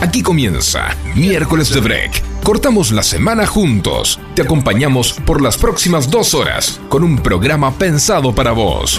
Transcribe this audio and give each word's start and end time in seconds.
Aquí 0.00 0.22
comienza 0.22 0.96
Miércoles 1.14 1.68
de 1.74 1.80
Break. 1.80 2.22
Cortamos 2.42 2.90
la 2.90 3.02
semana 3.02 3.46
juntos. 3.46 4.18
Te 4.34 4.40
acompañamos 4.40 5.12
por 5.12 5.42
las 5.42 5.58
próximas 5.58 6.10
dos 6.10 6.32
horas 6.32 6.80
con 6.88 7.04
un 7.04 7.18
programa 7.18 7.70
pensado 7.72 8.34
para 8.34 8.52
vos. 8.52 8.98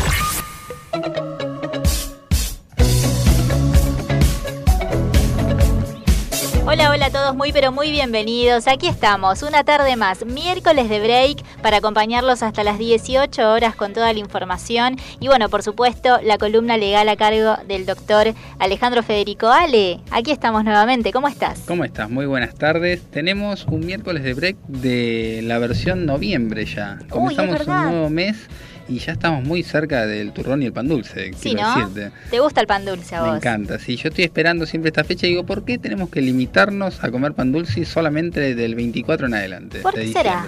Hola, 6.68 6.92
hola 6.92 7.08
a 7.08 7.10
todos, 7.10 7.36
muy 7.36 7.52
pero 7.52 7.72
muy 7.72 7.90
bienvenidos. 7.92 8.68
Aquí 8.68 8.88
estamos, 8.88 9.42
una 9.42 9.64
tarde 9.64 9.96
más, 9.96 10.24
miércoles 10.26 10.88
de 10.88 11.00
break, 11.00 11.44
para 11.62 11.78
acompañarlos 11.78 12.44
hasta 12.44 12.64
las 12.64 12.78
18 12.78 13.52
horas 13.52 13.76
con 13.76 13.94
toda 13.94 14.12
la 14.12 14.20
información. 14.20 14.98
Y 15.20 15.28
bueno, 15.28 15.50
por 15.50 15.64
supuesto, 15.64 16.20
la 16.24 16.38
columna 16.38 16.78
legal 16.78 17.08
a 17.10 17.16
cargo 17.16 17.58
del 17.68 17.86
doctor 17.86 18.34
Alejandro 18.60 19.04
Federico 19.04 19.48
Ale. 19.48 20.00
Aquí 20.12 20.32
estamos 20.32 20.64
nuevamente, 20.64 21.12
¿cómo 21.12 21.28
estás? 21.28 21.62
¿Cómo 21.66 21.84
estás? 21.84 22.10
Muy 22.10 22.26
buenas 22.26 22.56
tardes. 22.56 23.02
Tenemos 23.12 23.66
un 23.66 23.86
miércoles 23.86 24.24
de 24.24 24.34
break 24.34 24.58
de 24.68 25.42
la 25.44 25.60
versión 25.60 26.06
noviembre 26.06 26.66
ya. 26.66 27.00
Comenzamos 27.10 27.68
un 27.68 27.84
nuevo 27.92 28.10
mes 28.10 28.48
y 28.88 29.00
ya 29.00 29.14
estamos 29.14 29.44
muy 29.44 29.64
cerca 29.64 30.06
del 30.06 30.34
turrón 30.34 30.64
y 30.64 30.66
el 30.66 30.74
pan 30.74 30.88
dulce. 30.88 31.32
Sí, 31.38 31.54
¿no? 31.54 31.90
¿Te 32.30 32.40
gusta 32.40 32.62
el 32.62 32.68
pan 32.68 32.86
dulce 32.86 33.16
a 33.16 33.22
vos? 33.22 33.32
Me 33.32 33.38
encanta, 33.38 33.80
sí. 33.80 33.96
Yo 33.96 34.10
estoy 34.10 34.26
esperando 34.26 34.66
siempre 34.66 34.90
esta 34.90 35.04
fecha 35.04 35.28
y 35.28 35.30
digo, 35.30 35.46
¿por 35.46 35.64
qué 35.64 35.78
tenemos 35.78 36.10
que 36.10 36.22
limitarnos 36.22 37.04
a 37.04 37.12
comer 37.12 37.34
pan 37.34 37.52
dulce 37.52 37.86
solamente 37.86 38.56
del 38.56 38.76
24 38.76 39.28
en 39.28 39.34
adelante? 39.34 39.80
¿Por 39.80 39.94
qué 39.94 40.12
será? 40.12 40.46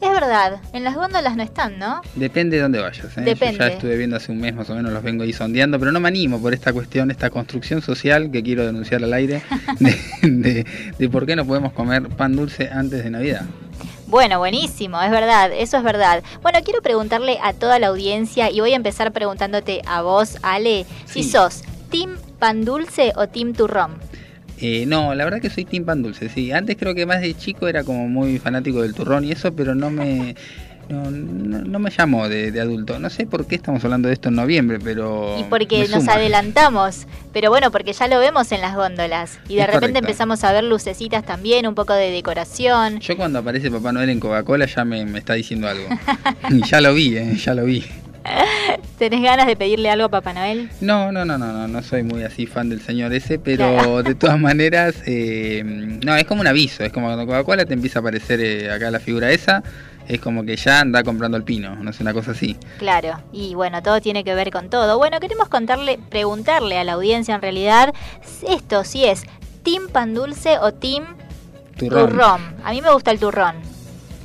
Es 0.00 0.10
verdad, 0.10 0.60
en 0.72 0.84
las 0.84 0.94
góndolas 0.94 1.36
no 1.36 1.42
están, 1.42 1.78
¿no? 1.78 2.00
Depende 2.14 2.56
de 2.56 2.62
dónde 2.62 2.78
vayas. 2.78 3.16
¿eh? 3.16 3.22
Depende. 3.22 3.58
Yo 3.58 3.66
ya 3.66 3.66
estuve 3.66 3.96
viendo 3.96 4.16
hace 4.16 4.30
un 4.30 4.40
mes 4.40 4.54
más 4.54 4.70
o 4.70 4.74
menos, 4.74 4.92
los 4.92 5.02
vengo 5.02 5.24
ahí 5.24 5.32
sondeando, 5.32 5.78
pero 5.78 5.90
no 5.90 5.98
me 5.98 6.08
animo 6.08 6.40
por 6.40 6.54
esta 6.54 6.72
cuestión, 6.72 7.10
esta 7.10 7.30
construcción 7.30 7.82
social 7.82 8.30
que 8.30 8.42
quiero 8.42 8.64
denunciar 8.64 9.02
al 9.02 9.12
aire, 9.12 9.42
de, 10.22 10.64
de 10.98 11.08
por 11.08 11.26
qué 11.26 11.34
no 11.34 11.44
podemos 11.44 11.72
comer 11.72 12.08
pan 12.10 12.36
dulce 12.36 12.70
antes 12.72 13.02
de 13.02 13.10
Navidad. 13.10 13.42
Bueno, 14.06 14.38
buenísimo, 14.38 15.02
es 15.02 15.10
verdad, 15.10 15.50
eso 15.52 15.76
es 15.76 15.82
verdad. 15.82 16.22
Bueno, 16.40 16.60
quiero 16.64 16.80
preguntarle 16.80 17.38
a 17.42 17.52
toda 17.52 17.78
la 17.78 17.88
audiencia 17.88 18.50
y 18.50 18.60
voy 18.60 18.72
a 18.72 18.76
empezar 18.76 19.12
preguntándote 19.12 19.82
a 19.86 20.00
vos, 20.00 20.38
Ale, 20.42 20.86
si 21.04 21.22
sos 21.22 21.62
Team 21.90 22.16
Pan 22.38 22.64
Dulce 22.64 23.12
o 23.16 23.26
Team 23.26 23.52
Turrón. 23.52 23.96
Eh, 24.60 24.86
no, 24.86 25.14
la 25.14 25.24
verdad 25.24 25.40
que 25.40 25.50
soy 25.50 25.64
Team 25.64 25.84
Pan 25.84 26.02
Dulce, 26.02 26.28
sí. 26.28 26.52
Antes 26.52 26.76
creo 26.78 26.94
que 26.94 27.06
más 27.06 27.20
de 27.20 27.34
chico 27.34 27.68
era 27.68 27.84
como 27.84 28.08
muy 28.08 28.38
fanático 28.38 28.82
del 28.82 28.94
turrón 28.94 29.24
y 29.24 29.32
eso, 29.32 29.52
pero 29.54 29.74
no 29.74 29.90
me 29.90 30.34
no, 30.88 31.10
no, 31.10 31.78
me 31.78 31.90
llamó 31.90 32.28
de, 32.28 32.58
adulto. 32.60 32.98
No 32.98 33.10
sé 33.10 33.26
por 33.26 33.46
qué 33.46 33.56
estamos 33.56 33.84
hablando 33.84 34.08
de 34.08 34.14
esto 34.14 34.30
en 34.30 34.36
noviembre, 34.36 34.78
pero... 34.82 35.36
Y 35.38 35.44
porque 35.44 35.86
nos 35.88 36.08
adelantamos, 36.08 37.06
pero 37.32 37.50
bueno, 37.50 37.70
porque 37.70 37.92
ya 37.92 38.08
lo 38.08 38.18
vemos 38.18 38.50
en 38.52 38.62
las 38.62 38.74
góndolas. 38.74 39.38
Y 39.48 39.56
de 39.56 39.66
repente 39.66 39.98
empezamos 39.98 40.44
a 40.44 40.52
ver 40.52 40.64
lucecitas 40.64 41.24
también, 41.24 41.66
un 41.66 41.74
poco 41.74 41.92
de 41.92 42.10
decoración. 42.10 43.00
Yo 43.00 43.16
cuando 43.16 43.40
aparece 43.40 43.70
Papá 43.70 43.92
Noel 43.92 44.08
en 44.08 44.20
Coca-Cola 44.20 44.66
ya 44.66 44.84
me, 44.84 45.02
está 45.18 45.34
diciendo 45.34 45.68
algo. 45.68 45.88
y 46.50 46.66
ya 46.66 46.80
lo 46.80 46.94
vi, 46.94 47.16
¿eh? 47.16 47.36
ya 47.36 47.54
lo 47.54 47.64
vi. 47.64 47.84
¿Tenés 48.98 49.22
ganas 49.22 49.46
de 49.46 49.56
pedirle 49.56 49.90
algo 49.90 50.06
a 50.06 50.08
Papá 50.08 50.32
Noel? 50.32 50.70
No, 50.80 51.12
no, 51.12 51.24
no, 51.24 51.38
no, 51.38 51.52
no, 51.52 51.68
no 51.68 51.82
soy 51.82 52.02
muy 52.02 52.22
así 52.24 52.46
fan 52.46 52.68
del 52.68 52.80
señor 52.80 53.12
ese, 53.12 53.38
pero 53.38 54.02
de 54.02 54.14
todas 54.14 54.38
maneras, 54.38 55.02
eh, 55.06 55.62
no, 55.64 56.16
es 56.16 56.24
como 56.24 56.40
un 56.40 56.46
aviso, 56.46 56.84
es 56.84 56.92
como 56.92 57.06
cuando 57.06 57.26
Coca-Cola 57.26 57.64
te 57.64 57.74
empieza 57.74 57.98
a 57.98 58.00
aparecer 58.00 58.40
eh, 58.40 58.70
acá 58.70 58.90
la 58.90 59.00
figura 59.00 59.30
esa, 59.30 59.62
es 60.08 60.20
como 60.20 60.44
que 60.44 60.56
ya 60.56 60.80
anda 60.80 61.02
comprando 61.02 61.36
el 61.36 61.44
pino, 61.44 61.76
no 61.76 61.90
es 61.90 62.00
una 62.00 62.12
cosa 62.12 62.32
así. 62.32 62.56
Claro, 62.78 63.22
y 63.32 63.54
bueno, 63.54 63.82
todo 63.82 64.00
tiene 64.00 64.24
que 64.24 64.34
ver 64.34 64.50
con 64.50 64.70
todo. 64.70 64.98
Bueno, 64.98 65.20
queremos 65.20 65.48
contarle, 65.48 65.98
preguntarle 66.08 66.78
a 66.78 66.84
la 66.84 66.94
audiencia 66.94 67.34
en 67.34 67.42
realidad 67.42 67.94
esto, 68.48 68.84
si 68.84 69.04
es 69.04 69.24
Team 69.62 69.88
Pan 69.88 70.14
Dulce 70.14 70.58
o 70.58 70.72
Team 70.72 71.04
turrón. 71.78 72.56
A 72.64 72.72
mí 72.72 72.82
me 72.82 72.92
gusta 72.92 73.10
el 73.10 73.20
turrón. 73.20 73.77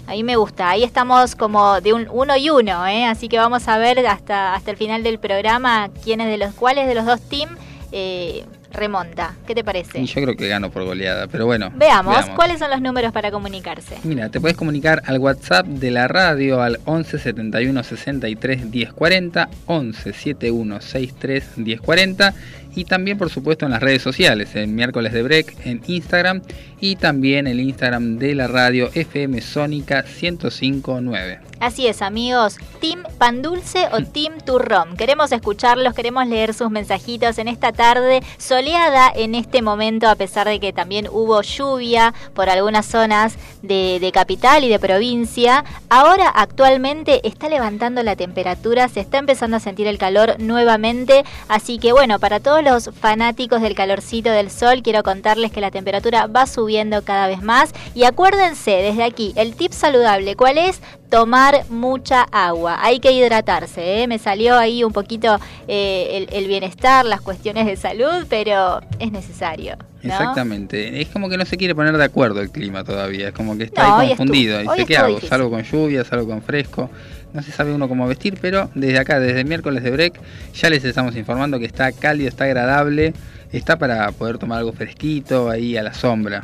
A 0.08 0.12
mí 0.12 0.24
me 0.24 0.36
gusta. 0.36 0.70
Ahí 0.70 0.84
estamos 0.84 1.36
como 1.36 1.80
de 1.80 1.94
un 1.94 2.08
uno 2.12 2.36
y 2.36 2.50
uno, 2.50 2.86
¿eh? 2.88 3.06
así 3.06 3.30
que 3.30 3.38
vamos 3.38 3.68
a 3.68 3.78
ver 3.78 4.06
hasta, 4.06 4.54
hasta 4.54 4.72
el 4.72 4.78
final 4.78 5.04
del 5.04 5.18
programa 5.18 5.90
quiénes 6.04 6.28
de 6.28 6.38
los 6.38 6.54
cuáles 6.54 6.88
de 6.88 6.96
los 6.96 7.06
dos 7.06 7.22
teams 7.22 7.58
eh, 7.92 8.44
remonta. 8.74 9.36
¿Qué 9.48 9.56
te 9.56 9.64
parece? 9.64 10.00
Y 10.00 10.06
yo 10.06 10.22
creo 10.22 10.36
que 10.36 10.48
gano 10.48 10.72
por 10.72 10.84
goleada, 10.84 11.28
pero 11.28 11.46
bueno. 11.46 11.72
Veamos, 11.76 12.26
¿cuáles 12.36 12.60
son 12.60 12.70
los 12.72 12.82
números 12.82 13.12
para 13.12 13.32
comunicarse? 13.32 13.98
Mira, 14.04 14.30
te 14.30 14.42
puedes 14.42 14.58
comunicar 14.58 15.02
al 15.06 15.20
WhatsApp 15.20 15.66
de 15.66 15.92
la 15.92 16.08
radio 16.08 16.62
al 16.62 16.80
11 16.86 17.20
71 17.20 17.84
63 17.84 18.72
10 18.72 18.94
40, 18.94 19.50
11 19.68 20.14
71 20.14 20.82
63 20.82 21.44
10 21.58 21.82
40 21.82 22.34
y 22.76 22.86
también 22.86 23.18
por 23.18 23.30
supuesto 23.30 23.66
en 23.66 23.72
las 23.72 23.82
redes 23.82 24.02
sociales, 24.02 24.56
en 24.56 24.76
miércoles 24.76 25.14
de 25.14 25.24
break 25.24 25.66
en 25.66 25.82
Instagram 25.86 26.42
y 26.80 26.96
también 26.96 27.48
el 27.48 27.60
Instagram 27.60 28.18
de 28.18 28.36
la 28.36 28.48
radio 28.48 28.90
FM 28.94 29.42
Sónica 29.42 30.04
1059. 30.04 31.53
Así 31.64 31.88
es, 31.88 32.02
amigos. 32.02 32.58
Team 32.82 33.04
Pan 33.18 33.42
Dulce 33.42 33.88
o 33.94 34.02
Team 34.02 34.42
Turrón. 34.46 34.98
Queremos 34.98 35.32
escucharlos, 35.32 35.94
queremos 35.94 36.28
leer 36.28 36.54
sus 36.54 36.70
mensajitos 36.70 37.38
en 37.38 37.48
esta 37.48 37.72
tarde 37.72 38.22
soleada 38.38 39.10
en 39.16 39.34
este 39.34 39.62
momento, 39.62 40.10
a 40.10 40.16
pesar 40.16 40.46
de 40.46 40.60
que 40.60 40.74
también 40.74 41.08
hubo 41.10 41.42
lluvia 41.42 42.14
por 42.34 42.50
algunas 42.50 42.86
zonas 42.86 43.38
de, 43.62 44.00
de 44.02 44.12
capital 44.12 44.66
y 44.66 44.68
de 44.68 44.78
provincia. 44.78 45.64
Ahora, 45.88 46.28
actualmente, 46.28 47.26
está 47.26 47.48
levantando 47.48 48.04
la 48.04 48.18
temperatura, 48.18 48.90
se 48.90 49.00
está 49.00 49.20
empezando 49.20 49.56
a 49.56 49.62
sentir 49.62 49.88
el 49.88 49.98
calor 49.98 50.36
nuevamente. 50.40 51.24
Así 51.48 51.80
que, 51.80 51.94
bueno, 51.94 52.20
para 52.20 52.42
todos 52.42 52.62
los 52.62 52.90
fanáticos 53.00 53.62
del 53.62 53.74
calorcito 53.74 54.32
del 54.32 54.52
sol, 54.52 54.84
quiero 54.84 55.02
contarles 55.02 55.54
que 55.54 55.62
la 55.62 55.72
temperatura 55.72 56.28
va 56.28 56.46
subiendo 56.46 57.06
cada 57.06 57.28
vez 57.28 57.42
más. 57.42 57.72
Y 57.96 58.04
acuérdense, 58.04 58.72
desde 58.72 59.06
aquí, 59.06 59.32
el 59.38 59.56
tip 59.56 59.72
saludable, 59.72 60.36
¿cuál 60.36 60.58
es? 60.58 60.82
Tomar 61.14 61.70
mucha 61.70 62.24
agua. 62.32 62.80
Hay 62.82 63.00
que 63.00 63.12
hidratarse. 63.12 64.02
¿eh? 64.02 64.08
Me 64.08 64.18
salió 64.18 64.58
ahí 64.58 64.84
un 64.84 64.92
poquito 64.92 65.40
eh, 65.68 66.26
el, 66.32 66.48
bienestar, 66.48 67.06
las 67.06 67.22
cuestiones 67.22 67.68
de 67.68 67.76
salud, 67.76 68.26
pero 68.28 68.82
es 68.98 69.12
necesario. 69.12 69.78
Exactamente. 70.02 71.02
Es 71.02 71.10
como 71.10 71.30
que 71.30 71.38
no 71.38 71.46
se 71.46 71.56
quiere 71.56 71.76
poner 71.76 71.96
de 71.98 72.04
acuerdo 72.04 72.42
el 72.42 72.50
clima 72.50 72.84
todavía. 72.84 73.28
Es 73.28 73.34
como 73.36 73.56
que 73.56 73.66
está 73.66 74.00
ahí 74.00 74.08
confundido. 74.08 74.60
Dice, 74.60 74.86
¿qué 74.88 74.98
hago? 74.98 75.22
¿Salgo 75.22 75.52
con 75.52 75.62
lluvia? 75.62 76.04
¿Salgo 76.04 76.26
con 76.26 76.42
fresco? 76.42 76.90
No 77.32 77.44
se 77.44 77.52
sabe 77.52 77.74
uno 77.74 77.88
cómo 77.88 78.08
vestir, 78.08 78.40
pero 78.42 78.72
desde 78.74 78.98
acá, 78.98 79.20
desde 79.20 79.42
el 79.42 79.46
miércoles 79.46 79.84
de 79.84 79.92
break, 79.92 80.20
ya 80.56 80.72
les 80.72 80.84
estamos 80.84 81.16
informando 81.16 81.60
que 81.60 81.66
está 81.66 81.92
cálido, 81.92 82.28
está 82.28 82.46
agradable. 82.46 83.14
Está 83.52 83.78
para 83.78 84.12
poder 84.14 84.40
tomar 84.40 84.58
algo 84.58 84.74
fresquito 84.74 85.52
ahí 85.52 85.78
a 85.78 85.84
la 85.84 85.94
sombra. 85.94 86.44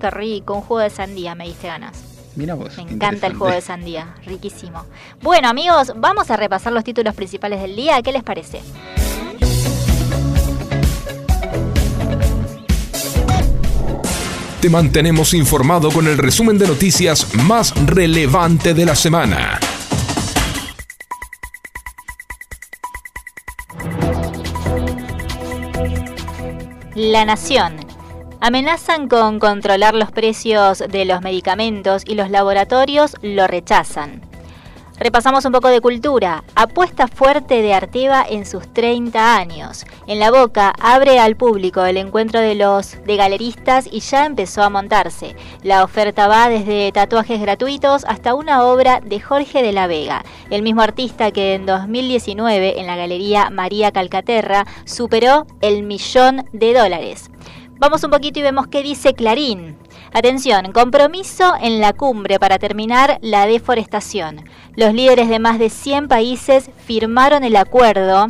qué 0.00 0.10
rico, 0.10 0.54
un 0.54 0.62
jugo 0.62 0.80
de 0.80 0.88
sandía, 0.88 1.34
me 1.34 1.44
diste 1.44 1.66
ganas. 1.66 2.13
Mira 2.36 2.54
vos. 2.54 2.76
Me 2.76 2.92
encanta 2.92 3.26
el 3.26 3.34
juego 3.34 3.54
de 3.54 3.60
sandía, 3.60 4.14
riquísimo. 4.26 4.84
Bueno, 5.22 5.48
amigos, 5.48 5.92
vamos 5.96 6.30
a 6.30 6.36
repasar 6.36 6.72
los 6.72 6.84
títulos 6.84 7.14
principales 7.14 7.60
del 7.60 7.76
día. 7.76 8.02
¿Qué 8.02 8.12
les 8.12 8.22
parece? 8.22 8.60
Te 14.60 14.70
mantenemos 14.70 15.34
informado 15.34 15.90
con 15.90 16.06
el 16.08 16.16
resumen 16.16 16.56
de 16.58 16.66
noticias 16.66 17.34
más 17.34 17.74
relevante 17.86 18.72
de 18.72 18.86
la 18.86 18.96
semana. 18.96 19.60
La 26.94 27.24
Nación. 27.26 27.83
Amenazan 28.46 29.08
con 29.08 29.38
controlar 29.38 29.94
los 29.94 30.12
precios 30.12 30.80
de 30.80 31.06
los 31.06 31.22
medicamentos 31.22 32.02
y 32.04 32.14
los 32.14 32.28
laboratorios 32.28 33.16
lo 33.22 33.46
rechazan. 33.46 34.20
Repasamos 34.98 35.46
un 35.46 35.52
poco 35.52 35.68
de 35.68 35.80
cultura. 35.80 36.44
Apuesta 36.54 37.08
fuerte 37.08 37.62
de 37.62 37.72
Arteba 37.72 38.22
en 38.28 38.44
sus 38.44 38.70
30 38.70 39.38
años. 39.38 39.86
En 40.06 40.18
la 40.18 40.30
boca 40.30 40.74
abre 40.78 41.18
al 41.18 41.36
público 41.36 41.86
el 41.86 41.96
encuentro 41.96 42.38
de 42.38 42.54
los 42.54 43.02
de 43.06 43.16
galeristas 43.16 43.88
y 43.90 44.00
ya 44.00 44.26
empezó 44.26 44.62
a 44.62 44.68
montarse. 44.68 45.34
La 45.62 45.82
oferta 45.82 46.28
va 46.28 46.50
desde 46.50 46.92
tatuajes 46.92 47.40
gratuitos 47.40 48.04
hasta 48.04 48.34
una 48.34 48.66
obra 48.66 49.00
de 49.00 49.20
Jorge 49.20 49.62
de 49.62 49.72
la 49.72 49.86
Vega, 49.86 50.22
el 50.50 50.60
mismo 50.60 50.82
artista 50.82 51.30
que 51.30 51.54
en 51.54 51.64
2019 51.64 52.78
en 52.78 52.86
la 52.86 52.96
galería 52.96 53.48
María 53.48 53.90
Calcaterra 53.90 54.66
superó 54.84 55.46
el 55.62 55.82
millón 55.82 56.44
de 56.52 56.74
dólares. 56.74 57.30
Vamos 57.78 58.04
un 58.04 58.10
poquito 58.10 58.38
y 58.38 58.42
vemos 58.42 58.68
qué 58.68 58.82
dice 58.82 59.14
Clarín. 59.14 59.76
Atención, 60.12 60.70
compromiso 60.72 61.54
en 61.60 61.80
la 61.80 61.92
cumbre 61.92 62.38
para 62.38 62.58
terminar 62.58 63.18
la 63.20 63.46
deforestación. 63.46 64.44
Los 64.76 64.94
líderes 64.94 65.28
de 65.28 65.40
más 65.40 65.58
de 65.58 65.70
100 65.70 66.06
países 66.06 66.70
firmaron 66.86 67.42
el 67.42 67.56
acuerdo 67.56 68.28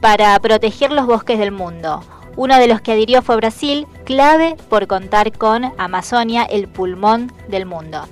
para 0.00 0.38
proteger 0.40 0.90
los 0.90 1.06
bosques 1.06 1.38
del 1.38 1.52
mundo. 1.52 2.02
Uno 2.36 2.56
de 2.58 2.66
los 2.66 2.80
que 2.80 2.92
adhirió 2.92 3.20
fue 3.20 3.36
Brasil, 3.36 3.86
clave 4.04 4.56
por 4.70 4.86
contar 4.86 5.36
con 5.36 5.70
Amazonia, 5.76 6.44
el 6.44 6.66
pulmón 6.66 7.30
del 7.48 7.66
mundo. 7.66 8.08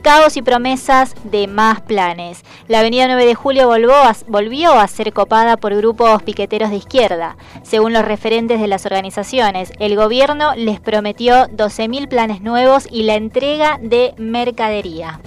Caos 0.00 0.36
y 0.36 0.42
promesas 0.42 1.14
de 1.24 1.46
más 1.46 1.80
planes. 1.80 2.42
La 2.68 2.80
avenida 2.80 3.06
9 3.06 3.26
de 3.26 3.34
Julio 3.34 3.68
volvió 3.68 4.72
a, 4.72 4.86
ser 4.88 5.12
copada 5.12 5.56
por 5.56 5.74
grupos 5.74 6.22
piqueteros 6.22 6.70
de 6.70 6.76
izquierda. 6.76 7.36
Según 7.62 7.92
los 7.92 8.04
referentes 8.04 8.60
de 8.60 8.68
las 8.68 8.86
organizaciones, 8.86 9.72
el 9.78 9.96
gobierno 9.96 10.54
les 10.56 10.80
prometió 10.80 11.46
12.000 11.48 12.08
planes 12.08 12.40
nuevos 12.40 12.86
y 12.90 13.04
la 13.04 13.14
entrega 13.14 13.78
de 13.80 14.14
mercadería. 14.18 15.20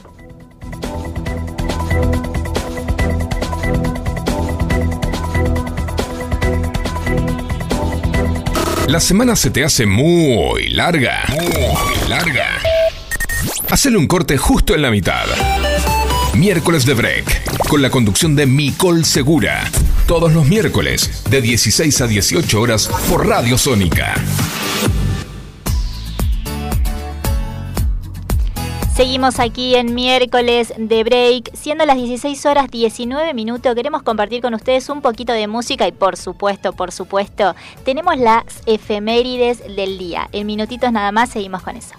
La 8.88 9.00
semana 9.00 9.36
se 9.36 9.50
te 9.50 9.64
hace 9.64 9.86
muy 9.86 10.68
larga. 10.70 11.24
Muy 11.30 12.10
larga. 12.10 12.60
Hacele 13.74 13.98
un 13.98 14.06
corte 14.06 14.38
justo 14.38 14.75
en 14.75 14.84
la 14.84 14.92
mitad. 14.92 15.25
Miércoles 16.36 16.86
de 16.86 16.94
Break, 16.94 17.68
con 17.68 17.81
la 17.81 17.90
conducción 17.90 18.36
de 18.36 18.46
Micol 18.46 19.04
Segura. 19.04 19.64
Todos 20.06 20.31
los 20.31 20.46
miércoles, 20.46 21.24
de 21.31 21.42
16 21.42 22.02
a 22.02 22.06
18 22.06 22.62
horas, 22.62 22.88
por 23.10 23.25
Radio 23.25 23.58
Sónica. 23.58 24.14
Seguimos 28.96 29.40
aquí 29.40 29.74
en 29.74 29.96
miércoles 29.96 30.72
de 30.78 31.04
break, 31.04 31.50
siendo 31.56 31.84
las 31.88 31.96
16 31.96 32.46
horas 32.46 32.70
19 32.70 33.34
minutos. 33.34 33.74
Queremos 33.74 34.04
compartir 34.04 34.44
con 34.44 34.54
ustedes 34.54 34.88
un 34.90 35.02
poquito 35.02 35.34
de 35.34 35.48
música 35.48 35.88
y 35.88 35.92
por 35.92 36.16
supuesto, 36.16 36.74
por 36.74 36.92
supuesto, 36.92 37.56
tenemos 37.84 38.20
las 38.20 38.44
efemérides 38.68 39.64
del 39.75 39.98
día. 39.98 40.30
En 40.31 40.46
minutitos 40.46 40.92
nada 40.92 41.12
más 41.12 41.31
seguimos 41.31 41.64
con 41.64 41.75
eso. 41.75 41.96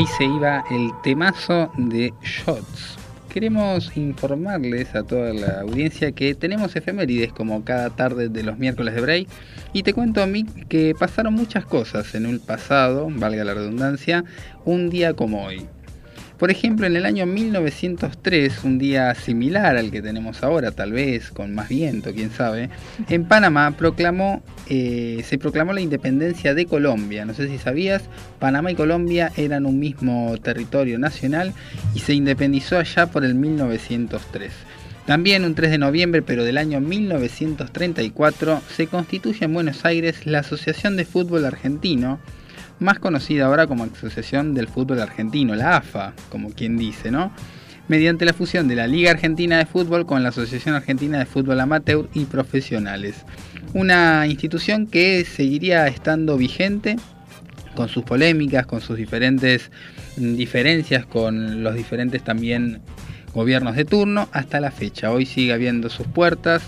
Ahí 0.00 0.06
se 0.16 0.24
iba 0.24 0.64
el 0.70 0.90
temazo 1.02 1.70
de 1.76 2.14
Shots 2.22 2.96
queremos 3.28 3.94
informarles 3.98 4.94
a 4.94 5.02
toda 5.02 5.34
la 5.34 5.60
audiencia 5.60 6.12
que 6.12 6.34
tenemos 6.34 6.74
efemérides 6.74 7.34
como 7.34 7.64
cada 7.64 7.90
tarde 7.90 8.30
de 8.30 8.42
los 8.42 8.58
miércoles 8.58 8.94
de 8.94 9.00
break 9.02 9.28
y 9.74 9.82
te 9.82 9.92
cuento 9.92 10.22
a 10.22 10.26
mí 10.26 10.46
que 10.70 10.94
pasaron 10.98 11.34
muchas 11.34 11.66
cosas 11.66 12.14
en 12.14 12.24
el 12.24 12.40
pasado, 12.40 13.08
valga 13.10 13.44
la 13.44 13.52
redundancia, 13.52 14.24
un 14.64 14.88
día 14.88 15.12
como 15.12 15.44
hoy. 15.44 15.68
Por 16.40 16.50
ejemplo, 16.50 16.86
en 16.86 16.96
el 16.96 17.04
año 17.04 17.26
1903, 17.26 18.64
un 18.64 18.78
día 18.78 19.14
similar 19.14 19.76
al 19.76 19.90
que 19.90 20.00
tenemos 20.00 20.42
ahora, 20.42 20.70
tal 20.70 20.90
vez 20.92 21.30
con 21.30 21.54
más 21.54 21.68
viento, 21.68 22.14
quién 22.14 22.30
sabe, 22.30 22.70
en 23.10 23.26
Panamá 23.26 23.76
eh, 24.66 25.22
se 25.22 25.36
proclamó 25.36 25.74
la 25.74 25.82
independencia 25.82 26.54
de 26.54 26.64
Colombia. 26.64 27.26
No 27.26 27.34
sé 27.34 27.46
si 27.48 27.58
sabías, 27.58 28.04
Panamá 28.38 28.72
y 28.72 28.74
Colombia 28.74 29.30
eran 29.36 29.66
un 29.66 29.78
mismo 29.78 30.34
territorio 30.42 30.98
nacional 30.98 31.52
y 31.94 31.98
se 31.98 32.14
independizó 32.14 32.78
allá 32.78 33.08
por 33.08 33.26
el 33.26 33.34
1903. 33.34 34.50
También 35.04 35.44
un 35.44 35.54
3 35.54 35.72
de 35.72 35.78
noviembre, 35.78 36.22
pero 36.22 36.44
del 36.44 36.56
año 36.56 36.80
1934, 36.80 38.62
se 38.74 38.86
constituye 38.86 39.44
en 39.44 39.52
Buenos 39.52 39.84
Aires 39.84 40.24
la 40.24 40.38
Asociación 40.38 40.96
de 40.96 41.04
Fútbol 41.04 41.44
Argentino, 41.44 42.18
más 42.80 42.98
conocida 42.98 43.46
ahora 43.46 43.66
como 43.66 43.84
Asociación 43.84 44.54
del 44.54 44.66
Fútbol 44.66 45.00
Argentino, 45.00 45.54
la 45.54 45.76
AFA, 45.76 46.14
como 46.30 46.50
quien 46.50 46.76
dice, 46.76 47.10
¿no? 47.10 47.32
Mediante 47.88 48.24
la 48.24 48.32
fusión 48.32 48.68
de 48.68 48.76
la 48.76 48.86
Liga 48.86 49.10
Argentina 49.10 49.58
de 49.58 49.66
Fútbol 49.66 50.06
con 50.06 50.22
la 50.22 50.30
Asociación 50.30 50.74
Argentina 50.74 51.18
de 51.18 51.26
Fútbol 51.26 51.60
Amateur 51.60 52.08
y 52.14 52.24
Profesionales. 52.24 53.24
Una 53.74 54.26
institución 54.26 54.86
que 54.86 55.24
seguiría 55.24 55.86
estando 55.86 56.36
vigente 56.36 56.96
con 57.74 57.88
sus 57.88 58.04
polémicas, 58.04 58.66
con 58.66 58.80
sus 58.80 58.96
diferentes 58.96 59.70
mm, 60.16 60.34
diferencias 60.34 61.06
con 61.06 61.62
los 61.62 61.74
diferentes 61.74 62.22
también 62.22 62.80
gobiernos 63.34 63.76
de 63.76 63.84
turno 63.84 64.28
hasta 64.32 64.60
la 64.60 64.70
fecha. 64.70 65.10
Hoy 65.10 65.26
sigue 65.26 65.52
abriendo 65.52 65.88
sus 65.88 66.06
puertas 66.06 66.62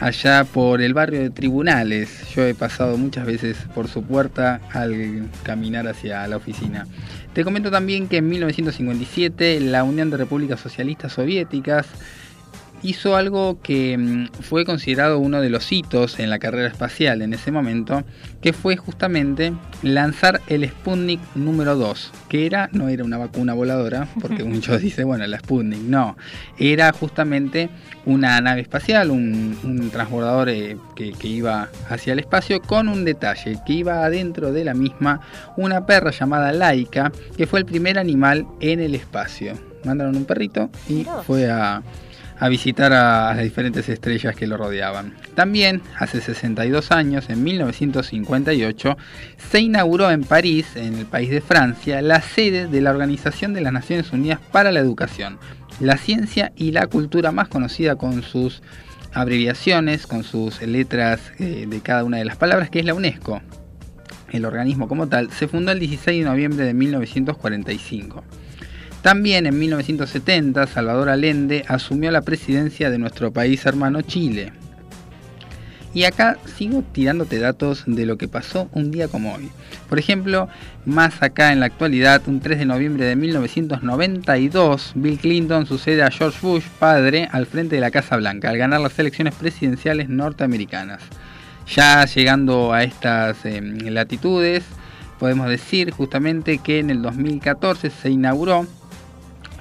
allá 0.00 0.44
por 0.44 0.82
el 0.82 0.94
barrio 0.94 1.20
de 1.20 1.30
Tribunales. 1.30 2.28
Yo 2.34 2.44
he 2.44 2.54
pasado 2.54 2.96
muchas 2.96 3.26
veces 3.26 3.56
por 3.74 3.88
su 3.88 4.02
puerta 4.02 4.60
al 4.72 5.28
caminar 5.42 5.88
hacia 5.88 6.26
la 6.26 6.36
oficina. 6.36 6.86
Te 7.32 7.44
comento 7.44 7.70
también 7.70 8.08
que 8.08 8.18
en 8.18 8.28
1957 8.28 9.60
la 9.60 9.84
Unión 9.84 10.10
de 10.10 10.16
Repúblicas 10.16 10.60
Socialistas 10.60 11.12
Soviéticas 11.12 11.86
hizo 12.82 13.16
algo 13.16 13.60
que 13.62 13.96
mm, 13.96 14.28
fue 14.42 14.64
considerado 14.64 15.18
uno 15.18 15.40
de 15.40 15.50
los 15.50 15.70
hitos 15.72 16.18
en 16.18 16.30
la 16.30 16.38
carrera 16.38 16.68
espacial 16.68 17.22
en 17.22 17.34
ese 17.34 17.50
momento, 17.50 18.04
que 18.40 18.52
fue 18.52 18.76
justamente 18.76 19.52
lanzar 19.82 20.40
el 20.46 20.68
Sputnik 20.68 21.20
número 21.34 21.76
2, 21.76 22.12
que 22.28 22.46
era, 22.46 22.68
no 22.72 22.88
era 22.88 23.04
una 23.04 23.18
vacuna 23.18 23.54
voladora, 23.54 24.08
porque 24.20 24.44
muchos 24.44 24.80
dicen, 24.80 25.06
bueno, 25.06 25.26
la 25.26 25.38
Sputnik, 25.38 25.80
no, 25.80 26.16
era 26.58 26.92
justamente 26.92 27.70
una 28.04 28.40
nave 28.40 28.60
espacial, 28.60 29.10
un, 29.10 29.90
transbordador 29.92 30.48
eh, 30.48 30.76
que, 30.94 31.12
que 31.12 31.28
iba 31.28 31.68
hacia 31.88 32.12
el 32.12 32.18
espacio, 32.18 32.60
con 32.60 32.88
un 32.88 33.04
detalle, 33.04 33.58
que 33.66 33.72
iba 33.72 34.04
adentro 34.04 34.52
de 34.52 34.64
la 34.64 34.74
misma 34.74 35.20
una 35.56 35.86
perra 35.86 36.10
llamada 36.10 36.52
Laika, 36.52 37.12
que 37.36 37.46
fue 37.46 37.60
el 37.60 37.66
primer 37.66 37.98
animal 37.98 38.46
en 38.60 38.80
el 38.80 38.94
espacio. 38.94 39.54
Mandaron 39.84 40.16
un 40.16 40.24
perrito 40.24 40.70
y 40.88 41.06
fue 41.26 41.48
a 41.48 41.82
a 42.38 42.48
visitar 42.48 42.92
a, 42.92 43.34
las 43.34 43.42
diferentes 43.42 43.88
estrellas 43.88 44.34
que 44.36 44.46
lo 44.46 44.56
rodeaban. 44.56 45.14
También, 45.34 45.82
hace 45.98 46.20
62 46.20 46.90
años, 46.90 47.28
en 47.30 47.42
1958, 47.42 48.96
se 49.50 49.60
inauguró 49.60 50.10
en 50.10 50.24
París, 50.24 50.66
en 50.76 50.94
el 50.94 51.06
país 51.06 51.30
de 51.30 51.40
Francia, 51.40 52.02
la 52.02 52.20
sede 52.20 52.66
de 52.66 52.80
la 52.80 52.90
Organización 52.90 53.54
de 53.54 53.60
las 53.62 53.72
Naciones 53.72 54.12
Unidas 54.12 54.40
para 54.52 54.72
la 54.72 54.80
Educación, 54.80 55.38
la 55.80 55.96
ciencia 55.96 56.52
y 56.56 56.72
la 56.72 56.86
cultura 56.86 57.32
más 57.32 57.48
conocida 57.48 57.96
con 57.96 58.22
sus 58.22 58.62
abreviaciones, 59.12 60.06
con 60.06 60.24
sus 60.24 60.60
letras 60.62 61.20
eh, 61.38 61.66
de 61.66 61.80
cada 61.80 62.04
una 62.04 62.18
de 62.18 62.24
las 62.24 62.36
palabras, 62.36 62.70
que 62.70 62.80
es 62.80 62.84
la 62.84 62.94
UNESCO. 62.94 63.40
El 64.30 64.44
organismo 64.44 64.88
como 64.88 65.06
tal 65.08 65.30
se 65.30 65.48
fundó 65.48 65.72
el 65.72 65.78
16 65.78 66.24
de 66.24 66.30
noviembre 66.30 66.66
de 66.66 66.74
1945. 66.74 68.24
También 69.06 69.46
en 69.46 69.56
1970 69.56 70.66
Salvador 70.66 71.10
Allende 71.10 71.64
asumió 71.68 72.10
la 72.10 72.22
presidencia 72.22 72.90
de 72.90 72.98
nuestro 72.98 73.32
país 73.32 73.64
hermano 73.64 74.02
Chile. 74.02 74.52
Y 75.94 76.02
acá 76.02 76.38
sigo 76.56 76.82
tirándote 76.90 77.38
datos 77.38 77.84
de 77.86 78.04
lo 78.04 78.18
que 78.18 78.26
pasó 78.26 78.68
un 78.72 78.90
día 78.90 79.06
como 79.06 79.32
hoy. 79.32 79.48
Por 79.88 80.00
ejemplo, 80.00 80.48
más 80.86 81.22
acá 81.22 81.52
en 81.52 81.60
la 81.60 81.66
actualidad, 81.66 82.20
un 82.26 82.40
3 82.40 82.58
de 82.58 82.64
noviembre 82.64 83.04
de 83.04 83.14
1992, 83.14 84.90
Bill 84.96 85.20
Clinton 85.20 85.66
sucede 85.66 86.02
a 86.02 86.10
George 86.10 86.40
Bush, 86.42 86.64
padre, 86.80 87.28
al 87.30 87.46
frente 87.46 87.76
de 87.76 87.82
la 87.82 87.92
Casa 87.92 88.16
Blanca, 88.16 88.50
al 88.50 88.58
ganar 88.58 88.80
las 88.80 88.98
elecciones 88.98 89.36
presidenciales 89.36 90.08
norteamericanas. 90.08 91.00
Ya 91.72 92.04
llegando 92.06 92.72
a 92.72 92.82
estas 92.82 93.44
em, 93.44 93.78
latitudes, 93.86 94.64
podemos 95.20 95.48
decir 95.48 95.92
justamente 95.92 96.58
que 96.58 96.80
en 96.80 96.90
el 96.90 97.02
2014 97.02 97.90
se 97.90 98.10
inauguró 98.10 98.66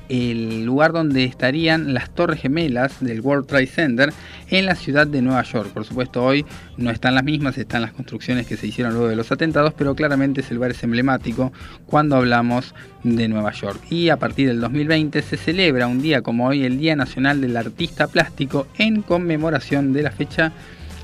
el 0.09 0.65
lugar 0.65 0.91
donde 0.91 1.23
estarían 1.23 1.93
las 1.93 2.09
Torres 2.09 2.41
Gemelas 2.41 3.03
del 3.03 3.21
World 3.21 3.47
Trade 3.47 3.67
Center 3.67 4.13
en 4.49 4.65
la 4.65 4.75
ciudad 4.75 5.07
de 5.07 5.21
Nueva 5.21 5.43
York. 5.43 5.69
Por 5.69 5.85
supuesto, 5.85 6.23
hoy 6.23 6.45
no 6.77 6.91
están 6.91 7.15
las 7.15 7.23
mismas, 7.23 7.57
están 7.57 7.81
las 7.81 7.91
construcciones 7.91 8.47
que 8.47 8.57
se 8.57 8.67
hicieron 8.67 8.93
luego 8.93 9.07
de 9.07 9.15
los 9.15 9.31
atentados, 9.31 9.73
pero 9.73 9.95
claramente 9.95 10.41
ese 10.41 10.53
lugar 10.53 10.71
es 10.71 10.83
emblemático 10.83 11.51
cuando 11.85 12.15
hablamos 12.15 12.73
de 13.03 13.27
Nueva 13.27 13.51
York. 13.51 13.81
Y 13.89 14.09
a 14.09 14.17
partir 14.17 14.47
del 14.47 14.61
2020 14.61 15.21
se 15.21 15.37
celebra 15.37 15.87
un 15.87 16.01
día 16.01 16.21
como 16.21 16.47
hoy, 16.47 16.63
el 16.63 16.77
Día 16.77 16.95
Nacional 16.95 17.41
del 17.41 17.57
Artista 17.57 18.07
Plástico, 18.07 18.67
en 18.77 19.01
conmemoración 19.01 19.93
de 19.93 20.03
la 20.03 20.11
fecha 20.11 20.51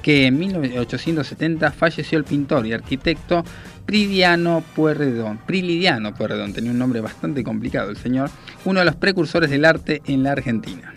que 0.02 0.26
en 0.26 0.40
1870 0.40 1.72
falleció 1.72 2.18
el 2.18 2.24
pintor 2.24 2.66
y 2.66 2.74
arquitecto 2.74 3.44
Prilidiano 3.86 4.64
Puerredón. 4.76 5.40
Prilidiano 5.46 6.14
Puerredón, 6.14 6.54
tenía 6.54 6.72
un 6.72 6.80
nombre 6.80 7.02
bastante 7.02 7.44
complicado 7.44 7.90
el 7.90 7.98
señor, 7.98 8.30
uno 8.66 8.80
de 8.80 8.86
los 8.86 8.96
precursores 8.96 9.50
del 9.50 9.66
arte 9.66 10.02
en 10.06 10.24
la 10.24 10.32
Argentina. 10.32 10.94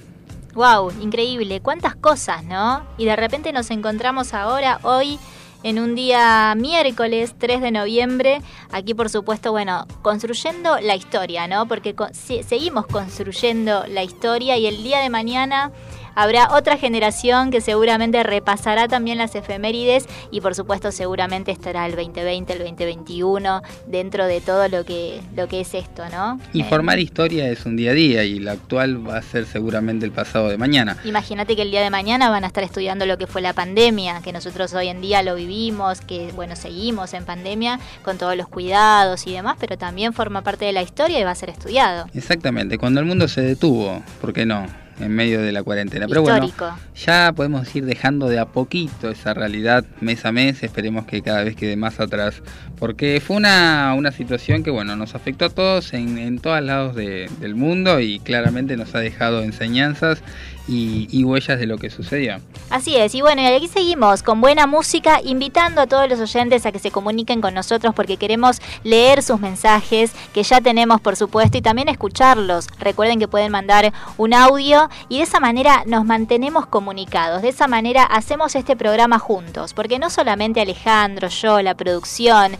Wow, 0.54 0.92
increíble, 1.00 1.60
cuántas 1.60 1.96
cosas, 1.96 2.44
¿no? 2.44 2.84
Y 2.96 3.06
de 3.06 3.16
repente 3.16 3.52
nos 3.52 3.70
encontramos 3.70 4.34
ahora, 4.34 4.78
hoy, 4.82 5.18
en 5.64 5.80
un 5.80 5.94
día 5.94 6.54
miércoles 6.56 7.34
3 7.38 7.60
de 7.60 7.70
noviembre, 7.72 8.40
aquí 8.70 8.94
por 8.94 9.08
supuesto, 9.08 9.50
bueno, 9.50 9.86
construyendo 10.02 10.78
la 10.78 10.94
historia, 10.94 11.48
¿no? 11.48 11.66
Porque 11.66 11.96
seguimos 12.46 12.86
construyendo 12.86 13.84
la 13.88 14.04
historia 14.04 14.56
y 14.56 14.66
el 14.66 14.84
día 14.84 15.00
de 15.00 15.10
mañana 15.10 15.72
Habrá 16.14 16.54
otra 16.54 16.76
generación 16.76 17.50
que 17.50 17.60
seguramente 17.60 18.22
repasará 18.22 18.88
también 18.88 19.18
las 19.18 19.34
efemérides 19.34 20.06
y 20.30 20.40
por 20.40 20.54
supuesto 20.54 20.92
seguramente 20.92 21.50
estará 21.50 21.86
el 21.86 21.96
2020, 21.96 22.52
el 22.52 22.58
2021 22.60 23.62
dentro 23.86 24.26
de 24.26 24.40
todo 24.40 24.68
lo 24.68 24.84
que, 24.84 25.20
lo 25.36 25.48
que 25.48 25.60
es 25.60 25.74
esto, 25.74 26.04
¿no? 26.12 26.38
Y 26.52 26.62
eh, 26.62 26.64
formar 26.64 26.98
historia 26.98 27.48
es 27.48 27.66
un 27.66 27.76
día 27.76 27.90
a 27.90 27.94
día 27.94 28.24
y 28.24 28.38
la 28.38 28.52
actual 28.52 29.06
va 29.06 29.18
a 29.18 29.22
ser 29.22 29.46
seguramente 29.46 30.04
el 30.04 30.12
pasado 30.12 30.48
de 30.48 30.56
mañana. 30.56 30.96
Imagínate 31.04 31.56
que 31.56 31.62
el 31.62 31.70
día 31.70 31.82
de 31.82 31.90
mañana 31.90 32.30
van 32.30 32.44
a 32.44 32.46
estar 32.46 32.62
estudiando 32.62 33.06
lo 33.06 33.18
que 33.18 33.26
fue 33.26 33.42
la 33.42 33.52
pandemia, 33.52 34.20
que 34.22 34.32
nosotros 34.32 34.72
hoy 34.74 34.88
en 34.88 35.00
día 35.00 35.22
lo 35.22 35.34
vivimos, 35.34 36.00
que 36.00 36.30
bueno, 36.34 36.54
seguimos 36.56 37.12
en 37.14 37.24
pandemia 37.24 37.80
con 38.02 38.18
todos 38.18 38.36
los 38.36 38.48
cuidados 38.48 39.26
y 39.26 39.32
demás, 39.32 39.56
pero 39.58 39.76
también 39.76 40.12
forma 40.12 40.42
parte 40.42 40.64
de 40.64 40.72
la 40.72 40.82
historia 40.82 41.18
y 41.18 41.24
va 41.24 41.32
a 41.32 41.34
ser 41.34 41.50
estudiado. 41.50 42.06
Exactamente, 42.14 42.78
cuando 42.78 43.00
el 43.00 43.06
mundo 43.06 43.26
se 43.26 43.40
detuvo, 43.40 44.02
¿por 44.20 44.32
qué 44.32 44.46
no? 44.46 44.83
En 45.00 45.12
medio 45.12 45.40
de 45.40 45.52
la 45.52 45.62
cuarentena. 45.62 46.06
Pero 46.08 46.22
bueno, 46.22 46.50
ya 46.96 47.32
podemos 47.34 47.74
ir 47.74 47.84
dejando 47.84 48.28
de 48.28 48.38
a 48.38 48.46
poquito 48.46 49.10
esa 49.10 49.34
realidad 49.34 49.84
mes 50.00 50.24
a 50.24 50.32
mes, 50.32 50.62
esperemos 50.62 51.06
que 51.06 51.22
cada 51.22 51.44
vez 51.44 51.56
quede 51.56 51.76
más 51.76 52.00
atrás, 52.00 52.42
porque 52.78 53.20
fue 53.24 53.36
una, 53.36 53.94
una 53.96 54.12
situación 54.12 54.62
que 54.62 54.70
bueno, 54.70 54.96
nos 54.96 55.14
afectó 55.14 55.46
a 55.46 55.50
todos 55.50 55.92
en, 55.94 56.18
en 56.18 56.38
todos 56.38 56.62
lados 56.62 56.94
del 56.94 57.54
mundo 57.54 58.00
y 58.00 58.18
claramente 58.20 58.76
nos 58.76 58.94
ha 58.94 59.00
dejado 59.00 59.42
enseñanzas 59.42 60.22
y, 60.66 61.24
huellas 61.24 61.58
de 61.58 61.66
lo 61.66 61.78
que 61.78 61.90
sucedió. 61.90 62.36
Así 62.70 62.96
es, 62.96 63.14
y 63.14 63.20
bueno, 63.20 63.42
y 63.42 63.46
aquí 63.46 63.68
seguimos 63.68 64.22
con 64.22 64.40
buena 64.40 64.66
música, 64.66 65.20
invitando 65.22 65.80
a 65.80 65.86
todos 65.86 66.08
los 66.08 66.20
oyentes 66.20 66.64
a 66.64 66.72
que 66.72 66.78
se 66.78 66.90
comuniquen 66.90 67.40
con 67.40 67.54
nosotros 67.54 67.94
porque 67.94 68.16
queremos 68.16 68.60
leer 68.82 69.22
sus 69.22 69.40
mensajes, 69.40 70.12
que 70.32 70.42
ya 70.42 70.60
tenemos 70.60 71.00
por 71.00 71.16
supuesto, 71.16 71.58
y 71.58 71.62
también 71.62 71.88
escucharlos. 71.88 72.68
Recuerden 72.78 73.18
que 73.18 73.28
pueden 73.28 73.52
mandar 73.52 73.92
un 74.16 74.32
audio 74.32 74.88
y 75.08 75.18
de 75.18 75.24
esa 75.24 75.40
manera 75.40 75.84
nos 75.86 76.04
mantenemos 76.04 76.66
comunicados, 76.66 77.42
de 77.42 77.48
esa 77.48 77.66
manera 77.66 78.04
hacemos 78.04 78.54
este 78.54 78.76
programa 78.76 79.18
juntos, 79.18 79.74
porque 79.74 79.98
no 79.98 80.10
solamente 80.10 80.60
Alejandro, 80.60 81.28
yo, 81.28 81.60
la 81.60 81.74
producción, 81.74 82.56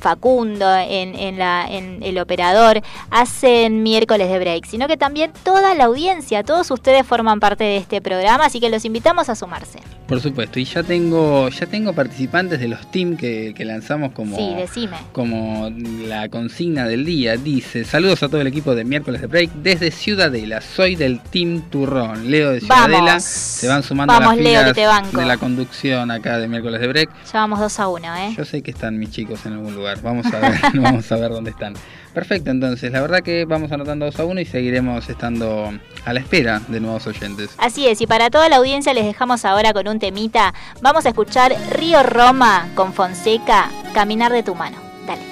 Facundo, 0.00 0.74
en, 0.76 1.14
en, 1.14 1.38
la, 1.38 1.66
en 1.68 2.02
el 2.02 2.18
operador, 2.18 2.80
hacen 3.10 3.82
miércoles 3.82 4.28
de 4.30 4.38
break, 4.38 4.64
sino 4.66 4.88
que 4.88 4.96
también 4.96 5.32
toda 5.44 5.74
la 5.74 5.84
audiencia, 5.84 6.42
todos 6.42 6.70
ustedes 6.70 7.06
forman 7.06 7.40
parte 7.42 7.64
de 7.64 7.76
este 7.78 8.00
programa, 8.00 8.44
así 8.44 8.60
que 8.60 8.70
los 8.70 8.84
invitamos 8.84 9.28
a 9.28 9.34
sumarse. 9.34 9.80
Por 10.06 10.20
supuesto, 10.20 10.60
y 10.60 10.64
ya 10.64 10.84
tengo, 10.84 11.48
ya 11.48 11.66
tengo 11.66 11.92
participantes 11.92 12.60
de 12.60 12.68
los 12.68 12.88
teams 12.92 13.18
que, 13.18 13.52
lanzamos 13.64 14.12
como, 14.12 14.36
sí, 14.36 14.54
decime. 14.54 14.96
como 15.10 15.68
la 16.06 16.28
consigna 16.28 16.86
del 16.86 17.04
día. 17.04 17.36
Dice, 17.36 17.84
saludos 17.84 18.22
a 18.22 18.28
todo 18.28 18.40
el 18.40 18.46
equipo 18.46 18.76
de 18.76 18.84
miércoles 18.84 19.20
de 19.22 19.26
break 19.26 19.50
desde 19.54 19.90
Ciudadela. 19.90 20.60
Soy 20.60 20.94
del 20.94 21.18
Team 21.20 21.62
Turrón. 21.68 22.30
Leo 22.30 22.52
de 22.52 22.60
Ciudadela. 22.60 23.18
Se 23.18 23.66
van 23.66 23.82
sumando 23.82 24.14
a 24.14 24.20
las 24.20 24.36
filas 24.36 24.76
de 25.12 25.26
la 25.26 25.36
conducción 25.36 26.12
acá 26.12 26.38
de 26.38 26.46
miércoles 26.46 26.80
de 26.80 26.86
break. 26.86 27.10
Ya 27.32 27.40
vamos 27.40 27.58
2 27.58 27.80
a 27.80 27.88
1, 27.88 28.16
¿eh? 28.18 28.34
Yo 28.36 28.44
sé 28.44 28.62
que 28.62 28.70
están 28.70 29.00
mis 29.00 29.10
chicos 29.10 29.44
en 29.46 29.54
algún 29.54 29.74
lugar. 29.74 30.00
Vamos 30.00 30.26
a 30.26 30.38
ver, 30.38 30.60
vamos 30.74 31.10
a 31.10 31.16
ver 31.16 31.32
dónde 31.32 31.50
están. 31.50 31.74
Perfecto, 32.14 32.50
entonces, 32.50 32.92
la 32.92 33.00
verdad 33.00 33.22
que 33.22 33.46
vamos 33.46 33.72
anotando 33.72 34.04
2 34.04 34.20
a 34.20 34.24
1 34.26 34.40
y 34.40 34.44
seguiremos 34.44 35.08
estando 35.08 35.72
a 36.04 36.12
la 36.12 36.20
espera 36.20 36.60
de 36.68 36.78
nuevos 36.78 37.06
oyentes. 37.06 37.50
Así 37.56 37.86
es, 37.88 38.02
y 38.02 38.06
para 38.06 38.28
toda 38.28 38.50
la 38.50 38.56
audiencia 38.56 38.92
les 38.92 39.06
dejamos 39.06 39.46
ahora 39.46 39.72
con 39.72 39.88
un 39.88 39.98
temita. 39.98 40.52
Vamos 40.82 41.06
a 41.06 41.10
escuchar 41.10 41.54
Río 41.70 42.02
Roma 42.02 42.68
con 42.74 42.92
Fonseca, 42.92 43.70
Caminar 43.94 44.30
de 44.30 44.42
tu 44.42 44.54
mano. 44.54 44.76
Dale. 45.06 45.22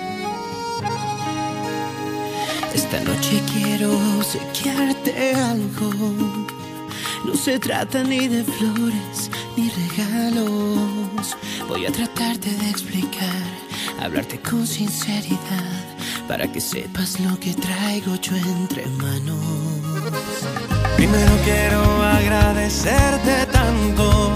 Esta 2.74 3.00
noche 3.00 3.42
quiero 3.52 3.90
sequearte 4.22 5.34
algo. 5.34 5.90
No 7.26 7.34
se 7.34 7.58
trata 7.58 8.02
ni 8.02 8.26
de 8.26 8.42
flores 8.42 9.30
ni 9.56 9.70
regalos. 9.70 11.36
Voy 11.68 11.84
a 11.84 11.92
tratarte 11.92 12.48
de 12.48 12.70
explicar, 12.70 13.28
hablarte 14.00 14.40
con 14.40 14.66
sinceridad 14.66 15.89
para 16.30 16.46
que 16.46 16.60
sepas 16.60 17.18
lo 17.18 17.40
que 17.40 17.52
traigo 17.54 18.14
yo 18.14 18.36
entre 18.36 18.86
manos. 19.02 19.44
Primero 20.96 21.32
quiero 21.44 21.82
agradecerte 22.04 23.46
tanto. 23.46 24.30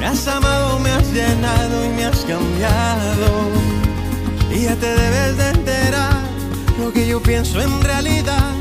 Me 0.00 0.06
has 0.06 0.26
amado, 0.26 0.80
me 0.80 0.90
has 0.90 1.06
llenado 1.12 1.84
y 1.84 1.88
me 1.90 2.04
has 2.06 2.18
cambiado. 2.32 3.28
Y 4.52 4.64
ya 4.64 4.74
te 4.74 4.88
debes 5.02 5.36
de 5.36 5.48
enterar 5.50 6.22
lo 6.80 6.92
que 6.92 7.06
yo 7.06 7.22
pienso 7.22 7.60
en 7.60 7.80
realidad. 7.82 8.52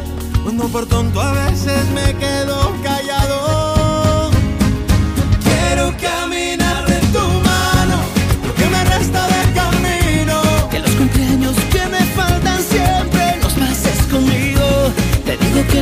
Cuando 0.43 0.67
por 0.67 0.85
tonto 0.85 1.19
a 1.19 1.31
veces 1.31 1.83
me 1.95 2.13
quedo 2.13 2.75
callado. 2.83 3.68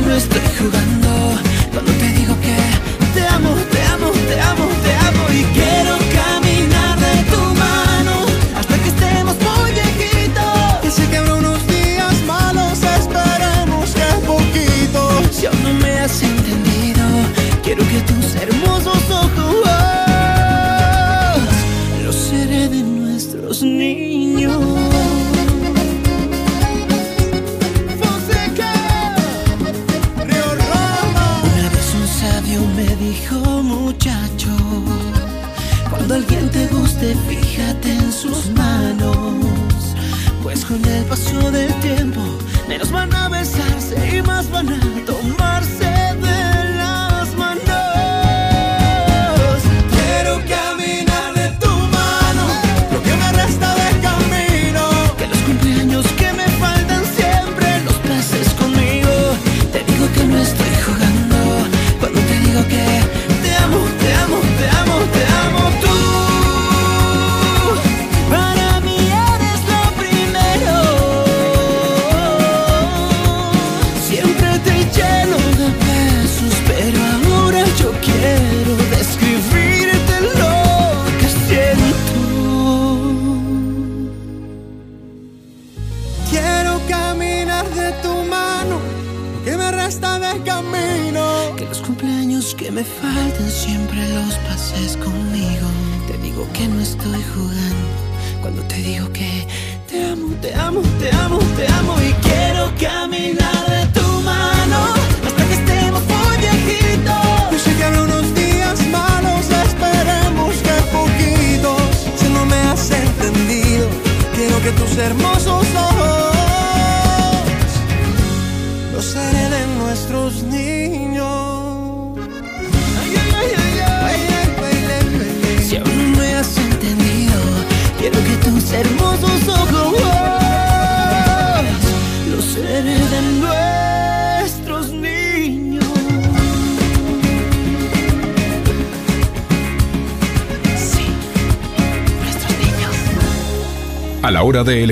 No 0.08 0.14
estoy 0.16 0.40
jugando. 0.58 1.38
Cuando 1.72 1.92
te 1.92 2.08
digo 2.12 2.34
que 2.40 2.57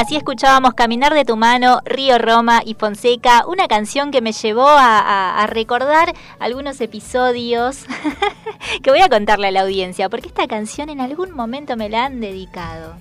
Así 0.00 0.16
escuchábamos 0.16 0.72
Caminar 0.72 1.12
de 1.12 1.26
tu 1.26 1.36
mano, 1.36 1.82
Río 1.84 2.16
Roma 2.16 2.62
y 2.64 2.72
Fonseca, 2.72 3.44
una 3.46 3.68
canción 3.68 4.10
que 4.10 4.22
me 4.22 4.32
llevó 4.32 4.66
a, 4.66 5.46
recordar 5.46 6.14
algunos 6.38 6.80
episodios 6.80 7.84
que 8.82 8.90
voy 8.90 9.00
a 9.00 9.10
contarle 9.10 9.48
a 9.48 9.50
la 9.50 9.60
audiencia, 9.60 10.08
porque 10.08 10.28
esta 10.28 10.46
canción 10.46 10.88
en 10.88 11.02
algún 11.02 11.32
momento 11.32 11.76
me 11.76 11.90
la 11.90 12.06
han 12.06 12.18
dedicado. 12.18 12.94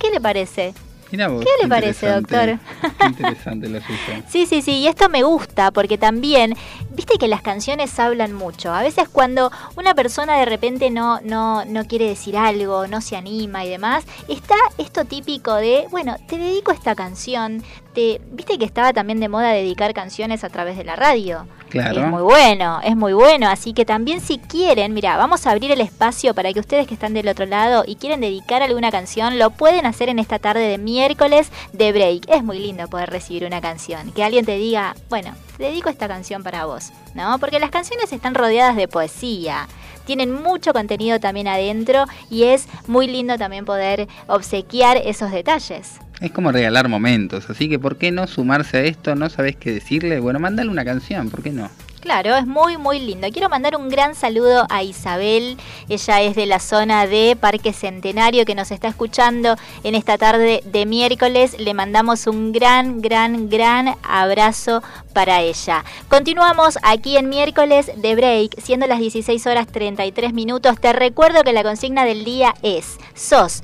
¿Qué 0.00 0.10
le 0.10 0.20
parece? 0.20 0.74
¿Qué 1.08 1.16
le 1.62 1.68
parece, 1.68 2.08
doctor? 2.08 2.58
Qué 2.98 3.06
interesante 3.06 3.68
lo 3.68 3.80
suyo. 3.80 4.22
Sí, 4.28 4.46
sí, 4.46 4.62
sí, 4.62 4.72
y 4.80 4.86
esto 4.86 5.08
me 5.08 5.22
gusta 5.22 5.70
porque 5.70 5.98
también, 5.98 6.54
viste 6.90 7.18
que 7.18 7.28
las 7.28 7.42
canciones 7.42 7.98
hablan 7.98 8.32
mucho. 8.32 8.72
A 8.72 8.82
veces 8.82 9.08
cuando 9.08 9.50
una 9.76 9.94
persona 9.94 10.38
de 10.38 10.44
repente 10.44 10.90
no, 10.90 11.20
no, 11.20 11.64
no 11.64 11.84
quiere 11.86 12.08
decir 12.08 12.36
algo, 12.36 12.86
no 12.86 13.00
se 13.00 13.16
anima 13.16 13.64
y 13.64 13.70
demás, 13.70 14.04
está 14.28 14.56
esto 14.78 15.04
típico 15.04 15.54
de, 15.54 15.86
bueno, 15.90 16.16
te 16.26 16.38
dedico 16.38 16.72
esta 16.72 16.94
canción, 16.94 17.62
te, 17.94 18.20
viste 18.32 18.58
que 18.58 18.64
estaba 18.64 18.92
también 18.92 19.20
de 19.20 19.28
moda 19.28 19.50
dedicar 19.50 19.94
canciones 19.94 20.44
a 20.44 20.48
través 20.48 20.76
de 20.76 20.84
la 20.84 20.96
radio. 20.96 21.46
Claro. 21.70 22.02
Es 22.02 22.06
muy 22.08 22.22
bueno, 22.22 22.80
es 22.84 22.96
muy 22.96 23.12
bueno. 23.14 23.48
Así 23.48 23.72
que 23.72 23.84
también 23.84 24.20
si 24.20 24.38
quieren, 24.38 24.94
mira, 24.94 25.16
vamos 25.16 25.46
a 25.46 25.50
abrir 25.50 25.72
el 25.72 25.80
espacio 25.80 26.34
para 26.34 26.52
que 26.52 26.60
ustedes 26.60 26.86
que 26.86 26.94
están 26.94 27.14
del 27.14 27.28
otro 27.28 27.46
lado 27.46 27.84
y 27.86 27.96
quieren 27.96 28.20
dedicar 28.20 28.62
alguna 28.62 28.90
canción, 28.90 29.38
lo 29.38 29.50
pueden 29.50 29.86
hacer 29.86 30.08
en 30.08 30.18
esta 30.18 30.38
tarde 30.38 30.68
de 30.68 30.78
miércoles 30.78 31.50
de 31.72 31.92
break. 31.92 32.28
Es 32.28 32.44
muy 32.44 32.58
lindo 32.58 32.73
poder 32.88 33.10
recibir 33.10 33.44
una 33.44 33.60
canción. 33.60 34.12
Que 34.12 34.24
alguien 34.24 34.44
te 34.44 34.56
diga, 34.56 34.94
bueno, 35.08 35.34
dedico 35.58 35.88
esta 35.88 36.08
canción 36.08 36.42
para 36.42 36.64
vos, 36.66 36.92
¿no? 37.14 37.38
Porque 37.38 37.58
las 37.58 37.70
canciones 37.70 38.12
están 38.12 38.34
rodeadas 38.34 38.76
de 38.76 38.88
poesía. 38.88 39.68
Tienen 40.06 40.32
mucho 40.32 40.72
contenido 40.72 41.18
también 41.18 41.48
adentro 41.48 42.04
y 42.30 42.44
es 42.44 42.68
muy 42.86 43.06
lindo 43.06 43.38
también 43.38 43.64
poder 43.64 44.08
obsequiar 44.26 44.98
esos 44.98 45.30
detalles. 45.30 45.98
Es 46.20 46.30
como 46.30 46.52
regalar 46.52 46.88
momentos, 46.88 47.48
así 47.50 47.68
que 47.68 47.78
¿por 47.78 47.96
qué 47.96 48.10
no 48.12 48.26
sumarse 48.26 48.76
a 48.78 48.82
esto? 48.82 49.14
¿No 49.14 49.28
sabés 49.30 49.56
qué 49.56 49.72
decirle? 49.72 50.20
Bueno, 50.20 50.38
mándale 50.38 50.70
una 50.70 50.84
canción, 50.84 51.30
¿por 51.30 51.42
qué 51.42 51.50
no? 51.50 51.70
Claro, 52.04 52.36
es 52.36 52.46
muy, 52.46 52.76
muy 52.76 52.98
lindo. 53.00 53.26
Quiero 53.32 53.48
mandar 53.48 53.76
un 53.76 53.88
gran 53.88 54.14
saludo 54.14 54.66
a 54.68 54.82
Isabel. 54.82 55.56
Ella 55.88 56.20
es 56.20 56.36
de 56.36 56.44
la 56.44 56.58
zona 56.58 57.06
de 57.06 57.34
Parque 57.34 57.72
Centenario 57.72 58.44
que 58.44 58.54
nos 58.54 58.70
está 58.72 58.88
escuchando 58.88 59.56
en 59.84 59.94
esta 59.94 60.18
tarde 60.18 60.62
de 60.66 60.84
miércoles. 60.84 61.56
Le 61.58 61.72
mandamos 61.72 62.26
un 62.26 62.52
gran, 62.52 63.00
gran, 63.00 63.48
gran 63.48 63.96
abrazo 64.02 64.82
para 65.14 65.40
ella. 65.40 65.82
Continuamos 66.10 66.78
aquí 66.82 67.16
en 67.16 67.30
miércoles 67.30 67.90
de 67.96 68.14
break, 68.14 68.60
siendo 68.60 68.86
las 68.86 68.98
16 68.98 69.46
horas 69.46 69.66
33 69.66 70.34
minutos. 70.34 70.78
Te 70.78 70.92
recuerdo 70.92 71.42
que 71.42 71.54
la 71.54 71.62
consigna 71.62 72.04
del 72.04 72.26
día 72.26 72.54
es, 72.60 72.98
¿sos 73.14 73.62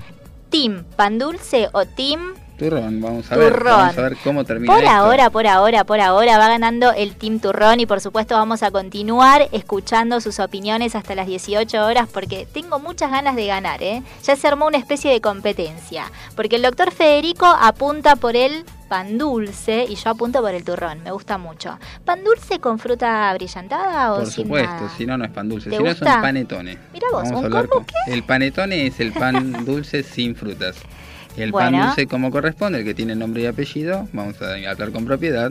Team 0.48 0.86
Pan 0.96 1.18
Dulce 1.18 1.68
o 1.74 1.84
Team 1.84 2.39
Turrón, 2.60 3.00
vamos 3.00 3.32
a 3.32 3.36
ver, 3.36 3.52
Turrón. 3.52 3.72
vamos 3.72 3.98
a 3.98 4.02
ver 4.02 4.16
cómo 4.22 4.44
termina 4.44 4.72
Por 4.72 4.84
esto. 4.84 4.94
ahora, 4.94 5.30
por 5.30 5.46
ahora, 5.46 5.84
por 5.84 6.00
ahora 6.00 6.38
va 6.38 6.46
ganando 6.48 6.92
el 6.92 7.14
Team 7.16 7.40
Turrón 7.40 7.80
y 7.80 7.86
por 7.86 8.00
supuesto 8.00 8.34
vamos 8.36 8.62
a 8.62 8.70
continuar 8.70 9.48
escuchando 9.52 10.20
sus 10.20 10.38
opiniones 10.40 10.94
hasta 10.94 11.14
las 11.14 11.26
18 11.26 11.84
horas 11.84 12.08
porque 12.12 12.46
tengo 12.52 12.78
muchas 12.78 13.10
ganas 13.10 13.34
de 13.34 13.46
ganar, 13.46 13.82
¿eh? 13.82 14.02
Ya 14.24 14.36
se 14.36 14.46
armó 14.46 14.66
una 14.66 14.76
especie 14.78 15.10
de 15.10 15.20
competencia, 15.20 16.04
porque 16.36 16.56
el 16.56 16.62
doctor 16.62 16.92
Federico 16.92 17.46
apunta 17.46 18.16
por 18.16 18.36
el 18.36 18.64
pan 18.88 19.18
dulce 19.18 19.86
y 19.88 19.94
yo 19.94 20.10
apunto 20.10 20.40
por 20.40 20.52
el 20.52 20.64
turrón, 20.64 21.02
me 21.04 21.12
gusta 21.12 21.38
mucho. 21.38 21.78
¿Pan 22.04 22.24
dulce 22.24 22.58
con 22.58 22.78
fruta 22.80 23.32
brillantada 23.34 24.12
o 24.12 24.16
Por 24.18 24.26
sin 24.26 24.44
supuesto, 24.44 24.70
nada? 24.74 24.92
si 24.98 25.06
no, 25.06 25.16
no 25.16 25.24
es 25.24 25.30
pan 25.30 25.48
dulce, 25.48 25.70
¿Te 25.70 25.76
si 25.76 25.82
no 25.82 25.88
es 25.90 25.98
gusta? 26.00 26.16
un 26.16 26.22
panetone. 26.22 26.76
Mirá 26.92 27.06
vos, 27.12 27.22
Vamos 27.22 27.38
¿un 27.38 27.44
a 27.44 27.46
hablar 27.46 27.68
con- 27.68 27.86
El 28.06 28.22
panetone 28.24 28.86
es 28.88 28.98
el 29.00 29.12
pan 29.12 29.64
dulce 29.64 30.02
sin 30.02 30.34
frutas. 30.34 30.76
El 31.36 31.52
Bueno. 31.52 31.78
pan 31.78 31.86
dulce 31.88 32.06
como 32.06 32.30
corresponde, 32.30 32.78
el 32.80 32.84
que 32.84 32.94
tiene 32.94 33.14
nombre 33.14 33.42
y 33.42 33.46
apellido, 33.46 34.08
vamos 34.12 34.40
a 34.42 34.54
hablar 34.70 34.90
con 34.92 35.04
propiedad, 35.04 35.50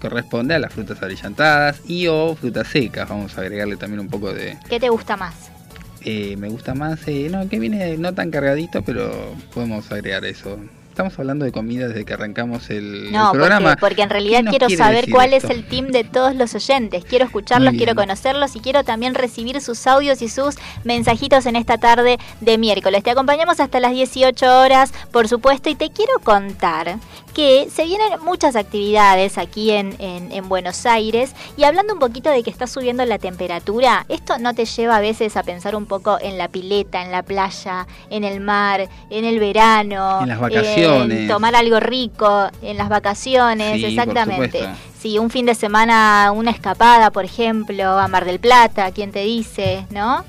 corresponde 0.00 0.54
a 0.54 0.58
las 0.58 0.72
frutas 0.72 1.02
abrillantadas 1.02 1.80
y 1.86 2.06
o 2.06 2.34
frutas 2.36 2.68
secas. 2.68 3.08
Vamos 3.08 3.36
a 3.36 3.40
agregarle 3.42 3.76
también 3.76 4.00
un 4.00 4.08
poco 4.08 4.32
de... 4.32 4.56
¿Qué 4.68 4.78
te 4.80 4.88
gusta 4.88 5.16
más? 5.16 5.50
eh, 6.04 6.36
me 6.36 6.48
gusta 6.48 6.74
más, 6.74 7.00
eh, 7.08 7.28
no, 7.30 7.48
que 7.48 7.58
viene 7.58 7.96
no 7.98 8.14
tan 8.14 8.30
cargadito, 8.30 8.82
pero 8.82 9.34
podemos 9.52 9.90
agregar 9.90 10.24
eso. 10.24 10.58
Estamos 10.98 11.16
hablando 11.20 11.44
de 11.44 11.52
comida 11.52 11.86
desde 11.86 12.04
que 12.04 12.12
arrancamos 12.14 12.70
el, 12.70 13.12
No, 13.12 13.30
el 13.30 13.38
programa. 13.38 13.68
porque, 13.68 13.80
porque 13.80 14.02
en 14.02 14.10
realidad 14.10 14.38
¿Qué 14.38 14.42
nos 14.42 14.56
quiero 14.56 14.68
saber 14.76 15.08
cuál 15.08 15.32
esto? 15.32 15.46
es 15.46 15.54
el 15.54 15.64
team 15.64 15.92
de 15.92 16.02
todos 16.02 16.34
los 16.34 16.56
oyentes. 16.56 17.04
Quiero 17.04 17.24
escucharlos, 17.24 17.74
quiero 17.74 17.94
conocerlos 17.94 18.56
y 18.56 18.58
quiero 18.58 18.82
también 18.82 19.14
recibir 19.14 19.60
sus 19.60 19.86
audios 19.86 20.22
y 20.22 20.28
sus 20.28 20.56
mensajitos 20.82 21.46
en 21.46 21.54
esta 21.54 21.78
tarde 21.78 22.18
de 22.40 22.58
miércoles. 22.58 23.04
Te 23.04 23.12
acompañamos 23.12 23.60
hasta 23.60 23.78
las 23.78 23.92
18 23.92 24.58
horas, 24.58 24.92
por 25.12 25.28
supuesto, 25.28 25.70
y 25.70 25.76
te 25.76 25.90
quiero 25.90 26.14
contar 26.24 26.96
que 27.38 27.68
se 27.72 27.84
vienen 27.84 28.08
muchas 28.24 28.56
actividades 28.56 29.38
aquí 29.38 29.70
en, 29.70 29.94
en- 30.00 30.32
en 30.32 30.48
Buenos 30.48 30.84
Aires 30.86 31.30
y 31.56 31.62
hablando 31.62 31.92
un 31.94 32.00
poquito 32.00 32.30
de 32.30 32.42
que 32.42 32.50
está 32.50 32.66
subiendo 32.66 33.04
la 33.04 33.18
temperatura, 33.20 34.04
esto 34.08 34.38
no 34.40 34.54
te 34.54 34.64
lleva 34.64 34.96
a 34.96 35.00
veces 35.00 35.36
a 35.36 35.44
pensar 35.44 35.76
un 35.76 35.86
poco 35.86 36.18
en 36.20 36.36
la 36.36 36.48
pileta, 36.48 37.00
en 37.00 37.12
la 37.12 37.22
playa, 37.22 37.86
en 38.10 38.24
el 38.24 38.40
mar, 38.40 38.88
en 39.08 39.24
el 39.24 39.38
verano, 39.38 40.18
En 40.22 40.28
las 40.30 40.40
vacaciones. 40.40 41.16
en 41.20 41.28
tomar 41.28 41.54
algo 41.54 41.78
rico, 41.78 42.48
en 42.60 42.76
las 42.76 42.88
vacaciones, 42.88 43.76
Sí, 43.76 43.84
exactamente. 43.86 44.58
Sí, 45.00 45.16
un 45.20 45.30
fin 45.30 45.46
de 45.46 45.54
semana, 45.54 46.32
una 46.34 46.50
escapada, 46.50 47.12
por 47.12 47.24
ejemplo, 47.24 47.84
a 48.00 48.08
Mar 48.08 48.24
del 48.24 48.40
Plata, 48.40 48.90
¿quién 48.90 49.12
te 49.12 49.20
dice, 49.22 49.86
no? 49.90 50.24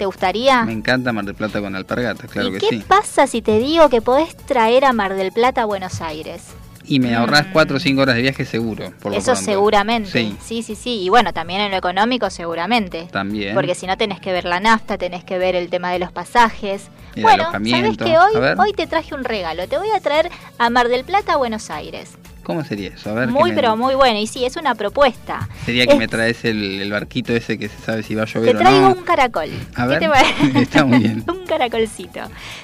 ¿Te 0.00 0.06
gustaría? 0.06 0.64
Me 0.64 0.72
encanta 0.72 1.12
Mar 1.12 1.26
del 1.26 1.34
Plata 1.34 1.60
con 1.60 1.76
alpargatas, 1.76 2.30
claro 2.30 2.48
¿Y 2.48 2.52
que 2.52 2.58
qué 2.60 2.68
sí. 2.70 2.84
pasa 2.88 3.26
si 3.26 3.42
te 3.42 3.58
digo 3.58 3.90
que 3.90 4.00
podés 4.00 4.34
traer 4.34 4.86
a 4.86 4.94
Mar 4.94 5.12
del 5.12 5.30
Plata 5.30 5.60
a 5.60 5.64
Buenos 5.66 6.00
Aires? 6.00 6.42
Y 6.86 7.00
me 7.00 7.14
ahorras 7.14 7.48
Mm. 7.48 7.52
4 7.52 7.76
o 7.76 7.78
5 7.78 8.00
horas 8.00 8.14
de 8.16 8.22
viaje 8.22 8.46
seguro, 8.46 8.94
por 9.02 9.12
Eso 9.12 9.36
seguramente. 9.36 10.08
Sí, 10.10 10.34
sí, 10.42 10.62
sí, 10.62 10.74
sí. 10.74 11.02
Y 11.02 11.10
bueno, 11.10 11.34
también 11.34 11.60
en 11.60 11.70
lo 11.70 11.76
económico 11.76 12.30
seguramente. 12.30 13.08
también. 13.12 13.54
Porque 13.54 13.74
si 13.74 13.86
no 13.86 13.98
tenés 13.98 14.20
que 14.20 14.32
ver 14.32 14.46
la 14.46 14.58
nafta, 14.58 14.96
tenés 14.96 15.22
que 15.22 15.36
ver 15.36 15.54
el 15.54 15.68
tema 15.68 15.92
de 15.92 15.98
los 15.98 16.10
pasajes. 16.12 16.88
El 17.14 17.22
bueno, 17.24 17.44
sabes 17.52 17.98
que 17.98 18.16
hoy, 18.16 18.32
hoy 18.58 18.72
te 18.72 18.86
traje 18.86 19.14
un 19.14 19.24
regalo. 19.24 19.68
Te 19.68 19.76
voy 19.76 19.90
a 19.94 20.00
traer 20.00 20.30
a 20.56 20.70
Mar 20.70 20.88
del 20.88 21.04
Plata 21.04 21.34
a 21.34 21.36
Buenos 21.36 21.68
Aires. 21.68 22.12
¿Cómo 22.50 22.64
sería 22.64 22.88
eso? 22.88 23.10
A 23.10 23.14
ver, 23.14 23.28
Muy, 23.28 23.50
me- 23.50 23.56
pero 23.56 23.76
muy 23.76 23.94
bueno. 23.94 24.18
Y 24.18 24.26
sí, 24.26 24.44
es 24.44 24.56
una 24.56 24.74
propuesta. 24.74 25.48
Sería 25.64 25.86
que 25.86 25.92
es- 25.94 25.98
me 25.98 26.08
traes 26.08 26.44
el, 26.44 26.80
el 26.82 26.90
barquito 26.90 27.32
ese 27.32 27.58
que 27.58 27.68
se 27.68 27.78
sabe 27.78 28.02
si 28.02 28.14
va 28.14 28.22
a 28.22 28.26
Te 28.26 28.32
llover 28.34 28.56
o 28.56 28.58
traigo 28.58 28.80
no. 28.80 28.94
un 28.94 29.02
caracol. 29.02 29.50
A 29.74 29.88
¿Qué 29.88 30.08
ver, 30.08 30.24
te 30.52 30.58
está 30.62 30.84
muy 30.84 30.98
bien. 30.98 31.24
un 31.28 31.46
caracolcito. 31.46 32.20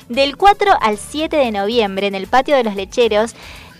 Del 0.08 0.36
4 0.36 0.72
al 0.80 0.98
7 0.98 1.36
de 1.36 1.50
noviembre, 1.52 2.06
en 2.06 2.14
el 2.14 2.26
patio 2.26 2.56
de 2.56 2.64
los 2.64 2.74
lecheros, 2.76 3.34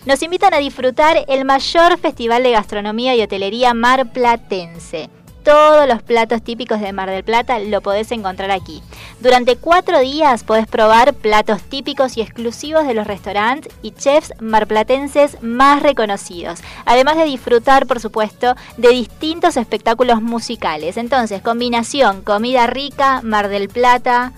nos 0.07 0.23
invitan 0.23 0.55
a 0.55 0.59
disfrutar 0.59 1.25
el 1.29 1.45
mayor 1.45 1.99
festival 1.99 2.43
de 2.45 2.53
gastronomía 2.53 3.15
y 3.17 3.23
hotelería 3.23 3.75
marplatense. 3.75 5.11
Todos 5.47 5.87
los 5.87 6.03
platos 6.03 6.43
típicos 6.43 6.81
de 6.81 6.93
Mar 6.93 7.09
del 7.09 7.23
Plata 7.23 7.61
lo 7.61 7.81
podés 7.81 8.11
encontrar 8.11 8.51
aquí. 8.51 8.83
Durante 9.21 9.55
cuatro 9.55 10.01
días 10.01 10.43
podés 10.43 10.67
probar 10.67 11.15
platos 11.15 11.63
típicos 11.63 12.17
y 12.17 12.21
exclusivos 12.21 12.85
de 12.85 12.95
los 12.95 13.07
restaurantes 13.07 13.73
y 13.81 13.93
chefs 13.93 14.33
marplatenses 14.41 15.41
más 15.43 15.85
reconocidos. 15.85 16.59
Además 16.85 17.17
de 17.17 17.27
disfrutar, 17.27 17.87
por 17.87 18.01
supuesto, 18.01 18.57
de 18.77 18.89
distintos 18.89 19.57
espectáculos 19.57 20.21
musicales. 20.21 20.97
Entonces, 20.97 21.43
combinación, 21.43 22.23
comida 22.23 22.67
rica, 22.67 23.21
Mar 23.23 23.49
del 23.49 23.69
Plata, 23.69 24.33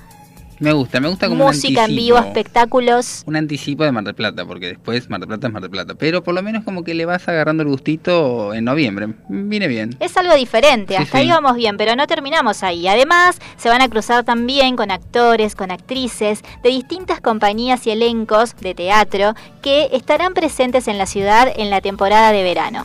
Me 0.60 0.72
gusta, 0.72 1.00
me 1.00 1.08
gusta 1.08 1.28
como 1.28 1.46
música 1.46 1.84
un 1.84 1.90
en 1.90 1.96
vivo, 1.96 2.16
anticipo. 2.16 2.38
espectáculos. 2.38 3.22
Un 3.26 3.36
anticipo 3.36 3.84
de 3.84 3.92
Mar 3.92 4.04
del 4.04 4.14
Plata, 4.14 4.44
porque 4.44 4.68
después 4.68 5.08
Mar 5.08 5.20
del 5.20 5.28
Plata 5.28 5.46
es 5.46 5.52
Mar 5.52 5.62
del 5.62 5.70
Plata. 5.70 5.94
Pero 5.94 6.22
por 6.22 6.34
lo 6.34 6.42
menos 6.42 6.64
como 6.64 6.84
que 6.84 6.94
le 6.94 7.04
vas 7.06 7.28
agarrando 7.28 7.62
el 7.62 7.68
gustito 7.68 8.52
en 8.54 8.64
noviembre. 8.64 9.08
Viene 9.28 9.68
bien. 9.68 9.96
Es 10.00 10.16
algo 10.16 10.34
diferente, 10.34 10.96
Sí, 10.96 11.02
hasta 11.02 11.18
sí. 11.18 11.24
ahí 11.24 11.28
vamos 11.30 11.56
bien, 11.56 11.76
pero 11.76 11.94
no 11.96 12.06
terminamos 12.06 12.62
ahí. 12.62 12.88
Además, 12.88 13.38
se 13.56 13.68
van 13.68 13.82
a 13.82 13.88
cruzar 13.88 14.24
también 14.24 14.76
con 14.76 14.90
actores, 14.90 15.54
con 15.54 15.70
actrices 15.70 16.42
de 16.62 16.70
distintas 16.70 17.20
compañías 17.20 17.86
y 17.86 17.90
elencos 17.90 18.56
de 18.60 18.74
teatro 18.74 19.34
que 19.62 19.88
estarán 19.92 20.34
presentes 20.34 20.88
en 20.88 20.98
la 20.98 21.06
ciudad 21.06 21.48
en 21.56 21.70
la 21.70 21.80
temporada 21.80 22.32
de 22.32 22.42
verano. 22.42 22.84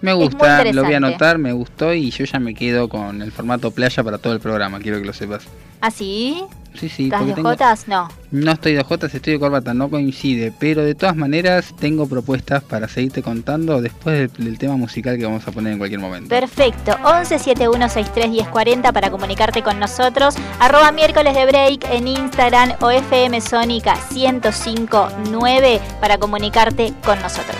Me 0.00 0.12
gusta, 0.12 0.64
lo 0.72 0.84
voy 0.84 0.94
a 0.94 0.96
anotar, 0.98 1.38
me 1.38 1.52
gustó 1.52 1.94
y 1.94 2.10
yo 2.10 2.24
ya 2.24 2.38
me 2.38 2.54
quedo 2.54 2.88
con 2.88 3.22
el 3.22 3.32
formato 3.32 3.70
playa 3.70 4.02
para 4.02 4.18
todo 4.18 4.34
el 4.34 4.40
programa, 4.40 4.78
quiero 4.78 4.98
que 4.98 5.06
lo 5.06 5.12
sepas. 5.14 5.46
¿Ah, 5.80 5.90
sí? 5.90 6.44
Sí, 6.74 6.88
sí, 6.88 7.04
¿Estás 7.04 7.24
de 7.26 7.34
tengo- 7.34 7.50
Jotas? 7.50 7.86
No. 7.88 8.08
No 8.32 8.50
estoy 8.52 8.74
de 8.74 8.82
Jotas, 8.82 9.14
estoy 9.14 9.34
de 9.34 9.38
corbata, 9.38 9.72
no 9.74 9.88
coincide, 9.88 10.52
pero 10.58 10.82
de 10.84 10.96
todas 10.96 11.14
maneras 11.14 11.72
tengo 11.78 12.08
propuestas 12.08 12.64
para 12.64 12.88
seguirte 12.88 13.22
contando 13.22 13.80
después 13.80 14.32
del, 14.36 14.44
del 14.44 14.58
tema 14.58 14.76
musical 14.76 15.16
que 15.16 15.24
vamos 15.24 15.46
a 15.46 15.52
poner 15.52 15.72
en 15.74 15.78
cualquier 15.78 16.00
momento. 16.00 16.28
Perfecto. 16.30 16.96
11 17.04 17.38
71 17.38 17.88
63 17.88 18.28
1040 18.30 18.92
para 18.92 19.10
comunicarte 19.10 19.62
con 19.62 19.78
nosotros. 19.78 20.34
Arroba 20.58 20.90
miércoles 20.90 21.34
de 21.34 21.46
break 21.46 21.84
en 21.92 22.08
Instagram 22.08 22.72
o 22.80 22.90
FM 22.90 23.40
Sónica 23.40 23.94
1059 24.12 25.80
para 26.00 26.18
comunicarte 26.18 26.92
con 27.04 27.20
nosotros. 27.22 27.58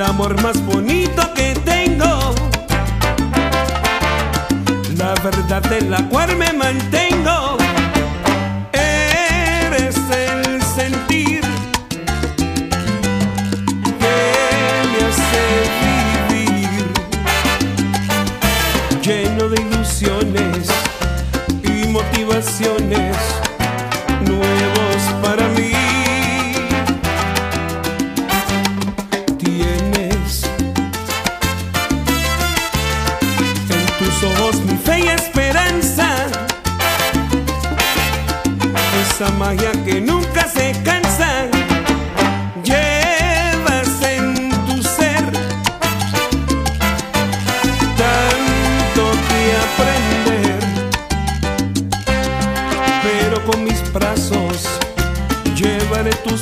El 0.00 0.06
amor 0.06 0.42
más 0.42 0.64
bonito 0.64 1.22
que 1.34 1.52
tengo, 1.62 2.34
la 4.96 5.12
verdad 5.22 5.60
de 5.68 5.82
la 5.82 5.98
cual 6.08 6.34
me 6.36 6.50
mantengo. 6.54 7.58
Eres 8.72 9.96
el 10.10 10.62
sentir 10.62 11.42
que 14.00 14.16
me 14.90 15.00
hace 15.06 15.44
vivir. 16.30 16.92
Lleno 19.02 19.48
de 19.50 19.60
ilusiones 19.60 20.68
y 21.62 21.88
motivaciones 21.88 23.39
esa 39.20 39.30
magia 39.32 39.72
que 39.84 40.00
nunca 40.00 40.48
se 40.48 40.72
cansa. 40.82 41.46
Llevas 42.64 44.02
en 44.02 44.50
tu 44.66 44.82
ser 44.82 45.24
tanto 48.02 49.02
que 49.28 49.42
aprender 49.66 50.60
pero 53.02 53.44
con 53.44 53.64
mis 53.64 53.92
brazos 53.92 54.66
llevaré 55.54 56.12
tus 56.24 56.39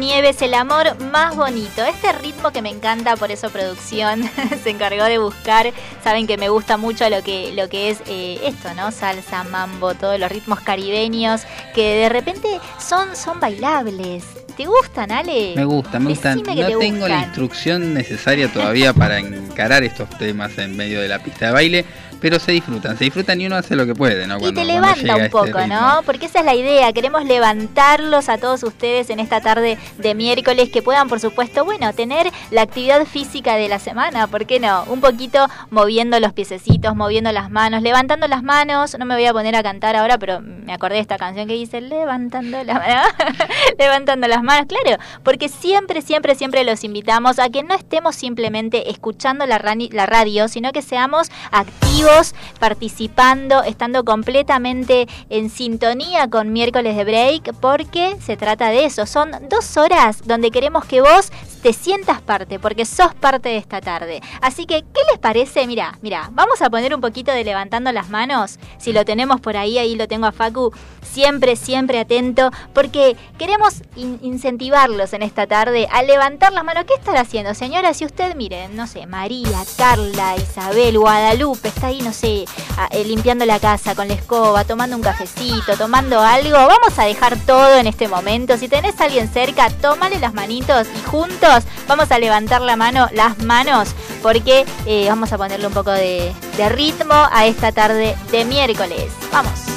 Nieves, 0.00 0.40
El 0.40 0.54
amor 0.54 0.98
más 1.12 1.36
bonito. 1.36 1.84
Este 1.84 2.10
ritmo 2.12 2.52
que 2.52 2.62
me 2.62 2.70
encanta, 2.70 3.16
por 3.16 3.30
eso 3.30 3.50
producción 3.50 4.22
se 4.64 4.70
encargó 4.70 5.04
de 5.04 5.18
buscar. 5.18 5.72
Saben 6.02 6.26
que 6.26 6.38
me 6.38 6.48
gusta 6.48 6.78
mucho 6.78 7.08
lo 7.10 7.22
que, 7.22 7.52
lo 7.52 7.68
que 7.68 7.90
es 7.90 8.00
eh, 8.06 8.40
esto, 8.44 8.72
¿no? 8.74 8.92
Salsa, 8.92 9.44
mambo, 9.44 9.94
todos 9.94 10.18
los 10.18 10.32
ritmos 10.32 10.60
caribeños 10.60 11.42
que 11.74 11.96
de 11.96 12.08
repente 12.08 12.48
son, 12.78 13.14
son 13.14 13.40
bailables. 13.40 14.24
¿Te 14.56 14.64
gustan, 14.64 15.12
Ale? 15.12 15.52
Me 15.54 15.64
gusta, 15.64 15.98
me 15.98 16.10
gustan. 16.10 16.38
Decime 16.38 16.62
No 16.62 16.68
te 16.68 16.76
tengo 16.78 17.06
la 17.06 17.14
gustan. 17.16 17.24
instrucción 17.24 17.94
necesaria 17.94 18.50
todavía 18.50 18.94
para 18.94 19.18
encarar 19.18 19.84
estos 19.84 20.08
temas 20.18 20.56
en 20.56 20.76
medio 20.76 21.02
de 21.02 21.08
la 21.08 21.18
pista 21.18 21.46
de 21.46 21.52
baile, 21.52 21.84
pero 22.20 22.38
se 22.38 22.52
disfrutan, 22.52 22.96
se 22.96 23.04
disfrutan 23.04 23.40
y 23.40 23.46
uno 23.46 23.56
hace 23.56 23.76
lo 23.76 23.86
que 23.86 23.94
puede, 23.94 24.26
¿no? 24.26 24.38
Y 24.38 24.52
te 24.52 24.64
levanta 24.64 25.16
un 25.16 25.22
este 25.22 25.30
poco. 25.30 25.66
¿no? 25.66 26.02
Porque 26.04 26.26
esa 26.26 26.40
es 26.40 26.44
la 26.44 26.54
idea. 26.54 26.92
Queremos 26.92 27.24
levantarlos 27.24 28.28
a 28.28 28.38
todos 28.38 28.62
ustedes 28.62 29.10
en 29.10 29.20
esta 29.20 29.40
tarde 29.40 29.78
de 29.98 30.14
miércoles 30.14 30.70
que 30.70 30.82
puedan, 30.82 31.08
por 31.08 31.20
supuesto, 31.20 31.64
bueno, 31.64 31.92
tener 31.92 32.30
la 32.50 32.62
actividad 32.62 33.04
física 33.06 33.56
de 33.56 33.68
la 33.68 33.78
semana. 33.78 34.26
¿Por 34.26 34.46
qué 34.46 34.60
no? 34.60 34.84
Un 34.84 35.00
poquito 35.00 35.46
moviendo 35.70 36.20
los 36.20 36.32
piececitos, 36.32 36.94
moviendo 36.94 37.32
las 37.32 37.50
manos, 37.50 37.82
levantando 37.82 38.28
las 38.28 38.42
manos. 38.42 38.96
No 38.98 39.04
me 39.06 39.14
voy 39.14 39.26
a 39.26 39.32
poner 39.32 39.56
a 39.56 39.62
cantar 39.62 39.96
ahora, 39.96 40.18
pero 40.18 40.40
me 40.70 40.74
acordé 40.74 40.94
de 40.94 41.00
esta 41.00 41.18
canción 41.18 41.48
que 41.48 41.54
dice 41.54 41.80
levantando 41.80 42.62
las 42.62 42.78
manos. 42.78 43.12
levantando 43.78 44.28
las 44.28 44.40
manos, 44.40 44.66
claro, 44.68 45.02
porque 45.24 45.48
siempre, 45.48 46.00
siempre, 46.00 46.36
siempre 46.36 46.62
los 46.62 46.84
invitamos 46.84 47.40
a 47.40 47.48
que 47.48 47.64
no 47.64 47.74
estemos 47.74 48.14
simplemente 48.14 48.88
escuchando 48.88 49.46
la, 49.46 49.60
la 49.90 50.06
radio, 50.06 50.46
sino 50.46 50.70
que 50.70 50.80
seamos 50.80 51.28
activos, 51.50 52.36
participando, 52.60 53.64
estando 53.64 54.04
completamente 54.04 55.08
en 55.28 55.50
sintonía 55.50 56.30
con 56.30 56.52
miércoles 56.52 56.96
de 56.96 57.02
break, 57.02 57.52
porque 57.60 58.16
se 58.20 58.36
trata 58.36 58.68
de 58.68 58.84
eso. 58.84 59.06
Son 59.06 59.32
dos 59.48 59.76
horas 59.76 60.22
donde 60.24 60.52
queremos 60.52 60.84
que 60.84 61.00
vos 61.00 61.32
te 61.62 61.72
sientas 61.72 62.22
parte, 62.22 62.58
porque 62.58 62.84
sos 62.84 63.14
parte 63.14 63.50
de 63.50 63.56
esta 63.56 63.80
tarde. 63.80 64.20
Así 64.40 64.66
que, 64.66 64.82
¿qué 64.82 65.00
les 65.10 65.18
parece? 65.18 65.66
Mira, 65.66 65.98
mira, 66.00 66.30
vamos 66.32 66.62
a 66.62 66.70
poner 66.70 66.94
un 66.94 67.00
poquito 67.00 67.32
de 67.32 67.44
levantando 67.44 67.92
las 67.92 68.08
manos. 68.08 68.58
Si 68.78 68.92
lo 68.92 69.04
tenemos 69.04 69.40
por 69.40 69.56
ahí, 69.56 69.78
ahí 69.78 69.94
lo 69.94 70.08
tengo 70.08 70.26
a 70.26 70.32
Facu, 70.32 70.59
siempre, 71.02 71.56
siempre 71.56 71.98
atento, 72.00 72.50
porque 72.72 73.16
queremos 73.38 73.82
incentivarlos 73.96 75.12
en 75.12 75.22
esta 75.22 75.46
tarde 75.46 75.88
a 75.90 76.02
levantar 76.02 76.52
las 76.52 76.64
manos. 76.64 76.84
¿Qué 76.86 76.94
están 76.94 77.16
haciendo, 77.16 77.54
señora? 77.54 77.94
Si 77.94 78.04
usted, 78.04 78.34
miren, 78.36 78.76
no 78.76 78.86
sé, 78.86 79.06
María, 79.06 79.62
Carla, 79.76 80.36
Isabel, 80.36 80.98
Guadalupe, 80.98 81.68
está 81.68 81.88
ahí, 81.88 82.00
no 82.02 82.12
sé, 82.12 82.44
eh, 82.90 83.04
limpiando 83.04 83.44
la 83.46 83.58
casa 83.58 83.94
con 83.94 84.08
la 84.08 84.14
escoba, 84.14 84.64
tomando 84.64 84.96
un 84.96 85.02
cafecito, 85.02 85.76
tomando 85.76 86.20
algo. 86.20 86.56
Vamos 86.56 86.98
a 86.98 87.04
dejar 87.04 87.38
todo 87.44 87.76
en 87.76 87.86
este 87.86 88.08
momento. 88.08 88.56
Si 88.56 88.68
tenés 88.68 89.00
a 89.00 89.04
alguien 89.04 89.32
cerca, 89.32 89.70
tómale 89.70 90.18
las 90.18 90.34
manitos 90.34 90.86
y 90.96 91.08
juntos 91.08 91.64
vamos 91.88 92.10
a 92.10 92.18
levantar 92.18 92.60
la 92.60 92.76
mano, 92.76 93.08
las 93.12 93.38
manos, 93.38 93.94
porque 94.22 94.64
eh, 94.86 95.06
vamos 95.08 95.32
a 95.32 95.38
ponerle 95.38 95.66
un 95.66 95.72
poco 95.74 95.90
de, 95.90 96.32
de 96.56 96.68
ritmo 96.68 97.14
a 97.32 97.46
esta 97.46 97.72
tarde 97.72 98.16
de 98.30 98.44
miércoles. 98.44 99.12
Vamos. 99.32 99.69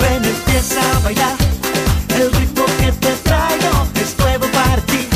Ven, 0.00 0.24
empieza 0.24 0.80
a 0.80 0.98
bailar, 1.00 1.36
el 2.16 2.32
ritmo 2.32 2.64
que 2.80 2.92
te 2.92 3.12
traigo 3.22 3.86
es 3.94 4.18
nuevo 4.18 4.46
para 4.52 4.80
ti. 4.82 5.08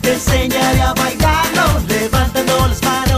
Te 0.00 0.14
enseñaré 0.14 0.80
a 0.80 0.92
bailarlo, 0.94 1.64
levantando 1.88 2.68
las 2.68 2.82
manos, 2.82 3.11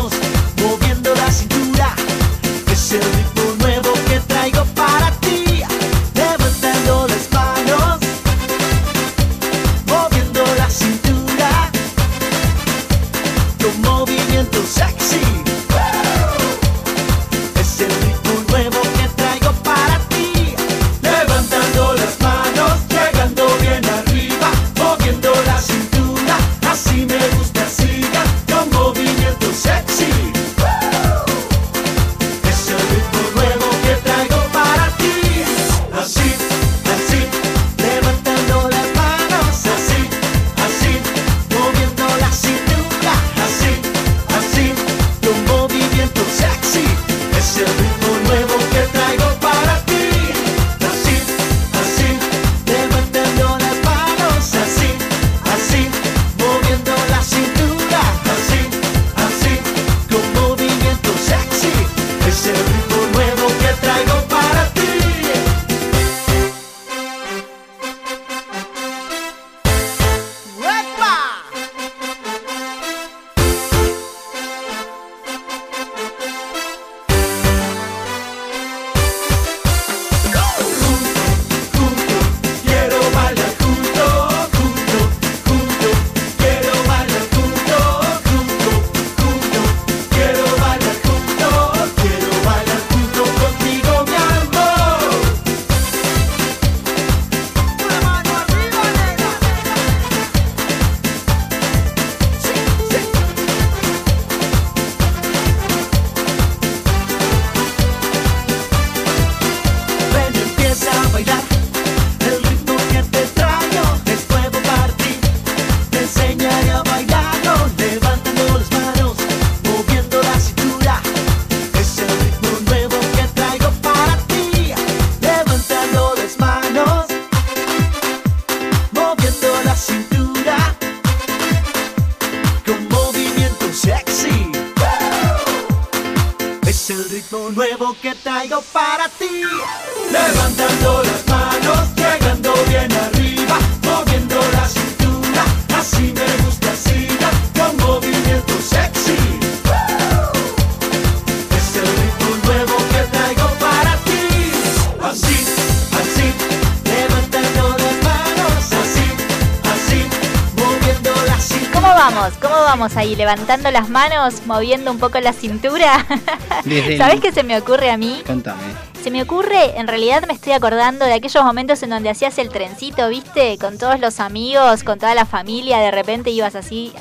¿Cómo 162.85 162.93
vamos 162.93 163.03
ahí? 163.03 163.17
Levantando 163.17 163.71
las 163.71 163.89
manos, 163.89 164.43
moviendo 164.45 164.91
un 164.91 164.99
poco 164.99 165.19
la 165.19 165.33
cintura. 165.33 166.07
¿Sabes 166.99 167.19
qué 167.19 167.33
se 167.33 167.43
me 167.43 167.57
ocurre 167.57 167.91
a 167.91 167.97
mí? 167.97 168.23
Contame. 168.27 168.61
Se 169.03 169.11
me 169.11 169.23
ocurre, 169.23 169.79
en 169.79 169.89
realidad 169.89 170.27
me 170.27 170.35
estoy 170.35 170.53
acordando 170.53 171.07
de 171.07 171.15
aquellos 171.15 171.43
momentos 171.43 171.83
en 171.83 171.89
donde 171.89 172.11
hacías 172.11 172.37
el 172.37 172.51
trencito, 172.51 173.09
¿viste? 173.09 173.57
Con 173.57 173.79
todos 173.79 173.99
los 174.01 174.21
amigos, 174.21 174.85
con 174.85 174.99
toda 174.99 175.15
la 175.15 175.25
familia, 175.25 175.79
de 175.79 175.93
repente 175.93 176.29
ibas 176.29 176.57
así 176.57 176.93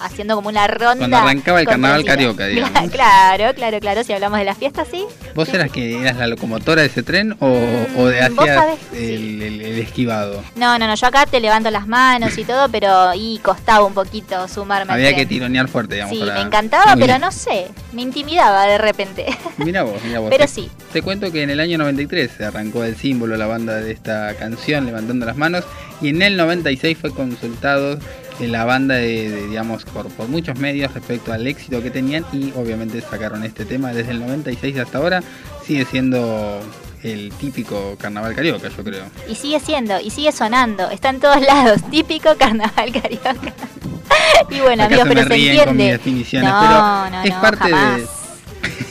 haciendo 0.00 0.34
como 0.36 0.48
una 0.48 0.66
ronda. 0.66 0.96
Cuando 0.98 1.16
arrancaba 1.16 1.60
el 1.60 1.66
carnaval 1.66 2.04
carioca, 2.04 2.46
digamos. 2.48 2.90
Claro, 2.90 3.54
claro, 3.54 3.80
claro, 3.80 4.04
si 4.04 4.12
hablamos 4.12 4.38
de 4.38 4.44
las 4.44 4.58
fiestas, 4.58 4.88
sí. 4.90 5.04
¿Vos 5.34 5.48
eras 5.50 5.70
que 5.70 6.00
eras 6.00 6.16
la 6.16 6.26
locomotora 6.26 6.82
de 6.82 6.88
ese 6.88 7.02
tren 7.02 7.36
o, 7.40 7.46
o 7.96 8.06
de 8.06 8.28
Mm, 8.30 8.36
sabés, 8.36 8.78
el, 8.92 9.42
el- 9.42 9.60
el 9.60 9.78
esquivado? 9.78 10.42
No, 10.56 10.78
no, 10.78 10.86
no, 10.86 10.94
yo 10.94 11.06
acá 11.06 11.26
te 11.26 11.40
levanto 11.40 11.70
las 11.70 11.86
manos 11.86 12.36
y 12.38 12.44
todo, 12.44 12.68
pero 12.68 13.12
y 13.14 13.38
costaba 13.42 13.84
un 13.84 13.94
poquito 13.94 14.46
sumarme. 14.48 14.92
al 14.92 14.98
Había 14.98 15.08
tren. 15.10 15.20
que 15.20 15.26
tironear 15.26 15.68
fuerte, 15.68 15.94
digamos. 15.96 16.14
Sí, 16.16 16.20
para- 16.24 16.34
me 16.34 16.40
encantaba, 16.42 16.92
Muy 16.94 17.02
pero 17.02 17.14
bien. 17.14 17.20
no 17.20 17.32
sé, 17.32 17.66
me 17.92 18.02
intimidaba 18.02 18.64
de 18.66 18.78
repente. 18.78 19.26
Mira 19.58 19.82
vos, 19.82 20.02
mira 20.04 20.20
vos. 20.20 20.30
Pero 20.30 20.44
Te- 20.44 20.50
sí. 20.50 20.70
Te 20.92 21.02
cuento 21.02 21.30
que 21.32 21.42
en 21.42 21.50
el 21.50 21.60
año 21.60 21.78
93 21.78 22.30
se 22.36 22.44
arrancó 22.44 22.84
el 22.84 22.96
símbolo, 22.96 23.36
la 23.36 23.46
banda 23.46 23.74
de 23.76 23.92
esta 23.92 24.34
canción, 24.34 24.86
Levantando 24.86 25.26
las 25.26 25.36
Manos, 25.36 25.64
y 26.00 26.08
en 26.10 26.22
el 26.22 26.36
96 26.36 26.96
fue 26.98 27.12
consultado 27.12 27.98
en 28.40 28.52
la 28.52 28.64
banda 28.64 28.94
de, 28.96 29.30
de, 29.30 29.46
digamos, 29.48 29.84
por, 29.84 30.08
por 30.08 30.28
muchos 30.28 30.58
medios 30.58 30.92
respecto 30.94 31.32
al 31.32 31.46
éxito 31.46 31.82
que 31.82 31.90
tenían 31.90 32.24
y 32.32 32.52
obviamente 32.56 33.00
sacaron 33.00 33.42
este 33.44 33.64
tema 33.64 33.92
desde 33.92 34.12
el 34.12 34.20
96 34.20 34.78
hasta 34.78 34.98
ahora. 34.98 35.22
Sigue 35.66 35.84
siendo 35.84 36.60
el 37.02 37.32
típico 37.40 37.96
carnaval 38.00 38.34
carioca, 38.34 38.68
yo 38.68 38.82
creo. 38.84 39.04
Y 39.28 39.34
sigue 39.34 39.60
siendo, 39.60 40.00
y 40.00 40.10
sigue 40.10 40.32
sonando, 40.32 40.88
está 40.90 41.10
en 41.10 41.20
todos 41.20 41.40
lados, 41.42 41.80
típico 41.90 42.34
carnaval 42.36 42.92
carioca. 42.92 43.34
y 44.50 44.60
bueno, 44.60 44.84
Acá 44.84 45.02
amigos, 45.02 45.02
se 45.02 45.08
me 45.08 45.14
pero 45.14 45.28
se 45.28 45.34
ríen 45.34 45.56
con 45.64 45.76
mis 45.76 45.86
entiende. 45.86 45.92
definiciones, 45.92 46.50
no, 46.50 46.60
pero 46.60 47.10
no, 47.10 47.22
es 47.24 47.34
no, 47.34 47.40
parte 47.40 47.64
de- 47.68 47.74
jamás. 47.74 48.00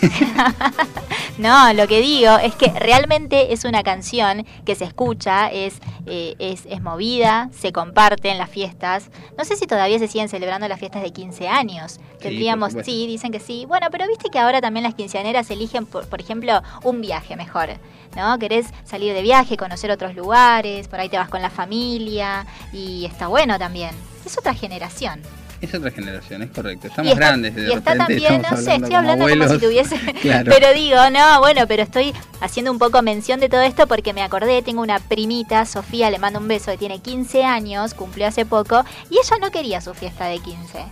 no, 1.38 1.74
lo 1.74 1.88
que 1.88 2.02
digo 2.02 2.38
es 2.38 2.56
que 2.56 2.70
realmente 2.70 3.54
es 3.54 3.66
una 3.66 3.84
canción 3.84 4.46
que 4.66 4.76
se 4.76 4.86
escucha, 4.86 5.48
es, 5.48 5.80
eh, 6.06 6.36
es, 6.40 6.66
es 6.68 6.82
movida, 6.82 7.50
se 7.58 7.72
comparte 7.72 8.30
en 8.30 8.38
las 8.38 8.50
fiestas. 8.50 9.10
No 9.38 9.46
sé 9.46 9.56
si 9.56 9.68
todavía 9.68 10.00
se 10.00 10.08
siguen 10.08 10.30
celebrando 10.30 10.68
las 10.68 10.80
fiestas 10.80 11.02
de 11.04 11.12
15 11.12 11.48
años. 11.48 12.00
Tendríamos, 12.20 12.70
supuesto. 12.70 12.92
sí, 12.92 13.08
dicen 13.08 13.32
que 13.32 13.40
sí. 13.40 13.66
Bueno, 13.66 13.88
pero 13.92 14.08
viste 14.08 14.30
que 14.30 14.40
ahora 14.40 14.62
también 14.62 14.84
las 14.84 14.96
quinceaneras 14.96 15.50
eligen, 15.52 15.86
por, 15.86 16.08
por 16.08 16.22
ejemplo, 16.22 16.62
un 16.84 17.02
viaje 17.02 17.36
mejor. 17.36 17.70
¿No? 18.16 18.40
Querés 18.40 18.68
salir 18.84 19.14
de 19.14 19.22
viaje, 19.22 19.58
conocer 19.58 19.92
otros 19.92 20.16
lugares, 20.16 20.88
por 20.88 21.00
ahí 21.00 21.10
te 21.10 21.18
vas 21.18 21.30
con 21.30 21.42
la 21.42 21.50
familia 21.50 22.48
y 22.74 23.06
está 23.06 23.28
bueno 23.28 23.60
también. 23.60 23.92
Es 24.26 24.38
otra 24.38 24.54
generación. 24.54 25.22
Es 25.60 25.74
otra 25.74 25.90
generación, 25.92 26.44
es 26.44 26.52
correcto. 26.52 26.88
Estamos 26.88 27.12
está- 27.14 27.26
grandes. 27.26 27.56
De 27.56 27.62
y 27.62 27.72
está 27.74 27.94
repente 27.94 27.98
también, 28.22 28.42
no 28.44 28.58
sé, 28.58 28.76
estoy 28.76 28.80
como 28.82 28.98
hablando 28.98 29.26
como 29.26 29.36
si 29.36 29.44
abuelos. 29.44 29.62
tuviese. 29.62 29.98
Claro. 30.22 30.52
Pero 30.54 30.74
digo, 30.74 30.98
no, 31.12 31.40
bueno, 31.40 31.66
pero 31.68 31.84
estoy 31.84 32.14
haciendo 32.42 32.72
un 32.72 32.78
poco 32.80 33.02
mención 33.02 33.40
de 33.40 33.50
todo 33.50 33.62
esto 33.62 33.88
porque 33.88 34.14
me 34.14 34.22
acordé, 34.22 34.62
tengo 34.62 34.82
una 34.82 35.00
primita, 35.00 35.66
Sofía, 35.66 36.12
le 36.12 36.20
mando 36.20 36.40
un 36.40 36.48
beso, 36.48 36.72
que 36.72 36.78
tiene 36.78 37.00
15 37.00 37.44
años, 37.44 37.94
cumplió 37.94 38.28
hace 38.28 38.46
poco, 38.46 38.84
y 39.10 39.16
ella 39.16 39.38
no 39.42 39.50
quería 39.52 39.82
su 39.82 39.94
fiesta 39.94 40.26
de 40.26 40.40
15. 40.40 40.84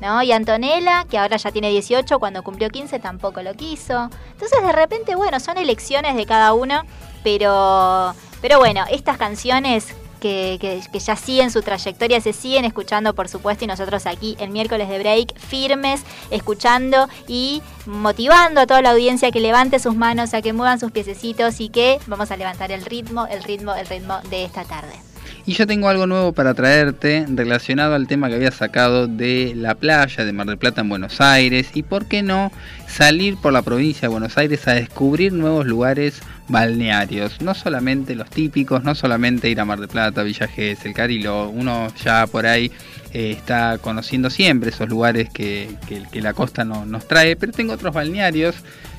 ¿No? 0.00 0.22
Y 0.22 0.32
Antonella, 0.32 1.04
que 1.10 1.18
ahora 1.18 1.36
ya 1.36 1.50
tiene 1.52 1.68
18, 1.70 2.18
cuando 2.18 2.42
cumplió 2.42 2.70
15 2.70 2.98
tampoco 3.00 3.42
lo 3.42 3.52
quiso. 3.54 4.08
Entonces, 4.32 4.62
de 4.62 4.72
repente, 4.72 5.14
bueno, 5.14 5.38
son 5.40 5.58
elecciones 5.58 6.16
de 6.16 6.24
cada 6.24 6.54
uno, 6.54 6.82
pero, 7.22 8.14
pero 8.40 8.58
bueno, 8.58 8.84
estas 8.90 9.18
canciones 9.18 9.88
que, 10.20 10.58
que- 10.60 10.80
que 10.92 10.98
ya 11.00 11.16
siguen 11.16 11.50
su 11.50 11.62
trayectoria, 11.62 12.20
se 12.20 12.32
siguen 12.32 12.64
escuchando, 12.64 13.14
por 13.14 13.28
supuesto, 13.28 13.64
y 13.64 13.66
nosotros 13.66 14.06
aquí 14.06 14.36
el 14.38 14.50
miércoles 14.50 14.88
de 14.88 14.98
break, 14.98 15.36
firmes, 15.38 16.02
escuchando 16.30 17.08
y 17.26 17.62
motivando 17.86 18.60
a 18.60 18.66
toda 18.66 18.82
la 18.82 18.90
audiencia 18.90 19.32
que 19.32 19.40
levante 19.40 19.78
sus 19.80 19.96
manos, 19.96 20.32
a 20.34 20.42
que 20.42 20.52
muevan 20.52 20.78
sus 20.78 20.92
piececitos 20.92 21.60
y 21.60 21.68
que 21.70 21.98
vamos 22.06 22.30
a 22.30 22.36
levantar 22.36 22.70
el 22.70 22.84
ritmo, 22.84 23.26
el 23.26 23.42
ritmo, 23.42 23.74
el 23.74 23.86
ritmo 23.86 24.18
de 24.30 24.44
esta 24.44 24.64
tarde. 24.64 25.09
Y 25.50 25.54
yo 25.54 25.66
tengo 25.66 25.88
algo 25.88 26.06
nuevo 26.06 26.32
para 26.32 26.54
traerte 26.54 27.26
relacionado 27.28 27.96
al 27.96 28.06
tema 28.06 28.28
que 28.28 28.36
había 28.36 28.52
sacado 28.52 29.08
de 29.08 29.52
la 29.56 29.74
playa 29.74 30.24
de 30.24 30.32
Mar 30.32 30.46
del 30.46 30.58
Plata 30.58 30.82
en 30.82 30.88
Buenos 30.88 31.20
Aires 31.20 31.70
y 31.74 31.82
por 31.82 32.06
qué 32.06 32.22
no 32.22 32.52
salir 32.86 33.36
por 33.36 33.52
la 33.52 33.62
provincia 33.62 34.02
de 34.02 34.12
Buenos 34.12 34.38
Aires 34.38 34.68
a 34.68 34.74
descubrir 34.74 35.32
nuevos 35.32 35.66
lugares 35.66 36.20
balnearios, 36.46 37.40
no 37.40 37.54
solamente 37.54 38.14
los 38.14 38.30
típicos, 38.30 38.84
no 38.84 38.94
solamente 38.94 39.50
ir 39.50 39.58
a 39.58 39.64
Mar 39.64 39.80
del 39.80 39.88
Plata, 39.88 40.22
Villa 40.22 40.46
Gesell, 40.46 40.94
Carilo, 40.94 41.48
uno 41.48 41.92
ya 42.04 42.28
por 42.28 42.46
ahí 42.46 42.70
eh, 43.12 43.32
está 43.32 43.78
conociendo 43.78 44.30
siempre 44.30 44.70
esos 44.70 44.88
lugares 44.88 45.30
que, 45.30 45.68
que- 45.88 46.04
que 46.12 46.22
la 46.22 46.32
costa 46.32 46.64
no- 46.64 46.86
nos 46.86 47.08
trae, 47.08 47.34
pero 47.34 47.50
tengo 47.50 47.72
otros 47.72 47.92
balnearios 47.92 48.54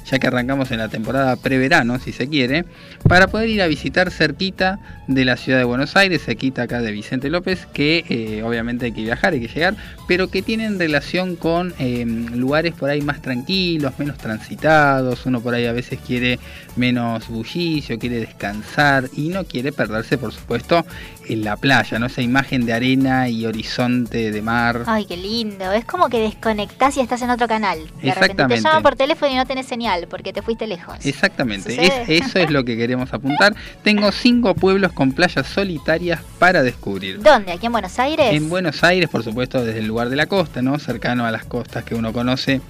ya 0.05 0.19
que 0.19 0.27
arrancamos 0.27 0.71
en 0.71 0.79
la 0.79 0.89
temporada 0.89 1.35
preverano, 1.35 1.99
si 1.99 2.11
se 2.11 2.27
quiere, 2.27 2.65
para 3.07 3.27
poder 3.27 3.49
ir 3.49 3.61
a 3.61 3.67
visitar 3.67 4.11
cerquita 4.11 4.79
de 5.07 5.25
la 5.25 5.37
ciudad 5.37 5.57
de 5.57 5.63
Buenos 5.63 5.95
Aires, 5.95 6.23
cerquita 6.23 6.63
acá 6.63 6.81
de 6.81 6.91
Vicente 6.91 7.29
López, 7.29 7.65
que 7.73 8.05
eh, 8.09 8.43
obviamente 8.43 8.85
hay 8.85 8.91
que 8.91 9.01
viajar, 9.01 9.33
hay 9.33 9.41
que 9.41 9.47
llegar, 9.47 9.75
pero 10.07 10.29
que 10.29 10.41
tienen 10.41 10.79
relación 10.79 11.35
con 11.35 11.73
eh, 11.79 12.05
lugares 12.05 12.73
por 12.73 12.89
ahí 12.89 13.01
más 13.01 13.21
tranquilos, 13.21 13.93
menos 13.97 14.17
transitados, 14.17 15.25
uno 15.25 15.41
por 15.41 15.53
ahí 15.53 15.65
a 15.65 15.73
veces 15.73 15.99
quiere 16.05 16.39
menos 16.75 17.27
bullicio, 17.27 17.99
quiere 17.99 18.19
descansar 18.19 19.09
y 19.15 19.29
no 19.29 19.45
quiere 19.45 19.71
perderse, 19.71 20.17
por 20.17 20.31
supuesto, 20.31 20.85
en 21.31 21.43
la 21.43 21.55
playa, 21.55 21.97
¿no? 21.97 22.07
Esa 22.07 22.21
imagen 22.21 22.65
de 22.65 22.73
arena 22.73 23.29
y 23.29 23.45
horizonte 23.45 24.31
de 24.31 24.41
mar. 24.41 24.83
Ay, 24.85 25.05
qué 25.05 25.15
lindo. 25.15 25.71
Es 25.71 25.85
como 25.85 26.09
que 26.09 26.19
desconectás 26.19 26.97
y 26.97 26.99
estás 26.99 27.21
en 27.21 27.29
otro 27.29 27.47
canal. 27.47 27.79
De 27.79 27.83
repente 27.85 28.01
te 28.03 28.09
Exactamente. 28.09 28.61
llaman 28.63 28.83
por 28.83 28.95
teléfono 28.95 29.31
y 29.31 29.35
no 29.35 29.45
tenés 29.45 29.65
señal 29.65 30.07
porque 30.09 30.33
te 30.33 30.41
fuiste 30.41 30.67
lejos. 30.67 30.95
Exactamente, 31.05 31.77
eso 32.07 32.39
es 32.39 32.49
lo 32.51 32.65
que 32.65 32.75
queremos 32.75 33.13
apuntar. 33.13 33.55
Tengo 33.83 34.11
cinco 34.11 34.55
pueblos 34.55 34.91
con 34.91 35.13
playas 35.13 35.47
solitarias 35.47 36.21
para 36.39 36.63
descubrir. 36.63 37.21
¿Dónde? 37.21 37.53
¿Aquí 37.53 37.65
en 37.65 37.71
Buenos 37.71 37.97
Aires? 37.99 38.27
En 38.31 38.49
Buenos 38.49 38.83
Aires, 38.83 39.09
por 39.09 39.23
supuesto, 39.23 39.63
desde 39.63 39.79
el 39.79 39.87
lugar 39.87 40.09
de 40.09 40.15
la 40.17 40.25
costa, 40.25 40.61
¿no? 40.61 40.77
Cercano 40.79 41.25
a 41.25 41.31
las 41.31 41.45
costas 41.45 41.83
que 41.83 41.95
uno 41.95 42.11
conoce, 42.11 42.61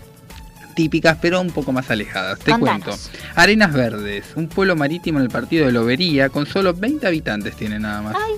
típicas, 0.74 1.18
pero 1.22 1.40
un 1.42 1.52
poco 1.52 1.72
más 1.72 1.90
alejadas. 1.92 2.40
Te 2.40 2.52
Contanos. 2.52 2.84
cuento. 2.84 3.18
Arenas 3.36 3.74
Verdes, 3.74 4.26
un 4.36 4.48
pueblo 4.48 4.76
marítimo 4.76 5.20
en 5.20 5.26
el 5.26 5.32
partido 5.32 5.66
de 5.66 5.72
Lobería, 5.72 6.30
con 6.30 6.46
solo 6.46 6.74
20 6.74 7.06
habitantes 7.08 7.56
tiene 7.56 7.80
nada 7.80 8.02
más. 8.02 8.16
Ay, 8.16 8.34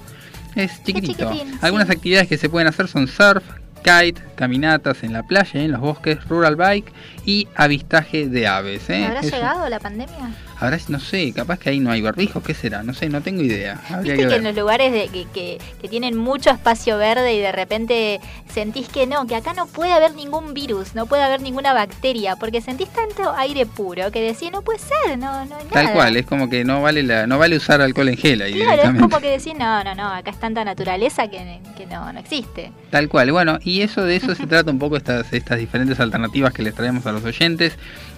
Es 0.56 0.84
chiquitito. 0.84 1.32
Algunas 1.62 1.88
sí. 1.88 1.94
actividades 1.94 2.28
que 2.28 2.38
se 2.38 2.50
pueden 2.50 2.68
hacer 2.68 2.88
son 2.88 3.08
surf, 3.08 3.44
kite, 3.84 4.22
caminatas 4.36 5.04
en 5.04 5.12
la 5.14 5.24
playa, 5.24 5.60
en 5.62 5.72
los 5.72 5.82
bosques, 5.82 6.24
rural 6.30 6.56
bike 6.56 6.92
y 7.26 7.48
avistaje 7.56 8.28
de 8.30 8.48
aves. 8.48 8.90
¿eh? 8.90 9.04
¿habrá 9.06 9.20
Es 9.20 9.26
un- 9.26 9.32
llegado 9.32 9.68
la 9.70 9.80
pandemia? 9.80 10.32
Habrá, 10.60 10.78
no 10.88 11.00
sé, 11.00 11.34
capaz 11.34 11.60
que 11.60 11.70
ahí 11.70 11.80
no 11.80 11.92
hay 11.92 12.02
barbijos, 12.02 12.42
¿qué 12.44 12.54
será? 12.54 12.84
No 12.84 12.94
sé, 12.94 13.10
no 13.10 13.22
tengo 13.22 13.42
idea. 13.42 13.82
Habría 13.90 14.14
Viste 14.14 14.18
que 14.24 14.30
que 14.30 14.36
en 14.36 14.44
los 14.44 14.56
lugares 14.56 14.92
de- 14.94 15.08
que, 15.10 15.26
que- 15.34 15.58
que 15.82 15.90
tienen 15.90 16.16
mucho 16.16 16.52
espacio 16.52 16.98
verde 16.98 17.34
y 17.34 17.40
de 17.40 17.52
repente 17.52 18.22
sentís 18.54 18.88
que 18.88 19.06
no, 19.08 19.26
que 19.28 19.36
acá 19.36 19.54
no 19.54 19.66
puede 19.68 19.92
haber 19.92 20.14
ningún 20.16 20.54
virus, 20.54 20.96
no 20.96 21.06
puede 21.06 21.24
haber 21.24 21.42
ninguna 21.42 21.74
bacteria, 21.74 22.36
porque 22.38 22.62
sentís 22.62 22.88
tanto 22.90 23.34
aire 23.36 23.66
puro 23.66 24.12
que 24.12 24.22
decís, 24.22 24.52
no 24.52 24.62
puede 24.62 24.80
ser, 24.80 25.18
no, 25.18 25.46
no 25.46 25.56
hay 25.58 25.66
Tal 25.72 25.84
nada. 25.86 25.96
cual, 25.96 26.16
es 26.18 26.26
como 26.26 26.50
que 26.50 26.64
no 26.64 26.82
vale 26.82 27.04
la, 27.04 27.28
no 27.28 27.38
vale 27.38 27.58
usar 27.58 27.82
alcohol 27.82 28.10
en 28.10 28.18
gel 28.18 28.42
ahí 28.42 28.54
Claro, 28.54 28.84
es 28.84 29.02
como 29.02 29.20
que 29.20 29.32
decís, 29.32 29.54
no, 29.58 29.84
no, 29.84 29.96
no, 29.96 30.08
acá 30.14 30.32
es 30.32 30.40
tanta 30.40 30.64
naturaleza 30.64 31.28
que, 31.28 31.60
que 31.76 31.86
no, 31.88 32.14
no 32.14 32.20
existe. 32.20 32.72
Tal 32.90 33.10
cual, 33.10 33.32
bueno, 33.32 33.60
y 33.64 33.82
eso 33.82 34.04
de 34.06 34.16
eso 34.16 34.34
se 34.36 34.46
trata 34.48 34.72
un 34.72 34.80
poco 34.80 34.96
estas, 34.98 35.34
estas 35.34 35.58
diferentes 35.58 36.00
alternativas 36.00 36.54
que 36.54 36.62
les 36.62 36.74
traemos 36.76 37.06
a 37.08 37.12
los 37.12 37.24
oyentes. 37.24 37.74